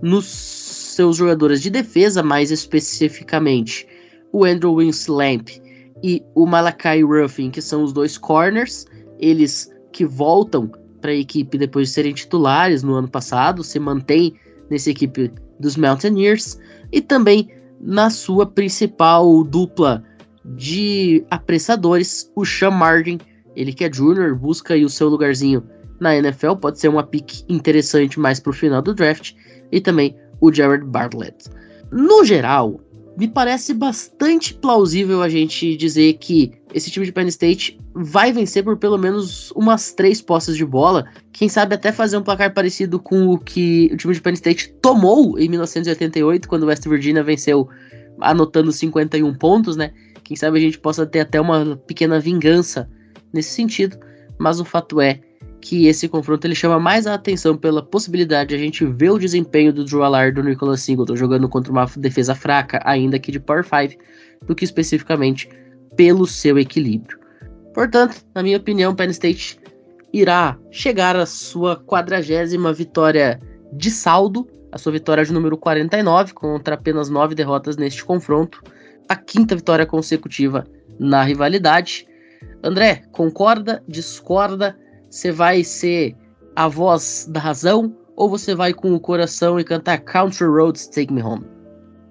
nos 0.00 0.24
seus 0.26 1.18
jogadores 1.18 1.60
de 1.60 1.68
defesa, 1.68 2.22
mais 2.22 2.50
especificamente 2.50 3.86
o 4.32 4.46
Andrew 4.46 4.76
Winslamp 4.76 5.67
e 6.02 6.22
o 6.34 6.46
Malakai 6.46 7.02
Ruffin, 7.02 7.50
que 7.50 7.60
são 7.60 7.82
os 7.82 7.92
dois 7.92 8.16
corners, 8.16 8.86
eles 9.18 9.72
que 9.92 10.04
voltam 10.04 10.70
para 11.00 11.10
a 11.10 11.14
equipe 11.14 11.58
depois 11.58 11.88
de 11.88 11.94
serem 11.94 12.12
titulares 12.12 12.82
no 12.82 12.94
ano 12.94 13.08
passado, 13.08 13.62
se 13.62 13.78
mantém 13.78 14.34
nessa 14.70 14.90
equipe 14.90 15.32
dos 15.58 15.76
Mountaineers 15.76 16.58
e 16.92 17.00
também 17.00 17.48
na 17.80 18.10
sua 18.10 18.46
principal 18.46 19.44
dupla 19.44 20.02
de 20.44 21.24
apressadores, 21.30 22.30
o 22.34 22.44
Sean 22.44 22.70
Martin, 22.70 23.18
ele 23.54 23.72
que 23.72 23.84
é 23.84 23.92
júnior, 23.92 24.34
busca 24.34 24.74
aí 24.74 24.84
o 24.84 24.88
seu 24.88 25.08
lugarzinho 25.08 25.62
na 26.00 26.16
NFL, 26.16 26.54
pode 26.54 26.78
ser 26.78 26.88
uma 26.88 27.02
pick 27.02 27.44
interessante 27.48 28.18
mais 28.18 28.40
para 28.40 28.50
o 28.50 28.54
final 28.54 28.80
do 28.80 28.94
draft, 28.94 29.34
e 29.70 29.80
também 29.80 30.16
o 30.40 30.52
Jared 30.52 30.84
Bartlett. 30.84 31.50
No 31.90 32.24
geral, 32.24 32.80
me 33.18 33.26
parece 33.26 33.74
bastante 33.74 34.54
plausível 34.54 35.20
a 35.20 35.28
gente 35.28 35.76
dizer 35.76 36.12
que 36.14 36.52
esse 36.72 36.88
time 36.88 37.04
de 37.04 37.10
Penn 37.10 37.26
State 37.26 37.76
vai 37.92 38.32
vencer 38.32 38.62
por 38.62 38.76
pelo 38.76 38.96
menos 38.96 39.50
umas 39.56 39.92
três 39.92 40.22
posses 40.22 40.56
de 40.56 40.64
bola. 40.64 41.04
Quem 41.32 41.48
sabe 41.48 41.74
até 41.74 41.90
fazer 41.90 42.16
um 42.16 42.22
placar 42.22 42.54
parecido 42.54 43.00
com 43.00 43.26
o 43.26 43.36
que 43.36 43.90
o 43.92 43.96
time 43.96 44.14
de 44.14 44.20
Penn 44.20 44.34
State 44.34 44.72
tomou 44.80 45.36
em 45.36 45.48
1988, 45.48 46.48
quando 46.48 46.66
West 46.66 46.86
Virginia 46.86 47.24
venceu 47.24 47.68
anotando 48.20 48.70
51 48.70 49.34
pontos, 49.34 49.76
né? 49.76 49.90
Quem 50.22 50.36
sabe 50.36 50.58
a 50.58 50.60
gente 50.60 50.78
possa 50.78 51.04
ter 51.04 51.18
até 51.18 51.40
uma 51.40 51.76
pequena 51.88 52.20
vingança 52.20 52.88
nesse 53.32 53.50
sentido. 53.50 53.98
Mas 54.38 54.60
o 54.60 54.64
fato 54.64 55.00
é 55.00 55.18
que 55.60 55.86
esse 55.86 56.08
confronto 56.08 56.46
ele 56.46 56.54
chama 56.54 56.78
mais 56.78 57.06
a 57.06 57.14
atenção 57.14 57.56
pela 57.56 57.82
possibilidade 57.82 58.50
de 58.50 58.54
a 58.54 58.58
gente 58.58 58.84
ver 58.84 59.10
o 59.10 59.18
desempenho 59.18 59.72
do 59.72 59.84
Drew 59.84 60.02
Allard 60.02 60.34
do 60.34 60.46
Nicholas 60.46 60.80
Singleton 60.82 61.16
jogando 61.16 61.48
contra 61.48 61.72
uma 61.72 61.86
defesa 61.96 62.34
fraca, 62.34 62.80
ainda 62.84 63.16
aqui 63.16 63.32
de 63.32 63.40
Power 63.40 63.64
5, 63.64 64.00
do 64.46 64.54
que 64.54 64.64
especificamente 64.64 65.48
pelo 65.96 66.26
seu 66.26 66.58
equilíbrio. 66.58 67.18
Portanto, 67.74 68.24
na 68.34 68.42
minha 68.42 68.56
opinião, 68.56 68.94
Penn 68.94 69.10
State 69.10 69.58
irá 70.12 70.56
chegar 70.70 71.16
à 71.16 71.26
sua 71.26 71.76
quadragésima 71.76 72.72
vitória 72.72 73.40
de 73.72 73.90
saldo, 73.90 74.48
a 74.72 74.78
sua 74.78 74.92
vitória 74.92 75.24
de 75.24 75.32
número 75.32 75.56
49, 75.56 76.34
contra 76.34 76.74
apenas 76.74 77.08
nove 77.08 77.34
derrotas 77.34 77.76
neste 77.76 78.04
confronto, 78.04 78.62
a 79.08 79.16
quinta 79.16 79.56
vitória 79.56 79.86
consecutiva 79.86 80.64
na 80.98 81.22
rivalidade. 81.22 82.06
André, 82.62 83.02
concorda? 83.12 83.82
Discorda? 83.88 84.76
Você 85.10 85.32
vai 85.32 85.64
ser 85.64 86.16
a 86.54 86.68
voz 86.68 87.28
da 87.30 87.40
razão 87.40 87.96
ou 88.16 88.28
você 88.28 88.54
vai 88.54 88.74
com 88.74 88.92
o 88.92 89.00
coração 89.00 89.60
e 89.60 89.64
cantar 89.64 89.98
Country 90.00 90.46
Roads 90.46 90.88
Take 90.88 91.12
Me 91.12 91.22
Home? 91.22 91.46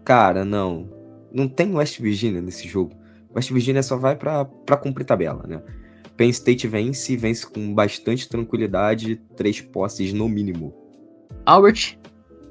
Cara, 0.05 0.45
não. 0.45 0.89
Não 1.33 1.47
tem 1.47 1.75
West 1.75 1.99
Virginia 1.99 2.41
nesse 2.41 2.67
jogo. 2.67 2.93
West 3.35 3.51
Virginia 3.51 3.83
só 3.83 3.97
vai 3.97 4.15
para 4.15 4.77
cumprir 4.81 5.05
tabela, 5.05 5.43
né? 5.45 5.61
Penn 6.15 6.29
State 6.29 6.67
vence 6.67 7.13
e 7.13 7.17
vence 7.17 7.45
com 7.45 7.73
bastante 7.75 8.27
tranquilidade, 8.27 9.17
três 9.35 9.61
posses 9.61 10.13
no 10.13 10.27
mínimo. 10.27 10.73
Albert? 11.45 11.99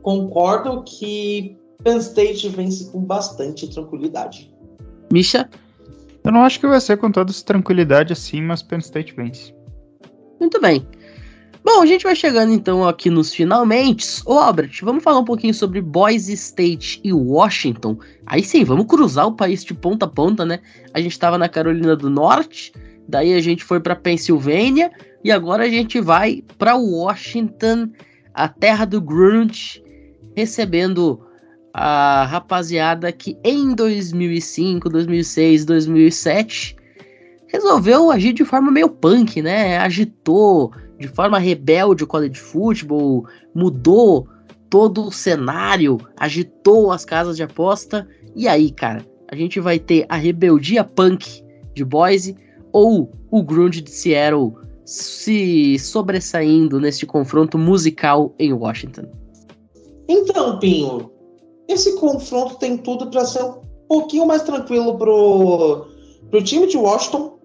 Concordo 0.02 0.84
que 0.84 1.58
Penn 1.82 1.98
State 1.98 2.48
vence 2.50 2.92
com 2.92 3.00
bastante 3.00 3.68
tranquilidade. 3.68 4.54
Misha? 5.10 5.48
Eu 6.22 6.30
não 6.30 6.42
acho 6.42 6.60
que 6.60 6.66
vai 6.66 6.80
ser 6.80 6.98
com 6.98 7.10
toda 7.10 7.30
essa 7.30 7.44
tranquilidade 7.44 8.12
assim, 8.12 8.42
mas 8.42 8.62
Penn 8.62 8.78
State 8.78 9.14
vence. 9.16 9.55
Muito 10.40 10.60
bem. 10.60 10.86
Bom, 11.64 11.82
a 11.82 11.86
gente 11.86 12.04
vai 12.04 12.14
chegando 12.14 12.52
então 12.52 12.86
aqui 12.86 13.10
nos 13.10 13.34
finalmente. 13.34 14.22
Ô 14.24 14.34
Albert, 14.34 14.70
vamos 14.82 15.02
falar 15.02 15.18
um 15.18 15.24
pouquinho 15.24 15.52
sobre 15.52 15.80
Boise 15.80 16.32
State 16.34 17.00
e 17.02 17.12
Washington. 17.12 17.98
Aí 18.24 18.44
sim, 18.44 18.62
vamos 18.62 18.86
cruzar 18.86 19.26
o 19.26 19.34
país 19.34 19.64
de 19.64 19.74
ponta 19.74 20.06
a 20.06 20.08
ponta, 20.08 20.44
né? 20.44 20.60
A 20.94 21.00
gente 21.00 21.10
estava 21.10 21.36
na 21.36 21.48
Carolina 21.48 21.96
do 21.96 22.08
Norte, 22.08 22.72
daí 23.08 23.34
a 23.34 23.40
gente 23.40 23.64
foi 23.64 23.80
para 23.80 23.96
Pensilvânia 23.96 24.92
e 25.24 25.32
agora 25.32 25.64
a 25.64 25.68
gente 25.68 26.00
vai 26.00 26.44
para 26.56 26.76
Washington, 26.76 27.90
a 28.32 28.48
terra 28.48 28.84
do 28.84 29.00
grunge, 29.00 29.82
recebendo 30.36 31.20
a 31.74 32.24
rapaziada 32.26 33.10
que 33.10 33.36
em 33.42 33.74
2005, 33.74 34.88
2006, 34.88 35.64
2007 35.64 36.76
resolveu 37.48 38.10
agir 38.10 38.32
de 38.32 38.44
forma 38.44 38.70
meio 38.70 38.88
punk, 38.88 39.40
né? 39.42 39.78
Agitou 39.78 40.72
de 40.98 41.08
forma 41.08 41.38
rebelde 41.38 42.04
o 42.04 42.06
college 42.06 42.38
football, 42.38 43.26
mudou 43.54 44.26
todo 44.70 45.04
o 45.04 45.12
cenário, 45.12 45.98
agitou 46.16 46.90
as 46.90 47.04
casas 47.04 47.36
de 47.36 47.42
aposta. 47.42 48.06
E 48.34 48.48
aí, 48.48 48.70
cara, 48.70 49.04
a 49.30 49.36
gente 49.36 49.60
vai 49.60 49.78
ter 49.78 50.06
a 50.08 50.16
rebeldia 50.16 50.82
punk 50.84 51.42
de 51.74 51.84
Boise 51.84 52.36
ou 52.72 53.10
o 53.30 53.42
grunge 53.42 53.80
de 53.80 53.90
Seattle 53.90 54.52
se 54.84 55.78
sobressaindo 55.78 56.80
neste 56.80 57.04
confronto 57.04 57.58
musical 57.58 58.32
em 58.38 58.52
Washington? 58.52 59.06
Então, 60.08 60.58
Pinho, 60.60 61.10
esse 61.68 61.96
confronto 61.96 62.56
tem 62.56 62.78
tudo 62.78 63.10
para 63.10 63.24
ser 63.24 63.44
pouquinho 63.88 64.26
mais 64.26 64.42
tranquilo 64.42 64.96
pro, 64.96 65.86
pro 66.30 66.42
time 66.42 66.68
de 66.68 66.76
Washington. 66.76 67.35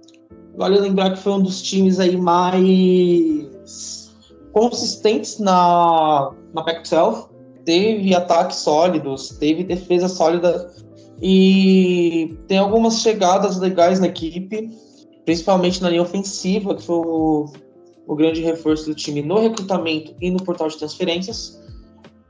Vale 0.56 0.80
lembrar 0.80 1.12
que 1.12 1.20
foi 1.20 1.34
um 1.34 1.42
dos 1.42 1.62
times 1.62 2.00
aí 2.00 2.18
mais 2.18 4.12
consistentes 4.52 5.40
na, 5.40 6.32
na 6.54 6.62
Pac-12. 6.64 7.30
Teve 7.66 8.14
ataques 8.16 8.58
sólidos, 8.58 9.30
teve 9.40 9.64
defesa 9.64 10.08
sólida 10.08 10.72
e 11.22 12.36
tem 12.48 12.58
algumas 12.58 13.00
chegadas 13.02 13.60
legais 13.60 14.00
na 14.00 14.08
equipe, 14.08 14.70
principalmente 15.24 15.82
na 15.82 15.90
linha 15.90 16.02
ofensiva, 16.02 16.76
que 16.76 16.84
foi 16.84 16.96
o, 16.96 17.46
o 18.08 18.16
grande 18.16 18.42
reforço 18.42 18.88
do 18.88 18.96
time 18.96 19.22
no 19.22 19.40
recrutamento 19.40 20.16
e 20.20 20.32
no 20.32 20.44
portal 20.44 20.68
de 20.68 20.78
transferências. 20.78 21.62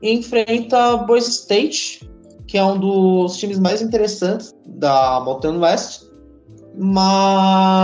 E 0.02 0.12
enfrenta 0.12 0.98
Boise 0.98 1.30
State, 1.30 2.08
que 2.46 2.58
é 2.58 2.64
um 2.64 2.78
dos 2.78 3.36
times 3.38 3.58
mais 3.58 3.80
interessantes 3.80 4.54
da 4.66 5.20
Mountain 5.20 5.58
West, 5.58 6.11
mas 6.74 7.82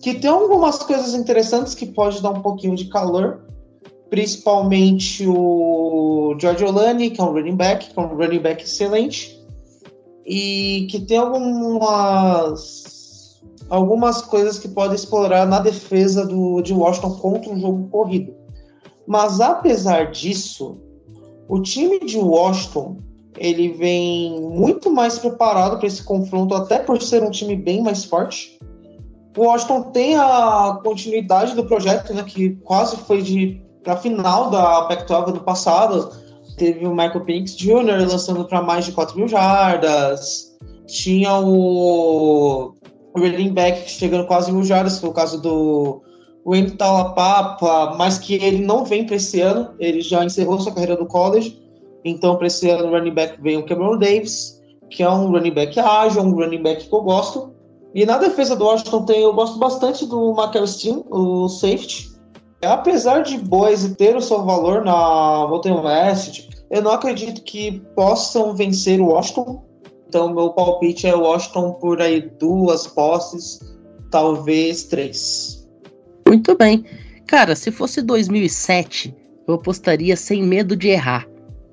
que 0.00 0.14
tem 0.14 0.30
algumas 0.30 0.78
coisas 0.78 1.14
interessantes 1.14 1.74
que 1.74 1.86
pode 1.86 2.22
dar 2.22 2.30
um 2.30 2.40
pouquinho 2.40 2.76
de 2.76 2.84
calor, 2.86 3.44
principalmente 4.08 5.26
o 5.26 6.36
George 6.38 6.64
Olani, 6.64 7.10
que 7.10 7.20
é 7.20 7.24
um 7.24 7.32
running 7.32 7.56
back, 7.56 7.90
que 7.90 7.98
é 7.98 8.02
um 8.02 8.16
running 8.16 8.38
back 8.38 8.62
excelente, 8.62 9.36
e 10.24 10.86
que 10.90 11.00
tem 11.00 11.18
algumas 11.18 12.86
algumas 13.68 14.22
coisas 14.22 14.60
que 14.60 14.68
pode 14.68 14.94
explorar 14.94 15.44
na 15.44 15.58
defesa 15.58 16.24
do, 16.24 16.62
de 16.62 16.72
Washington 16.72 17.16
contra 17.16 17.50
um 17.50 17.58
jogo 17.58 17.88
corrido. 17.88 18.32
Mas 19.06 19.40
apesar 19.40 20.12
disso, 20.12 20.78
o 21.48 21.60
time 21.60 21.98
de 22.00 22.18
Washington 22.18 22.98
ele 23.38 23.68
vem 23.68 24.40
muito 24.40 24.90
mais 24.90 25.18
preparado 25.18 25.78
para 25.78 25.86
esse 25.86 26.02
confronto, 26.02 26.54
até 26.54 26.78
por 26.78 27.00
ser 27.02 27.22
um 27.22 27.30
time 27.30 27.56
bem 27.56 27.82
mais 27.82 28.04
forte. 28.04 28.58
O 29.36 29.42
Washington 29.42 29.82
tem 29.92 30.16
a 30.16 30.80
continuidade 30.82 31.54
do 31.54 31.64
projeto, 31.64 32.14
né, 32.14 32.22
que 32.22 32.56
quase 32.64 32.96
foi 32.96 33.22
de 33.22 33.62
para 33.82 33.96
final 33.96 34.50
da 34.50 34.82
Pac-12 34.82 35.32
do 35.32 35.40
passado. 35.40 36.10
Teve 36.56 36.86
o 36.86 36.90
Michael 36.90 37.24
Penix 37.24 37.54
Jr. 37.54 38.08
lançando 38.08 38.44
para 38.46 38.62
mais 38.62 38.84
de 38.86 38.92
4 38.92 39.16
mil 39.16 39.28
jardas. 39.28 40.56
Tinha 40.86 41.34
o, 41.38 42.74
running 43.14 43.52
back 43.52 43.88
chegando 43.90 44.26
quase 44.26 44.52
mil 44.52 44.64
jardas, 44.64 44.98
foi 44.98 45.10
o 45.10 45.12
caso 45.12 45.40
do 45.40 46.02
Wayne 46.44 46.72
Talapapa, 46.72 47.94
mas 47.96 48.18
que 48.18 48.34
ele 48.34 48.64
não 48.64 48.84
vem 48.84 49.04
para 49.04 49.16
esse 49.16 49.40
ano, 49.40 49.70
ele 49.78 50.00
já 50.00 50.24
encerrou 50.24 50.60
sua 50.60 50.72
carreira 50.72 50.96
do 50.96 51.06
college 51.06 51.65
então, 52.08 52.36
para 52.36 52.46
esse 52.46 52.70
ano, 52.70 52.90
running 52.90 53.12
back 53.12 53.42
vem 53.42 53.56
o 53.56 53.66
Cameron 53.66 53.98
Davis, 53.98 54.62
que 54.90 55.02
é 55.02 55.10
um 55.10 55.32
running 55.32 55.50
back 55.50 55.78
ágil, 55.80 56.22
um 56.22 56.30
running 56.30 56.62
back 56.62 56.88
que 56.88 56.94
eu 56.94 57.02
gosto. 57.02 57.52
E 57.92 58.06
na 58.06 58.16
defesa 58.16 58.54
do 58.54 58.64
Washington 58.64 59.04
tem, 59.04 59.22
eu 59.22 59.32
gosto 59.32 59.58
bastante 59.58 60.06
do 60.06 60.30
Michael 60.30 60.66
Steen, 60.66 61.04
o 61.10 61.48
safety. 61.48 62.14
Apesar 62.62 63.22
de 63.22 63.38
Boise 63.38 63.96
ter 63.96 64.14
o 64.16 64.20
seu 64.20 64.44
valor 64.44 64.84
na 64.84 65.48
Mountain 65.48 65.80
West, 65.80 66.48
eu 66.70 66.80
não 66.80 66.92
acredito 66.92 67.42
que 67.42 67.80
possam 67.96 68.54
vencer 68.54 69.00
o 69.00 69.06
Washington. 69.06 69.64
Então, 70.08 70.32
meu 70.32 70.50
palpite 70.50 71.08
é 71.08 71.14
o 71.14 71.22
Washington 71.22 71.72
por 71.72 72.00
aí 72.00 72.20
duas 72.38 72.86
posses, 72.86 73.58
talvez 74.12 74.84
três. 74.84 75.68
Muito 76.28 76.56
bem. 76.56 76.84
Cara, 77.26 77.56
se 77.56 77.72
fosse 77.72 78.00
2007, 78.00 79.12
eu 79.48 79.54
apostaria 79.54 80.16
sem 80.16 80.44
medo 80.44 80.76
de 80.76 80.88
errar 80.88 81.26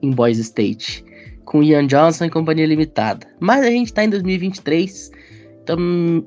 em 0.03 0.11
Boise 0.11 0.41
State, 0.41 1.03
com 1.45 1.63
Ian 1.63 1.87
Johnson 1.87 2.25
e 2.25 2.29
companhia 2.29 2.65
limitada. 2.65 3.25
Mas 3.39 3.65
a 3.65 3.69
gente 3.69 3.93
tá 3.93 4.03
em 4.03 4.09
2023, 4.09 5.11
então 5.63 5.77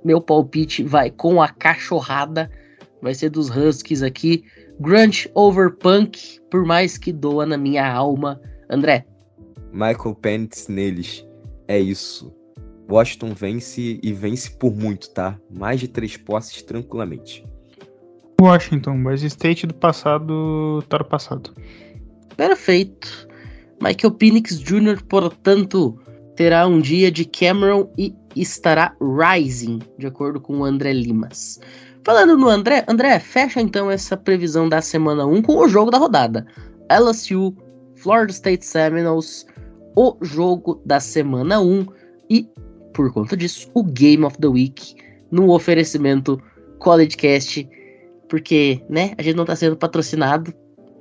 meu 0.05 0.21
palpite 0.21 0.83
vai 0.83 1.11
com 1.11 1.41
a 1.43 1.49
cachorrada, 1.49 2.51
vai 3.03 3.15
ser 3.15 3.31
dos 3.31 3.51
Huskies 3.51 4.03
aqui. 4.03 4.45
Grunge 4.81 5.31
over 5.35 5.71
punk, 5.71 6.41
por 6.51 6.65
mais 6.65 6.99
que 6.99 7.13
doa 7.13 7.47
na 7.47 7.57
minha 7.57 7.91
alma. 7.91 8.41
André. 8.69 9.07
Michael 9.73 10.15
Penix 10.17 10.69
neles. 10.69 11.27
É 11.69 11.79
isso. 11.79 12.35
Washington 12.89 13.35
vence 13.35 13.99
e 14.03 14.13
vence 14.13 14.51
por 14.51 14.75
muito, 14.75 15.11
tá? 15.11 15.39
Mais 15.51 15.81
de 15.81 15.89
três 15.89 16.17
posses 16.17 16.63
tranquilamente. 16.63 17.45
Washington, 18.41 19.03
Boise 19.03 19.27
State 19.27 19.67
do 19.67 19.75
passado 19.75 20.85
tá 20.89 20.99
no 20.99 21.05
passado. 21.05 21.55
Perfeito. 22.37 23.27
Michael 23.81 24.13
Penix 24.13 24.59
Jr., 24.59 25.03
portanto, 25.09 25.99
terá 26.35 26.67
um 26.67 26.81
dia 26.81 27.11
de 27.11 27.25
Cameron 27.25 27.89
e 27.97 28.15
estará 28.35 28.95
rising, 29.01 29.81
de 29.99 30.07
acordo 30.07 30.41
com 30.41 30.59
o 30.59 30.65
André 30.65 30.93
Limas. 30.93 31.61
Falando 32.05 32.37
no 32.37 32.49
André, 32.49 32.85
André, 32.87 33.19
fecha 33.19 33.61
então 33.61 33.91
essa 33.91 34.17
previsão 34.17 34.69
da 34.69 34.81
semana 34.81 35.27
1 35.27 35.43
com 35.43 35.57
o 35.57 35.69
jogo 35.69 35.91
da 35.91 35.99
rodada. 35.99 36.47
LSU, 36.91 37.53
Florida 37.97 38.33
State 38.33 38.65
Seminoles, 38.65 39.45
o 39.97 40.17
jogo 40.23 40.81
da 40.85 41.01
semana 41.01 41.61
1 41.61 41.87
e, 42.31 42.49
por 42.95 43.13
conta 43.13 43.37
disso, 43.37 43.69
o 43.75 43.83
Game 43.83 44.25
of 44.25 44.39
the 44.39 44.47
Week 44.47 44.95
no 45.31 45.51
oferecimento 45.51 46.41
College 46.79 47.17
Cast, 47.17 47.69
porque, 48.29 48.81
né, 48.89 49.13
a 49.19 49.23
gente 49.23 49.35
não 49.35 49.45
está 49.45 49.57
sendo 49.57 49.77
patrocinado, 49.77 50.55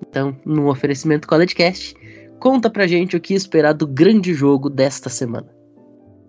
então, 0.10 0.36
no 0.46 0.70
oferecimento 0.70 1.28
College 1.28 1.54
Cast. 1.54 1.96
Conta 2.40 2.70
pra 2.70 2.88
gente 2.88 3.16
o 3.16 3.22
que 3.22 3.34
esperar 3.34 3.74
do 3.74 3.88
grande 3.88 4.34
jogo 4.34 4.70
desta 4.70 5.10
semana. 5.10 5.48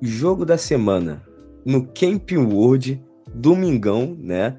Jogo 0.01 0.45
da 0.45 0.57
semana 0.57 1.23
no 1.65 1.85
Camp 1.87 2.31
World, 2.33 3.03
domingão, 3.35 4.17
né? 4.21 4.57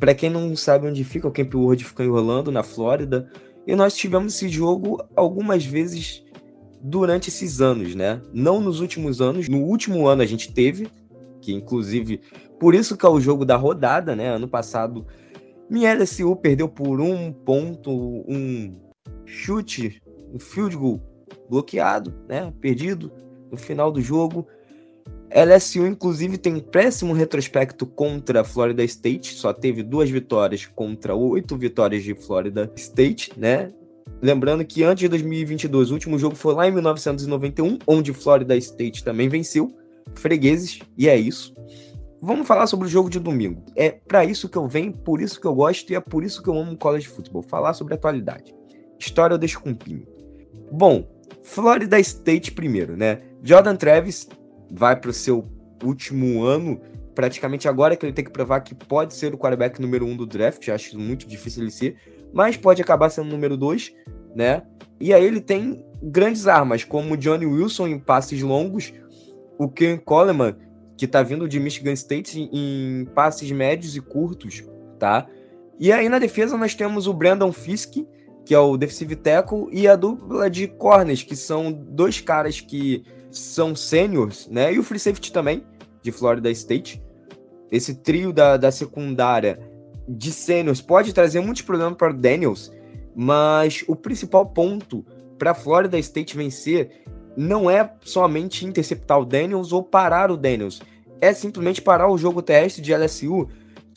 Para 0.00 0.14
quem 0.14 0.28
não 0.28 0.56
sabe 0.56 0.88
onde 0.88 1.04
fica, 1.04 1.28
o 1.28 1.30
Camp 1.30 1.54
World 1.54 1.84
fica 1.84 2.02
em 2.02 2.08
Orlando, 2.08 2.50
na 2.50 2.62
Flórida, 2.62 3.30
e 3.66 3.76
nós 3.76 3.94
tivemos 3.94 4.34
esse 4.34 4.48
jogo 4.48 5.02
algumas 5.14 5.64
vezes 5.64 6.24
durante 6.82 7.28
esses 7.28 7.60
anos, 7.60 7.94
né? 7.94 8.20
Não 8.32 8.60
nos 8.60 8.80
últimos 8.80 9.20
anos, 9.20 9.48
no 9.48 9.58
último 9.58 10.08
ano 10.08 10.22
a 10.22 10.26
gente 10.26 10.52
teve, 10.52 10.88
que 11.40 11.52
inclusive 11.52 12.20
por 12.58 12.74
isso 12.74 12.96
que 12.96 13.06
é 13.06 13.08
o 13.08 13.20
jogo 13.20 13.44
da 13.44 13.56
rodada, 13.56 14.16
né? 14.16 14.34
Ano 14.34 14.48
passado, 14.48 15.06
minha 15.68 15.94
LSU 15.94 16.34
perdeu 16.36 16.68
por 16.68 17.00
um 17.00 17.32
ponto, 17.32 17.90
um 17.90 18.74
chute 19.24 20.02
um 20.32 20.38
field 20.38 20.76
goal 20.76 21.00
bloqueado, 21.48 22.14
né, 22.28 22.52
perdido 22.60 23.12
no 23.50 23.56
final 23.56 23.90
do 23.90 24.00
jogo. 24.00 24.46
LSU, 25.32 25.86
inclusive, 25.86 26.36
tem 26.38 26.54
um 26.54 26.60
péssimo 26.60 27.12
retrospecto 27.12 27.86
contra 27.86 28.40
a 28.40 28.44
Florida 28.44 28.82
State, 28.82 29.34
só 29.34 29.52
teve 29.52 29.82
duas 29.82 30.10
vitórias 30.10 30.66
contra 30.66 31.14
oito 31.14 31.56
vitórias 31.56 32.02
de 32.02 32.14
Florida 32.14 32.70
State, 32.76 33.32
né? 33.38 33.72
Lembrando 34.20 34.64
que 34.64 34.82
antes 34.82 35.02
de 35.02 35.08
2022, 35.08 35.90
o 35.90 35.94
último 35.94 36.18
jogo 36.18 36.34
foi 36.34 36.54
lá 36.54 36.66
em 36.66 36.72
1991, 36.72 37.78
onde 37.86 38.12
Florida 38.12 38.56
State 38.56 39.04
também 39.04 39.28
venceu, 39.28 39.72
fregueses, 40.14 40.80
e 40.98 41.08
é 41.08 41.16
isso. 41.16 41.54
Vamos 42.20 42.46
falar 42.46 42.66
sobre 42.66 42.86
o 42.86 42.90
jogo 42.90 43.08
de 43.08 43.18
domingo. 43.18 43.62
É 43.74 43.90
para 43.90 44.24
isso 44.24 44.48
que 44.48 44.58
eu 44.58 44.68
venho, 44.68 44.92
por 44.92 45.22
isso 45.22 45.40
que 45.40 45.46
eu 45.46 45.54
gosto 45.54 45.90
e 45.90 45.94
é 45.94 46.00
por 46.00 46.22
isso 46.22 46.42
que 46.42 46.50
eu 46.50 46.58
amo 46.58 46.76
college 46.76 47.08
football, 47.08 47.42
falar 47.42 47.72
sobre 47.72 47.94
atualidade. 47.94 48.54
História 48.98 49.32
eu 49.32 49.38
deixo 49.38 49.60
com 49.60 49.70
o 49.70 49.76
Pinho. 49.76 50.06
Bom, 50.70 51.08
Florida 51.42 51.98
State 51.98 52.52
primeiro, 52.52 52.96
né? 52.96 53.20
Jordan 53.42 53.76
Travis 53.76 54.28
vai 54.70 54.94
para 54.94 55.10
o 55.10 55.12
seu 55.12 55.46
último 55.82 56.44
ano, 56.44 56.80
praticamente 57.14 57.68
agora 57.68 57.96
que 57.96 58.04
ele 58.04 58.12
tem 58.12 58.24
que 58.24 58.30
provar 58.30 58.60
que 58.60 58.74
pode 58.74 59.14
ser 59.14 59.34
o 59.34 59.38
quarterback 59.38 59.80
número 59.80 60.06
um 60.06 60.16
do 60.16 60.26
draft, 60.26 60.68
acho 60.68 60.98
muito 60.98 61.26
difícil 61.26 61.62
ele 61.62 61.70
ser, 61.70 61.96
mas 62.32 62.56
pode 62.56 62.80
acabar 62.80 63.10
sendo 63.10 63.28
número 63.28 63.56
dois, 63.56 63.92
né? 64.34 64.62
E 65.00 65.12
aí 65.12 65.24
ele 65.24 65.40
tem 65.40 65.84
grandes 66.02 66.46
armas, 66.46 66.84
como 66.84 67.16
Johnny 67.16 67.46
Wilson 67.46 67.88
em 67.88 67.98
passes 67.98 68.42
longos, 68.42 68.92
o 69.58 69.68
Ken 69.68 69.98
Coleman, 69.98 70.56
que 70.96 71.06
tá 71.06 71.22
vindo 71.22 71.48
de 71.48 71.58
Michigan 71.58 71.92
State 71.92 72.38
em 72.52 73.06
passes 73.14 73.50
médios 73.50 73.96
e 73.96 74.00
curtos, 74.00 74.62
tá? 74.98 75.26
E 75.78 75.90
aí 75.90 76.08
na 76.08 76.18
defesa 76.18 76.56
nós 76.56 76.74
temos 76.74 77.06
o 77.06 77.14
Brandon 77.14 77.50
Fisk, 77.52 77.96
que 78.44 78.54
é 78.54 78.58
o 78.58 78.76
defensive 78.76 79.16
tackle, 79.16 79.68
e 79.70 79.86
a 79.86 79.96
dupla 79.96 80.50
de 80.50 80.66
corners, 80.66 81.22
que 81.22 81.36
são 81.36 81.72
dois 81.72 82.20
caras 82.20 82.60
que 82.60 83.04
são 83.30 83.76
seniors, 83.76 84.48
né? 84.48 84.72
E 84.72 84.78
o 84.78 84.82
free 84.82 84.98
safety 84.98 85.32
também, 85.32 85.64
de 86.02 86.10
Florida 86.10 86.50
State. 86.50 87.02
Esse 87.70 87.94
trio 87.94 88.32
da, 88.32 88.56
da 88.56 88.72
secundária 88.72 89.60
de 90.08 90.32
seniors 90.32 90.80
pode 90.80 91.12
trazer 91.12 91.40
muitos 91.40 91.62
problemas 91.62 91.96
para 91.96 92.10
o 92.10 92.16
Daniels, 92.16 92.72
mas 93.14 93.84
o 93.86 93.94
principal 93.94 94.46
ponto 94.46 95.04
para 95.38 95.54
Florida 95.54 95.98
State 95.98 96.36
vencer 96.36 97.04
não 97.36 97.70
é 97.70 97.94
somente 98.02 98.66
interceptar 98.66 99.20
o 99.20 99.24
Daniels 99.24 99.72
ou 99.72 99.82
parar 99.82 100.30
o 100.30 100.36
Daniels, 100.36 100.82
é 101.20 101.32
simplesmente 101.32 101.80
parar 101.80 102.10
o 102.10 102.18
jogo 102.18 102.42
terrestre 102.42 102.82
de 102.82 102.94
LSU, 102.94 103.48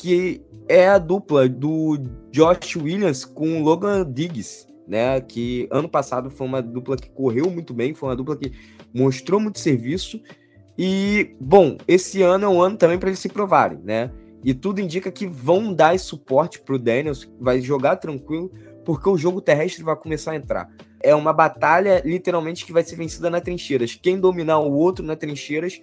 que 0.04 0.42
é 0.68 0.90
a 0.90 0.98
dupla 0.98 1.48
do 1.48 1.98
Josh 2.30 2.76
Williams 2.76 3.24
com 3.24 3.62
o 3.62 3.64
Logan 3.64 4.06
Diggs, 4.12 4.68
né? 4.86 5.22
Que 5.22 5.66
ano 5.72 5.88
passado 5.88 6.30
foi 6.30 6.46
uma 6.46 6.62
dupla 6.62 6.98
que 6.98 7.10
correu 7.10 7.50
muito 7.50 7.74
bem, 7.74 7.94
foi 7.94 8.10
uma 8.10 8.16
dupla 8.18 8.36
que 8.36 8.52
mostrou 8.94 9.40
muito 9.40 9.60
serviço. 9.60 10.20
E, 10.78 11.34
bom, 11.40 11.78
esse 11.88 12.22
ano 12.22 12.44
é 12.44 12.50
um 12.50 12.62
ano 12.62 12.76
também 12.76 13.00
para 13.00 13.08
eles 13.08 13.20
se 13.20 13.30
provarem, 13.30 13.80
né? 13.82 14.12
E 14.44 14.54
tudo 14.54 14.82
indica 14.82 15.10
que 15.10 15.26
vão 15.26 15.74
dar 15.74 15.96
esse 15.96 16.04
suporte 16.04 16.60
pro 16.60 16.78
Daniels, 16.78 17.32
vai 17.40 17.62
jogar 17.62 17.96
tranquilo, 17.96 18.52
porque 18.84 19.08
o 19.08 19.18
jogo 19.18 19.40
terrestre 19.40 19.86
vai 19.86 19.96
começar 19.96 20.32
a 20.32 20.36
entrar. 20.36 20.70
É 21.02 21.16
uma 21.16 21.32
batalha, 21.32 22.02
literalmente, 22.04 22.66
que 22.66 22.74
vai 22.74 22.84
ser 22.84 22.98
vencida 22.98 23.30
nas 23.30 23.42
trincheiras. 23.42 23.96
Quem 23.96 24.20
dominar 24.20 24.60
o 24.60 24.74
outro 24.74 25.06
nas 25.06 25.16
trincheiras, 25.16 25.82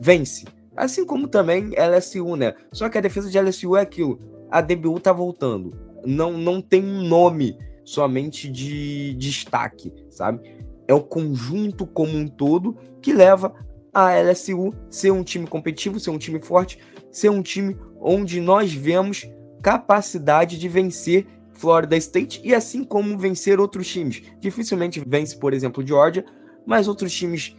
vence. 0.00 0.44
Assim 0.76 1.04
como 1.04 1.28
também 1.28 1.70
LSU, 1.76 2.36
né? 2.36 2.54
Só 2.72 2.88
que 2.88 2.98
a 2.98 3.00
defesa 3.00 3.30
de 3.30 3.38
LSU 3.38 3.76
é 3.76 3.82
aquilo. 3.82 4.20
A 4.50 4.60
DBU 4.60 5.00
tá 5.00 5.12
voltando. 5.12 5.72
Não, 6.04 6.32
não 6.32 6.60
tem 6.60 6.84
um 6.84 7.02
nome 7.02 7.56
somente 7.84 8.50
de 8.50 9.14
destaque, 9.14 9.92
sabe? 10.08 10.40
É 10.86 10.94
o 10.94 11.02
conjunto 11.02 11.86
como 11.86 12.16
um 12.16 12.26
todo 12.26 12.76
que 13.02 13.12
leva 13.12 13.54
a 13.92 14.14
LSU 14.14 14.72
ser 14.88 15.10
um 15.10 15.22
time 15.22 15.46
competitivo, 15.46 15.98
ser 15.98 16.10
um 16.10 16.18
time 16.18 16.40
forte, 16.40 16.78
ser 17.10 17.30
um 17.30 17.42
time 17.42 17.76
onde 18.00 18.40
nós 18.40 18.72
vemos 18.72 19.28
capacidade 19.62 20.58
de 20.58 20.68
vencer 20.68 21.26
Florida 21.52 21.96
State 21.96 22.40
e 22.42 22.54
assim 22.54 22.82
como 22.82 23.18
vencer 23.18 23.60
outros 23.60 23.88
times. 23.88 24.22
Dificilmente 24.38 25.02
vence, 25.06 25.36
por 25.36 25.52
exemplo, 25.52 25.86
Georgia, 25.86 26.24
mas 26.66 26.88
outros 26.88 27.12
times 27.12 27.56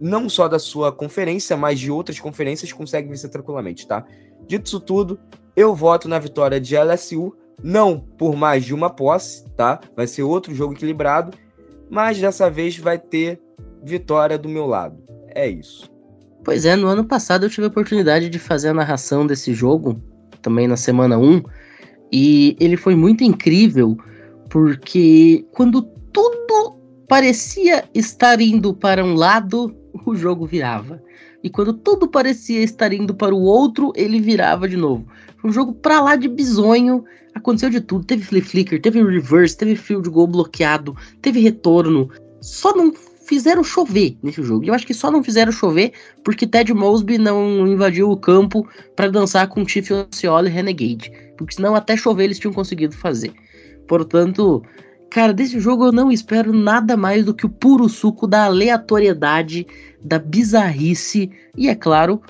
não 0.00 0.28
só 0.28 0.48
da 0.48 0.58
sua 0.58 0.92
conferência, 0.92 1.56
mas 1.56 1.78
de 1.78 1.90
outras 1.90 2.20
conferências 2.20 2.72
conseguem 2.72 3.10
vencer 3.10 3.30
tranquilamente, 3.30 3.86
tá? 3.86 4.04
Dito 4.46 4.66
isso 4.66 4.80
tudo, 4.80 5.18
eu 5.54 5.74
voto 5.74 6.08
na 6.08 6.18
vitória 6.18 6.60
de 6.60 6.76
LSU 6.76 7.34
não 7.62 7.98
por 7.98 8.36
mais 8.36 8.64
de 8.64 8.74
uma 8.74 8.90
posse, 8.90 9.44
tá? 9.56 9.80
Vai 9.96 10.06
ser 10.06 10.22
outro 10.22 10.54
jogo 10.54 10.74
equilibrado, 10.74 11.36
mas 11.90 12.18
dessa 12.18 12.50
vez 12.50 12.76
vai 12.76 12.98
ter 12.98 13.40
vitória 13.82 14.36
do 14.38 14.48
meu 14.48 14.66
lado. 14.66 14.96
É 15.34 15.48
isso. 15.48 15.90
Pois 16.44 16.64
é, 16.64 16.76
no 16.76 16.86
ano 16.86 17.04
passado 17.04 17.46
eu 17.46 17.50
tive 17.50 17.64
a 17.64 17.68
oportunidade 17.68 18.28
de 18.28 18.38
fazer 18.38 18.68
a 18.68 18.74
narração 18.74 19.26
desse 19.26 19.52
jogo, 19.52 20.00
também 20.42 20.68
na 20.68 20.76
semana 20.76 21.18
1, 21.18 21.42
e 22.12 22.56
ele 22.60 22.76
foi 22.76 22.94
muito 22.94 23.24
incrível, 23.24 23.96
porque 24.48 25.44
quando 25.52 25.82
tudo 26.12 26.76
parecia 27.08 27.84
estar 27.94 28.40
indo 28.40 28.72
para 28.72 29.04
um 29.04 29.14
lado, 29.14 29.74
o 30.04 30.16
jogo 30.16 30.46
virava. 30.46 31.02
E 31.42 31.48
quando 31.48 31.72
tudo 31.72 32.08
parecia 32.08 32.62
estar 32.62 32.92
indo 32.92 33.14
para 33.14 33.34
o 33.34 33.40
outro, 33.40 33.92
ele 33.94 34.20
virava 34.20 34.68
de 34.68 34.76
novo. 34.76 35.06
Foi 35.38 35.50
um 35.50 35.52
jogo 35.52 35.72
pra 35.72 36.00
lá 36.00 36.16
de 36.16 36.28
bizonho, 36.28 37.04
Aconteceu 37.36 37.68
de 37.68 37.82
tudo. 37.82 38.04
Teve 38.06 38.24
flip 38.24 38.48
flicker, 38.48 38.80
teve 38.80 39.02
reverse, 39.02 39.56
teve 39.56 39.76
field 39.76 40.08
goal 40.08 40.26
bloqueado, 40.26 40.96
teve 41.20 41.38
retorno. 41.38 42.08
Só 42.40 42.74
não 42.74 42.94
fizeram 42.94 43.62
chover 43.62 44.16
nesse 44.22 44.42
jogo. 44.42 44.64
E 44.64 44.68
eu 44.68 44.74
acho 44.74 44.86
que 44.86 44.94
só 44.94 45.10
não 45.10 45.22
fizeram 45.22 45.52
chover 45.52 45.92
porque 46.24 46.46
Ted 46.46 46.72
Mosby 46.72 47.18
não 47.18 47.66
invadiu 47.66 48.10
o 48.10 48.16
campo 48.16 48.66
para 48.96 49.10
dançar 49.10 49.48
com 49.48 49.66
Tiff 49.66 49.92
Osceola 49.92 50.48
e 50.48 50.52
Renegade. 50.52 51.12
Porque 51.36 51.54
senão 51.54 51.74
até 51.74 51.94
chover 51.94 52.24
eles 52.24 52.38
tinham 52.38 52.54
conseguido 52.54 52.96
fazer. 52.96 53.34
Portanto, 53.86 54.62
cara, 55.10 55.32
desse 55.32 55.58
jogo 55.60 55.86
eu 55.86 55.92
não 55.92 56.10
espero 56.10 56.52
nada 56.52 56.96
mais 56.96 57.24
do 57.24 57.34
que 57.34 57.46
o 57.46 57.50
puro 57.50 57.88
suco 57.88 58.26
da 58.26 58.44
aleatoriedade, 58.44 59.66
da 60.02 60.18
bizarrice 60.18 61.30
e, 61.56 61.68
é 61.68 61.74
claro, 61.74 62.20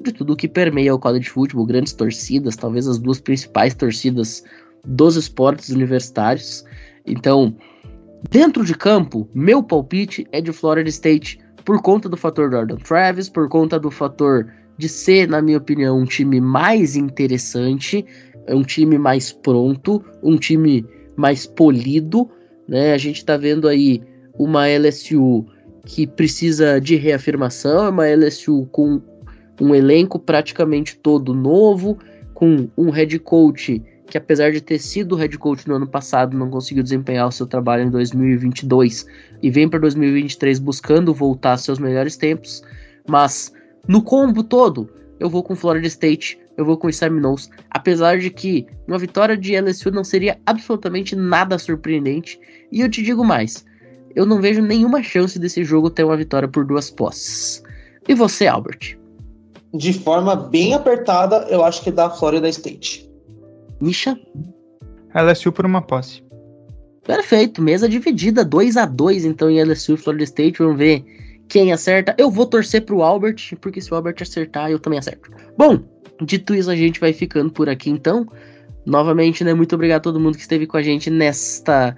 de 0.00 0.12
tudo 0.12 0.36
que 0.36 0.48
permeia 0.48 0.94
o 0.94 0.98
college 0.98 1.28
football, 1.28 1.66
grandes 1.66 1.92
torcidas, 1.92 2.56
talvez 2.56 2.86
as 2.86 2.98
duas 2.98 3.20
principais 3.20 3.74
torcidas 3.74 4.44
dos 4.84 5.16
esportes 5.16 5.70
universitários. 5.70 6.64
Então, 7.04 7.54
dentro 8.30 8.64
de 8.64 8.74
campo, 8.74 9.28
meu 9.34 9.62
palpite 9.62 10.26
é 10.32 10.40
de 10.40 10.52
Florida 10.52 10.88
State 10.88 11.40
por 11.64 11.82
conta 11.82 12.08
do 12.08 12.16
fator 12.16 12.50
Jordan 12.50 12.76
Travis, 12.76 13.28
por 13.28 13.48
conta 13.48 13.78
do 13.78 13.90
fator 13.90 14.46
de 14.78 14.88
ser, 14.88 15.28
na 15.28 15.42
minha 15.42 15.58
opinião, 15.58 15.98
um 15.98 16.04
time 16.04 16.40
mais 16.40 16.96
interessante, 16.96 18.04
um 18.48 18.62
time 18.62 18.98
mais 18.98 19.32
pronto, 19.32 20.04
um 20.22 20.36
time 20.36 20.86
mais 21.16 21.46
polido, 21.46 22.28
né? 22.68 22.92
A 22.92 22.98
gente 22.98 23.24
tá 23.24 23.36
vendo 23.36 23.68
aí 23.68 24.02
uma 24.38 24.66
LSU 24.66 25.46
que 25.84 26.06
precisa 26.06 26.80
de 26.80 26.96
reafirmação, 26.96 27.86
é 27.86 27.88
uma 27.90 28.08
LSU 28.08 28.68
com 28.72 29.00
um 29.60 29.74
elenco 29.74 30.18
praticamente 30.18 30.96
todo 30.96 31.32
novo, 31.32 31.98
com 32.34 32.68
um 32.76 32.90
head 32.90 33.18
coach 33.20 33.82
que, 34.06 34.18
apesar 34.18 34.52
de 34.52 34.60
ter 34.60 34.78
sido 34.78 35.16
head 35.16 35.36
coach 35.38 35.66
no 35.66 35.76
ano 35.76 35.86
passado, 35.86 36.36
não 36.36 36.48
conseguiu 36.48 36.82
desempenhar 36.82 37.28
o 37.28 37.32
seu 37.32 37.46
trabalho 37.46 37.84
em 37.84 37.90
2022 37.90 39.06
e 39.42 39.50
vem 39.50 39.68
para 39.68 39.80
2023 39.80 40.58
buscando 40.58 41.12
voltar 41.12 41.52
aos 41.52 41.62
seus 41.62 41.78
melhores 41.78 42.16
tempos. 42.16 42.62
Mas 43.08 43.52
no 43.88 44.02
combo 44.02 44.42
todo, 44.42 44.88
eu 45.18 45.30
vou 45.30 45.42
com 45.42 45.56
Florida 45.56 45.86
State, 45.86 46.38
eu 46.56 46.64
vou 46.64 46.76
com 46.76 46.86
o 46.86 46.92
Seminoles, 46.92 47.50
apesar 47.70 48.18
de 48.18 48.30
que 48.30 48.66
uma 48.86 48.98
vitória 48.98 49.36
de 49.36 49.58
LSU 49.58 49.90
não 49.90 50.04
seria 50.04 50.38
absolutamente 50.46 51.14
nada 51.14 51.58
surpreendente. 51.58 52.38
E 52.72 52.80
eu 52.80 52.90
te 52.90 53.02
digo 53.02 53.24
mais, 53.24 53.64
eu 54.14 54.26
não 54.26 54.40
vejo 54.40 54.62
nenhuma 54.62 55.02
chance 55.02 55.38
desse 55.38 55.64
jogo 55.64 55.90
ter 55.90 56.04
uma 56.04 56.16
vitória 56.16 56.48
por 56.48 56.64
duas 56.64 56.90
posses. 56.90 57.62
E 58.08 58.14
você, 58.14 58.46
Albert? 58.46 58.96
de 59.76 59.92
forma 59.92 60.34
bem 60.34 60.74
apertada, 60.74 61.46
eu 61.50 61.64
acho 61.64 61.82
que 61.82 61.90
é 61.90 61.92
da 61.92 62.10
Florida 62.10 62.48
State. 62.48 63.08
Misha? 63.80 64.18
LSU 65.14 65.52
por 65.52 65.66
uma 65.66 65.82
posse. 65.82 66.22
Perfeito, 67.04 67.62
mesa 67.62 67.88
dividida, 67.88 68.44
2 68.44 68.76
a 68.76 68.84
2 68.84 69.24
então 69.24 69.50
em 69.50 69.62
LSU 69.62 69.94
e 69.94 69.96
Florida 69.96 70.24
State. 70.24 70.58
Vamos 70.58 70.78
ver 70.78 71.04
quem 71.48 71.72
acerta. 71.72 72.14
Eu 72.18 72.30
vou 72.30 72.46
torcer 72.46 72.84
pro 72.84 73.02
Albert, 73.02 73.56
porque 73.60 73.80
se 73.80 73.92
o 73.92 73.96
Albert 73.96 74.16
acertar, 74.20 74.70
eu 74.70 74.78
também 74.78 74.98
acerto. 74.98 75.30
Bom, 75.56 75.80
dito 76.22 76.54
isso, 76.54 76.70
a 76.70 76.76
gente 76.76 77.00
vai 77.00 77.12
ficando 77.12 77.50
por 77.50 77.68
aqui 77.68 77.90
então. 77.90 78.26
Novamente, 78.84 79.42
né, 79.42 79.52
muito 79.52 79.74
obrigado 79.74 79.98
a 79.98 80.02
todo 80.02 80.20
mundo 80.20 80.36
que 80.36 80.42
esteve 80.42 80.66
com 80.66 80.76
a 80.76 80.82
gente 80.82 81.10
nesta 81.10 81.96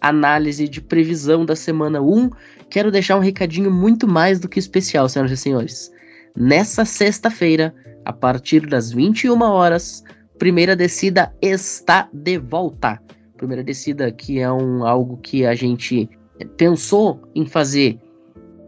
análise 0.00 0.66
de 0.68 0.80
previsão 0.80 1.44
da 1.44 1.54
semana 1.54 2.00
1. 2.00 2.30
Quero 2.70 2.90
deixar 2.90 3.16
um 3.16 3.20
recadinho 3.20 3.70
muito 3.70 4.08
mais 4.08 4.40
do 4.40 4.48
que 4.48 4.58
especial, 4.58 5.08
senhoras 5.08 5.32
e 5.32 5.36
senhores. 5.36 5.92
Nessa 6.36 6.84
sexta-feira, 6.84 7.74
a 8.04 8.12
partir 8.12 8.66
das 8.66 8.92
21 8.92 9.42
horas, 9.42 10.02
primeira 10.38 10.74
descida 10.74 11.34
está 11.42 12.08
de 12.12 12.38
volta. 12.38 12.98
Primeira 13.36 13.62
descida 13.62 14.10
que 14.10 14.38
é 14.38 14.50
um 14.50 14.86
algo 14.86 15.18
que 15.18 15.44
a 15.44 15.54
gente 15.54 16.08
pensou 16.56 17.20
em 17.34 17.46
fazer 17.46 17.98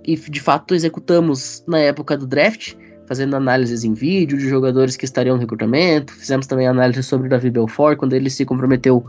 e 0.05 0.17
de 0.17 0.41
fato 0.41 0.75
executamos 0.75 1.65
na 1.67 1.79
época 1.79 2.17
do 2.17 2.27
draft, 2.27 2.75
fazendo 3.07 3.37
análises 3.37 3.85
em 3.85 3.95
vídeo 3.95 4.39
de 4.39 4.49
jogadores 4.49 4.97
que 4.97 5.05
estariam 5.05 5.37
no 5.37 5.41
recrutamento. 5.41 6.13
Fizemos 6.13 6.47
também 6.47 6.67
análise 6.67 7.03
sobre 7.03 7.27
o 7.27 7.31
Davi 7.31 7.51
Belfort 7.51 7.99
quando 7.99 8.15
ele 8.15 8.31
se 8.31 8.45
comprometeu 8.45 9.05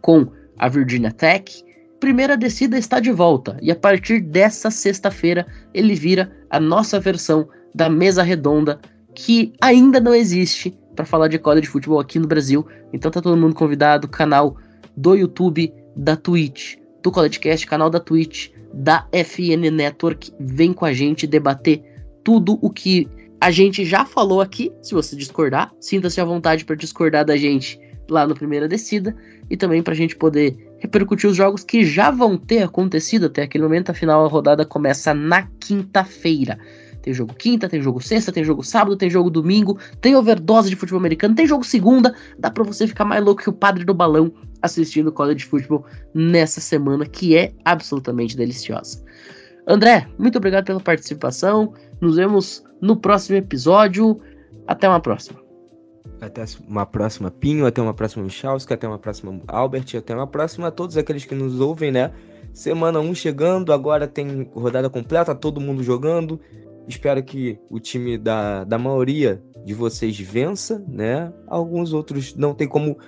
com 0.00 0.26
a 0.58 0.68
Virginia 0.68 1.12
Tech. 1.12 1.64
Primeira 2.00 2.36
descida 2.36 2.76
está 2.76 3.00
de 3.00 3.12
volta 3.12 3.56
e 3.62 3.70
a 3.70 3.76
partir 3.76 4.20
dessa 4.20 4.70
sexta-feira 4.70 5.46
ele 5.72 5.94
vira 5.94 6.30
a 6.50 6.60
nossa 6.60 7.00
versão 7.00 7.48
da 7.74 7.88
mesa 7.88 8.22
redonda 8.22 8.80
que 9.14 9.52
ainda 9.60 10.00
não 10.00 10.14
existe 10.14 10.76
para 10.94 11.04
falar 11.04 11.28
de 11.28 11.38
college 11.38 11.62
de 11.62 11.68
futebol 11.68 12.00
aqui 12.00 12.18
no 12.18 12.26
Brasil. 12.26 12.66
Então 12.92 13.10
tá 13.10 13.20
todo 13.20 13.36
mundo 13.36 13.54
convidado, 13.54 14.08
canal 14.08 14.56
do 14.96 15.14
YouTube, 15.14 15.72
da 15.96 16.16
Twitch, 16.16 16.76
do 17.02 17.10
CollegeCast, 17.10 17.66
canal 17.66 17.90
da 17.90 18.00
Twitch, 18.00 18.50
da 18.74 19.06
FN 19.12 19.70
Network. 19.70 20.32
Vem 20.38 20.72
com 20.72 20.84
a 20.84 20.92
gente 20.92 21.26
debater 21.26 21.82
tudo 22.22 22.58
o 22.60 22.70
que 22.70 23.08
a 23.40 23.50
gente 23.50 23.84
já 23.84 24.04
falou 24.04 24.40
aqui. 24.40 24.72
Se 24.82 24.94
você 24.94 25.14
discordar, 25.14 25.72
sinta-se 25.80 26.20
à 26.20 26.24
vontade 26.24 26.64
para 26.64 26.76
discordar 26.76 27.24
da 27.24 27.36
gente 27.36 27.78
lá 28.08 28.26
no 28.26 28.34
Primeira 28.34 28.68
Descida 28.68 29.14
e 29.50 29.56
também 29.56 29.82
para 29.82 29.92
a 29.92 29.96
gente 29.96 30.16
poder 30.16 30.56
repercutir 30.78 31.28
os 31.28 31.36
jogos 31.36 31.64
que 31.64 31.84
já 31.84 32.10
vão 32.10 32.36
ter 32.36 32.62
acontecido 32.62 33.26
até 33.26 33.42
aquele 33.42 33.64
momento. 33.64 33.90
Afinal, 33.90 34.24
a 34.24 34.28
rodada 34.28 34.64
começa 34.64 35.14
na 35.14 35.48
quinta-feira. 35.60 36.58
Tem 37.04 37.12
jogo 37.12 37.34
quinta, 37.34 37.68
tem 37.68 37.82
jogo 37.82 38.02
sexta, 38.02 38.32
tem 38.32 38.42
jogo 38.42 38.62
sábado, 38.62 38.96
tem 38.96 39.10
jogo 39.10 39.28
domingo, 39.28 39.78
tem 40.00 40.16
overdose 40.16 40.70
de 40.70 40.76
futebol 40.76 40.98
americano, 40.98 41.34
tem 41.34 41.46
jogo 41.46 41.62
segunda. 41.62 42.14
Dá 42.38 42.50
para 42.50 42.64
você 42.64 42.86
ficar 42.86 43.04
mais 43.04 43.22
louco 43.22 43.42
que 43.42 43.50
o 43.50 43.52
padre 43.52 43.84
do 43.84 43.92
balão 43.92 44.32
assistindo 44.62 45.12
college 45.12 45.44
futebol 45.44 45.84
nessa 46.14 46.62
semana 46.62 47.04
que 47.04 47.36
é 47.36 47.52
absolutamente 47.62 48.34
deliciosa. 48.38 49.04
André, 49.68 50.08
muito 50.18 50.38
obrigado 50.38 50.64
pela 50.64 50.80
participação. 50.80 51.74
Nos 52.00 52.16
vemos 52.16 52.64
no 52.80 52.96
próximo 52.96 53.36
episódio. 53.36 54.18
Até 54.66 54.88
uma 54.88 55.00
próxima. 55.00 55.38
Até 56.22 56.42
uma 56.66 56.86
próxima 56.86 57.30
Pinho, 57.30 57.66
até 57.66 57.82
uma 57.82 57.92
próxima 57.92 58.24
Michalski, 58.24 58.72
até 58.72 58.88
uma 58.88 58.98
próxima 58.98 59.42
Albert, 59.46 59.94
até 59.94 60.14
uma 60.14 60.26
próxima 60.26 60.68
a 60.68 60.70
todos 60.70 60.96
aqueles 60.96 61.26
que 61.26 61.34
nos 61.34 61.60
ouvem, 61.60 61.92
né? 61.92 62.12
Semana 62.54 63.00
1 63.00 63.14
chegando, 63.16 63.72
agora 63.72 64.06
tem 64.06 64.48
rodada 64.54 64.88
completa, 64.88 65.34
todo 65.34 65.60
mundo 65.60 65.82
jogando. 65.82 66.40
Espero 66.86 67.22
que 67.22 67.58
o 67.70 67.80
time 67.80 68.18
da, 68.18 68.64
da 68.64 68.78
maioria 68.78 69.42
de 69.64 69.72
vocês 69.72 70.18
vença, 70.18 70.84
né? 70.86 71.32
Alguns 71.46 71.92
outros 71.92 72.34
não 72.34 72.54
tem 72.54 72.68
como 72.68 72.98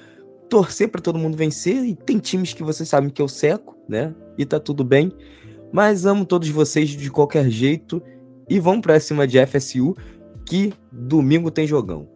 torcer 0.48 0.88
para 0.88 1.00
todo 1.00 1.18
mundo 1.18 1.36
vencer. 1.36 1.84
E 1.84 1.94
tem 1.94 2.18
times 2.18 2.54
que 2.54 2.62
vocês 2.62 2.88
sabem 2.88 3.10
que 3.10 3.20
eu 3.20 3.28
seco, 3.28 3.76
né? 3.88 4.14
E 4.38 4.44
tá 4.44 4.58
tudo 4.58 4.82
bem. 4.82 5.12
Mas 5.72 6.06
amo 6.06 6.24
todos 6.24 6.48
vocês 6.48 6.90
de 6.90 7.10
qualquer 7.10 7.50
jeito. 7.50 8.02
E 8.48 8.58
vamos 8.58 8.80
pra 8.80 8.98
cima 9.00 9.26
de 9.26 9.44
FSU, 9.44 9.94
que 10.46 10.72
domingo 10.90 11.50
tem 11.50 11.66
jogão. 11.66 12.08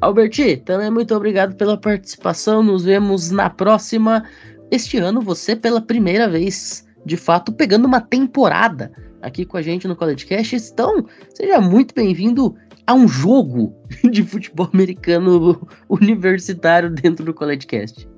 Alberti, 0.00 0.58
também 0.58 0.90
muito 0.90 1.14
obrigado 1.14 1.56
pela 1.56 1.78
participação. 1.78 2.62
Nos 2.62 2.84
vemos 2.84 3.30
na 3.30 3.48
próxima. 3.48 4.24
Este 4.70 4.98
ano, 4.98 5.22
você 5.22 5.56
pela 5.56 5.80
primeira 5.80 6.28
vez, 6.28 6.84
de 7.04 7.16
fato, 7.16 7.52
pegando 7.52 7.86
uma 7.86 8.00
temporada 8.00 8.92
aqui 9.22 9.44
com 9.44 9.56
a 9.56 9.62
gente 9.62 9.88
no 9.88 9.96
College 9.96 10.26
Cast. 10.26 10.56
Então, 10.56 11.04
seja 11.34 11.60
muito 11.60 11.94
bem-vindo 11.94 12.54
a 12.86 12.94
um 12.94 13.08
jogo 13.08 13.74
de 14.10 14.22
futebol 14.22 14.68
americano 14.72 15.66
universitário 15.88 16.90
dentro 16.90 17.24
do 17.24 17.34
College 17.34 17.66
Cast. 17.66 18.08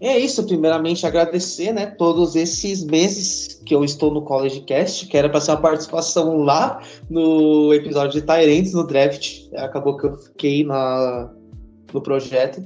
É 0.00 0.16
isso, 0.16 0.44
primeiramente 0.46 1.04
agradecer, 1.04 1.72
né, 1.72 1.86
todos 1.86 2.36
esses 2.36 2.84
meses 2.84 3.60
que 3.66 3.74
eu 3.74 3.84
estou 3.84 4.14
no 4.14 4.22
College 4.22 4.60
Cast, 4.60 5.06
que 5.06 5.16
era 5.16 5.28
para 5.28 5.40
ser 5.40 5.50
uma 5.50 5.60
participação 5.60 6.36
lá 6.38 6.80
no 7.10 7.74
episódio 7.74 8.20
de 8.20 8.26
Tyrants 8.26 8.72
no 8.74 8.86
draft, 8.86 9.48
acabou 9.56 9.96
que 9.96 10.06
eu 10.06 10.16
fiquei 10.16 10.64
na, 10.64 11.28
no 11.92 12.00
projeto. 12.00 12.64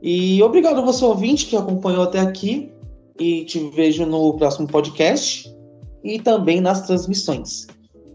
E 0.00 0.40
obrigado 0.40 0.78
a 0.78 0.82
você 0.82 1.04
ouvinte 1.04 1.46
que 1.46 1.56
acompanhou 1.56 2.04
até 2.04 2.20
aqui 2.20 2.70
e 3.18 3.44
te 3.44 3.58
vejo 3.70 4.06
no 4.06 4.34
próximo 4.34 4.68
podcast 4.68 5.52
e 6.02 6.18
também 6.20 6.60
nas 6.60 6.86
transmissões. 6.86 7.66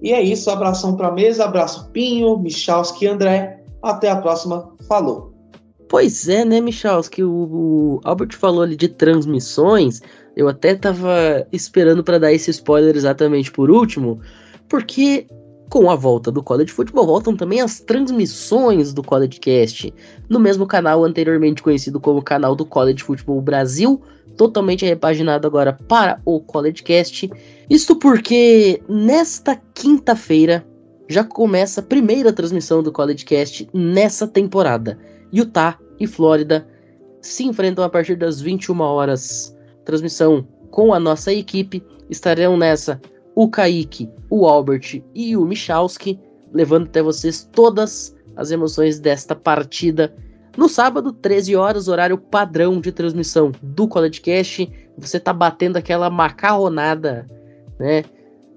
E 0.01 0.11
é 0.11 0.21
isso, 0.21 0.49
abração 0.49 0.95
para 0.95 1.07
a 1.07 1.11
mesa, 1.11 1.45
abraço 1.45 1.89
Pinho, 1.91 2.37
Michalski 2.37 3.07
André. 3.07 3.63
Até 3.81 4.09
a 4.09 4.17
próxima, 4.17 4.69
falou! 4.87 5.33
Pois 5.89 6.27
é, 6.27 6.43
né, 6.43 6.59
Michalski? 6.59 7.23
O, 7.23 8.01
Albert 8.03 8.35
falou 8.35 8.63
ali 8.63 8.75
de 8.75 8.87
transmissões. 8.87 10.01
Eu 10.35 10.47
até 10.47 10.73
tava 10.73 11.45
esperando 11.51 12.03
para 12.03 12.17
dar 12.17 12.33
esse 12.33 12.49
spoiler 12.49 12.95
exatamente 12.95 13.51
por 13.51 13.69
último, 13.69 14.19
porque 14.67 15.27
com 15.69 15.89
a 15.89 15.95
volta 15.95 16.31
do 16.31 16.43
College 16.43 16.71
Football 16.71 17.05
voltam 17.05 17.35
também 17.35 17.61
as 17.61 17.79
transmissões 17.79 18.93
do 18.93 19.03
College 19.03 19.39
Cast 19.39 19.93
no 20.29 20.39
mesmo 20.39 20.65
canal 20.67 21.03
anteriormente 21.03 21.63
conhecido 21.63 21.99
como 21.99 22.21
canal 22.21 22.55
do 22.55 22.65
College 22.65 23.03
Football 23.03 23.41
Brasil, 23.41 24.01
totalmente 24.37 24.85
repaginado 24.85 25.47
agora 25.47 25.73
para 25.87 26.19
o 26.25 26.39
College 26.39 26.83
Cast. 26.83 27.29
Isto 27.69 27.95
porque 27.95 28.81
nesta 28.87 29.55
quinta-feira 29.73 30.65
já 31.09 31.23
começa 31.23 31.81
a 31.81 31.83
primeira 31.83 32.33
transmissão 32.33 32.81
do 32.81 32.91
College 32.91 33.25
Cast 33.25 33.69
nessa 33.73 34.27
temporada. 34.27 34.97
Utah 35.31 35.77
e 35.99 36.07
Flórida 36.07 36.67
se 37.21 37.43
enfrentam 37.43 37.83
a 37.83 37.89
partir 37.89 38.15
das 38.15 38.41
21 38.41 38.79
horas. 38.81 39.55
Transmissão 39.85 40.47
com 40.71 40.93
a 40.93 40.99
nossa 40.99 41.31
equipe. 41.31 41.83
Estarão 42.09 42.57
nessa 42.57 43.01
o 43.35 43.49
Kaique, 43.49 44.09
o 44.29 44.45
Albert 44.45 45.01
e 45.15 45.35
o 45.35 45.45
Michalski, 45.45 46.19
levando 46.51 46.85
até 46.85 47.01
vocês 47.01 47.49
todas 47.51 48.15
as 48.35 48.51
emoções 48.51 48.99
desta 48.99 49.35
partida. 49.35 50.13
No 50.55 50.69
sábado, 50.69 51.11
13 51.11 51.55
horas, 51.55 51.87
horário 51.87 52.17
padrão 52.17 52.79
de 52.79 52.91
transmissão 52.91 53.51
do 53.61 53.87
College 53.87 54.21
Cast. 54.21 54.71
Você 54.97 55.19
tá 55.19 55.33
batendo 55.33 55.77
aquela 55.77 56.09
macarronada, 56.09 57.27
né? 57.79 58.03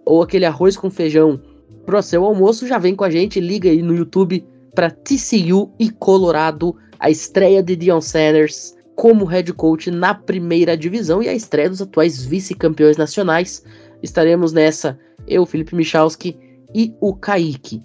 Ou 0.05 0.23
aquele 0.23 0.45
arroz 0.45 0.77
com 0.77 0.91
feijão 0.91 1.41
pro 1.87 2.03
seu 2.03 2.25
almoço, 2.25 2.67
já 2.67 2.79
vem 2.79 2.95
com 2.95 3.05
a 3.05 3.11
gente, 3.11 3.41
liga 3.41 3.71
aí 3.71 3.81
no 3.81 3.95
YouTube 3.95 4.45
para 4.75 4.91
TCU 4.91 5.73
e 5.79 5.91
Colorado, 5.91 6.77
a 6.99 7.09
estreia 7.09 7.63
de 7.63 7.75
Dion 7.77 8.01
Sanders 8.01 8.77
como 8.97 9.27
head 9.27 9.53
coach 9.53 9.91
na 9.91 10.15
primeira 10.15 10.77
divisão 10.77 11.23
e 11.23 11.29
a 11.29 11.35
estreia 11.35 11.69
dos 11.69 11.83
atuais 11.83 12.25
vice-campeões 12.25 12.97
nacionais. 12.97 13.63
Estaremos 14.03 14.53
nessa, 14.53 14.99
eu, 15.29 15.47
Felipe 15.47 15.77
Michalski 15.77 16.37
e 16.75 16.95
o 17.01 17.15
Kaique. 17.15 17.83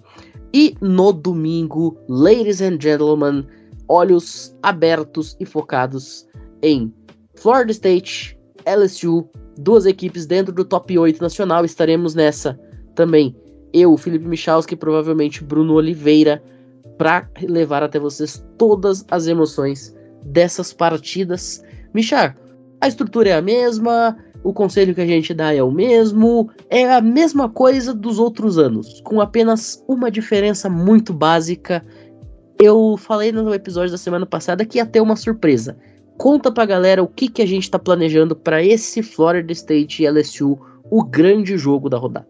E 0.52 0.74
no 0.80 1.12
domingo, 1.12 1.98
ladies 2.08 2.60
and 2.60 2.78
gentlemen, 2.80 3.46
olhos 3.88 4.56
abertos 4.62 5.36
e 5.40 5.46
focados 5.46 6.26
em 6.62 6.92
Florida 7.34 7.72
State, 7.72 8.38
LSU, 8.66 9.28
duas 9.58 9.86
equipes 9.86 10.26
dentro 10.26 10.52
do 10.52 10.64
top 10.64 10.98
8 10.98 11.20
nacional. 11.20 11.64
Estaremos 11.64 12.14
nessa 12.14 12.58
também. 12.94 13.36
Eu, 13.72 13.96
Felipe 13.96 14.26
Michalski, 14.26 14.76
provavelmente 14.76 15.42
Bruno 15.42 15.74
Oliveira, 15.74 16.42
para 16.98 17.28
levar 17.42 17.82
até 17.82 17.98
vocês 17.98 18.44
todas 18.58 19.04
as 19.10 19.26
emoções 19.26 19.94
dessas 20.24 20.72
partidas. 20.72 21.62
Michar, 21.94 22.36
a 22.80 22.88
estrutura 22.88 23.30
é 23.30 23.32
a 23.34 23.42
mesma, 23.42 24.16
o 24.44 24.52
conselho 24.52 24.94
que 24.94 25.00
a 25.00 25.06
gente 25.06 25.32
dá 25.32 25.54
é 25.54 25.62
o 25.62 25.70
mesmo, 25.70 26.50
é 26.68 26.92
a 26.92 27.00
mesma 27.00 27.48
coisa 27.48 27.94
dos 27.94 28.18
outros 28.18 28.58
anos, 28.58 29.00
com 29.02 29.20
apenas 29.20 29.82
uma 29.88 30.10
diferença 30.10 30.68
muito 30.68 31.12
básica. 31.12 31.84
Eu 32.60 32.96
falei 32.96 33.32
no 33.32 33.52
episódio 33.52 33.90
da 33.90 33.98
semana 33.98 34.26
passada 34.26 34.64
que 34.64 34.78
ia 34.78 34.86
ter 34.86 35.00
uma 35.00 35.16
surpresa. 35.16 35.76
Conta 36.18 36.52
pra 36.52 36.66
galera 36.66 37.02
o 37.02 37.08
que, 37.08 37.28
que 37.28 37.42
a 37.42 37.46
gente 37.46 37.70
tá 37.70 37.78
planejando 37.78 38.36
para 38.36 38.62
esse 38.62 39.02
Florida 39.02 39.52
State 39.52 40.02
e 40.02 40.08
LSU, 40.08 40.58
o 40.90 41.02
grande 41.04 41.56
jogo 41.56 41.88
da 41.88 41.98
rodada. 41.98 42.28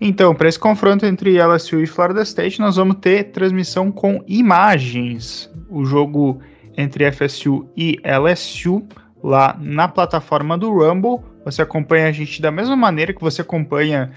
Então, 0.00 0.34
para 0.34 0.48
esse 0.48 0.58
confronto 0.58 1.06
entre 1.06 1.38
LSU 1.42 1.80
e 1.80 1.86
Florida 1.86 2.22
State, 2.22 2.60
nós 2.60 2.76
vamos 2.76 2.96
ter 3.00 3.30
transmissão 3.30 3.90
com 3.90 4.22
imagens. 4.26 5.50
O 5.68 5.84
jogo 5.84 6.40
entre 6.76 7.10
FSU 7.10 7.66
e 7.76 8.00
LSU 8.04 8.82
lá 9.22 9.56
na 9.60 9.88
plataforma 9.88 10.58
do 10.58 10.70
Rumble. 10.70 11.24
Você 11.44 11.62
acompanha 11.62 12.08
a 12.08 12.12
gente 12.12 12.40
da 12.40 12.50
mesma 12.50 12.76
maneira 12.76 13.12
que 13.12 13.20
você 13.20 13.42
acompanha 13.42 14.10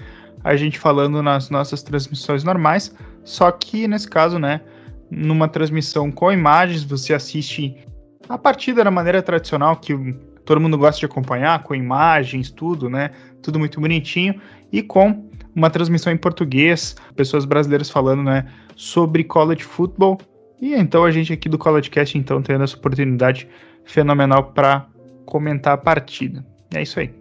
a 0.43 0.55
gente 0.55 0.79
falando 0.79 1.21
nas 1.21 1.49
nossas 1.49 1.83
transmissões 1.83 2.43
normais, 2.43 2.93
só 3.23 3.51
que 3.51 3.87
nesse 3.87 4.07
caso, 4.07 4.39
né, 4.39 4.61
numa 5.09 5.47
transmissão 5.47 6.11
com 6.11 6.31
imagens, 6.31 6.83
você 6.83 7.13
assiste 7.13 7.75
a 8.27 8.37
partida 8.37 8.83
da 8.83 8.91
maneira 8.91 9.21
tradicional 9.21 9.75
que 9.77 9.93
todo 10.45 10.61
mundo 10.61 10.77
gosta 10.77 10.99
de 10.99 11.05
acompanhar, 11.05 11.63
com 11.63 11.75
imagens, 11.75 12.49
tudo, 12.51 12.89
né? 12.89 13.11
Tudo 13.41 13.59
muito 13.59 13.79
bonitinho 13.79 14.39
e 14.71 14.81
com 14.81 15.29
uma 15.55 15.69
transmissão 15.69 16.13
em 16.13 16.17
português, 16.17 16.95
pessoas 17.15 17.45
brasileiras 17.45 17.89
falando, 17.89 18.23
né, 18.23 18.45
sobre 18.75 19.23
college 19.23 19.63
football. 19.63 20.19
E 20.61 20.73
então 20.73 21.03
a 21.03 21.11
gente 21.11 21.33
aqui 21.33 21.49
do 21.49 21.57
College 21.57 21.89
Cast 21.89 22.17
então 22.17 22.41
tendo 22.41 22.63
essa 22.63 22.77
oportunidade 22.77 23.47
fenomenal 23.83 24.51
para 24.51 24.87
comentar 25.25 25.73
a 25.73 25.77
partida. 25.77 26.45
É 26.73 26.81
isso 26.81 26.99
aí. 26.99 27.11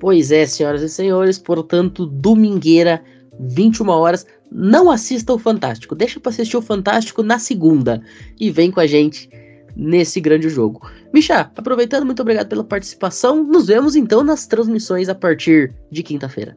Pois 0.00 0.30
é, 0.30 0.44
senhoras 0.46 0.82
e 0.82 0.88
senhores, 0.88 1.38
portanto, 1.38 2.06
domingueira, 2.06 3.02
21 3.40 3.88
horas. 3.88 4.26
Não 4.56 4.88
assista 4.88 5.32
o 5.32 5.38
Fantástico, 5.38 5.96
deixa 5.96 6.20
para 6.20 6.30
assistir 6.30 6.56
o 6.56 6.62
Fantástico 6.62 7.24
na 7.24 7.40
segunda 7.40 8.00
e 8.38 8.52
vem 8.52 8.70
com 8.70 8.78
a 8.78 8.86
gente 8.86 9.28
nesse 9.74 10.20
grande 10.20 10.48
jogo. 10.48 10.88
Micha, 11.12 11.50
aproveitando, 11.56 12.06
muito 12.06 12.22
obrigado 12.22 12.48
pela 12.48 12.62
participação. 12.62 13.42
Nos 13.42 13.66
vemos 13.66 13.96
então 13.96 14.22
nas 14.22 14.46
transmissões 14.46 15.08
a 15.08 15.14
partir 15.14 15.74
de 15.90 16.04
quinta-feira. 16.04 16.56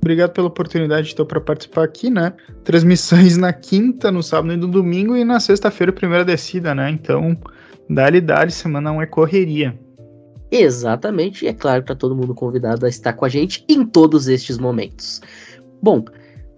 Obrigado 0.00 0.32
pela 0.32 0.46
oportunidade, 0.46 1.12
então, 1.12 1.26
para 1.26 1.42
participar 1.42 1.84
aqui, 1.84 2.08
né? 2.08 2.32
Transmissões 2.64 3.36
na 3.36 3.52
quinta, 3.52 4.10
no 4.10 4.22
sábado 4.22 4.54
e 4.54 4.56
no 4.56 4.66
domingo, 4.66 5.14
e 5.14 5.22
na 5.22 5.38
sexta-feira, 5.38 5.92
primeira 5.92 6.24
descida, 6.24 6.74
né? 6.74 6.88
Então, 6.88 7.36
dali, 7.86 8.50
semana 8.50 8.92
1 8.92 9.02
é 9.02 9.06
correria. 9.06 9.78
Exatamente, 10.50 11.44
e 11.44 11.48
é 11.48 11.52
claro 11.52 11.82
que 11.82 11.88
tá 11.88 11.94
todo 11.94 12.16
mundo 12.16 12.34
convidado 12.34 12.86
a 12.86 12.88
estar 12.88 13.12
com 13.12 13.26
a 13.26 13.28
gente 13.28 13.62
em 13.68 13.84
todos 13.84 14.26
estes 14.26 14.56
momentos. 14.56 15.20
Bom, 15.82 16.02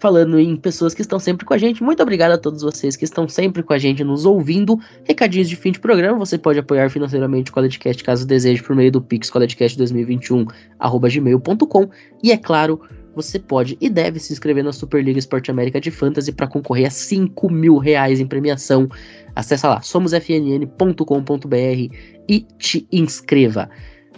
falando 0.02 0.36
em 0.36 0.56
pessoas 0.56 0.94
que 0.94 1.00
estão 1.00 1.20
sempre 1.20 1.46
com 1.46 1.54
a 1.54 1.58
gente, 1.58 1.80
muito 1.80 2.02
obrigado 2.02 2.32
a 2.32 2.38
todos 2.38 2.62
vocês 2.62 2.96
que 2.96 3.04
estão 3.04 3.28
sempre 3.28 3.62
com 3.62 3.72
a 3.72 3.78
gente 3.78 4.02
nos 4.02 4.26
ouvindo. 4.26 4.76
Recadinhos 5.04 5.48
de 5.48 5.54
fim 5.54 5.70
de 5.70 5.78
programa, 5.78 6.18
você 6.18 6.36
pode 6.36 6.58
apoiar 6.58 6.90
financeiramente 6.90 7.52
o 7.52 7.54
Coledcast 7.54 8.02
caso 8.02 8.26
deseje 8.26 8.60
por 8.60 8.74
meio 8.74 8.90
do 8.90 9.00
Pix 9.00 9.30
Coledcast 9.30 9.78
2021 9.78 10.44
gmail.com 11.08 11.88
e 12.20 12.32
é 12.32 12.36
claro, 12.36 12.80
você 13.14 13.38
pode 13.38 13.78
e 13.80 13.88
deve 13.88 14.18
se 14.18 14.32
inscrever 14.32 14.64
na 14.64 14.72
Superliga 14.72 15.20
Esporte 15.20 15.52
América 15.52 15.80
de 15.80 15.92
Fantasy 15.92 16.32
para 16.32 16.48
concorrer 16.48 16.88
a 16.88 16.90
5 16.90 17.48
mil 17.48 17.78
reais 17.78 18.18
em 18.18 18.26
premiação. 18.26 18.88
Acesse 19.36 19.64
lá, 19.64 19.80
somosfnn.com.br 19.82 21.96
e 22.28 22.40
te 22.58 22.88
inscreva. 22.90 23.70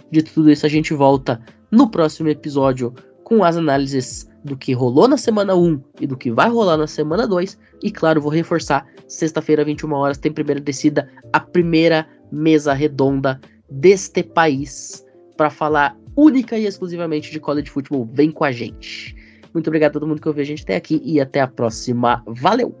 De 0.09 0.23
tudo 0.23 0.49
isso, 0.49 0.65
a 0.65 0.69
gente 0.69 0.95
volta 0.95 1.39
no 1.69 1.91
próximo 1.91 2.27
episódio 2.27 2.91
com 3.23 3.43
as 3.43 3.55
análises 3.55 4.27
do 4.45 4.55
que 4.55 4.73
rolou 4.73 5.07
na 5.07 5.17
semana 5.17 5.55
1 5.55 5.81
e 5.99 6.07
do 6.07 6.15
que 6.15 6.31
vai 6.31 6.49
rolar 6.49 6.77
na 6.77 6.87
semana 6.87 7.27
2. 7.27 7.57
E 7.83 7.91
claro, 7.91 8.21
vou 8.21 8.31
reforçar: 8.31 8.87
sexta-feira, 9.07 9.65
21 9.65 9.91
horas, 9.91 10.17
tem 10.17 10.31
primeira 10.31 10.61
descida, 10.61 11.09
a 11.33 11.39
primeira 11.39 12.07
mesa 12.31 12.71
redonda 12.73 13.41
deste 13.69 14.23
país 14.23 15.03
para 15.35 15.49
falar 15.49 15.97
única 16.15 16.57
e 16.57 16.65
exclusivamente 16.65 17.31
de 17.31 17.39
college 17.39 17.69
football. 17.69 18.07
Vem 18.13 18.31
com 18.31 18.43
a 18.43 18.51
gente. 18.51 19.15
Muito 19.53 19.67
obrigado 19.67 19.91
a 19.91 19.93
todo 19.93 20.07
mundo 20.07 20.21
que 20.21 20.27
ouviu 20.27 20.43
a 20.43 20.45
gente 20.45 20.63
até 20.63 20.75
aqui 20.75 21.01
e 21.03 21.19
até 21.19 21.41
a 21.41 21.47
próxima. 21.47 22.23
Valeu! 22.27 22.75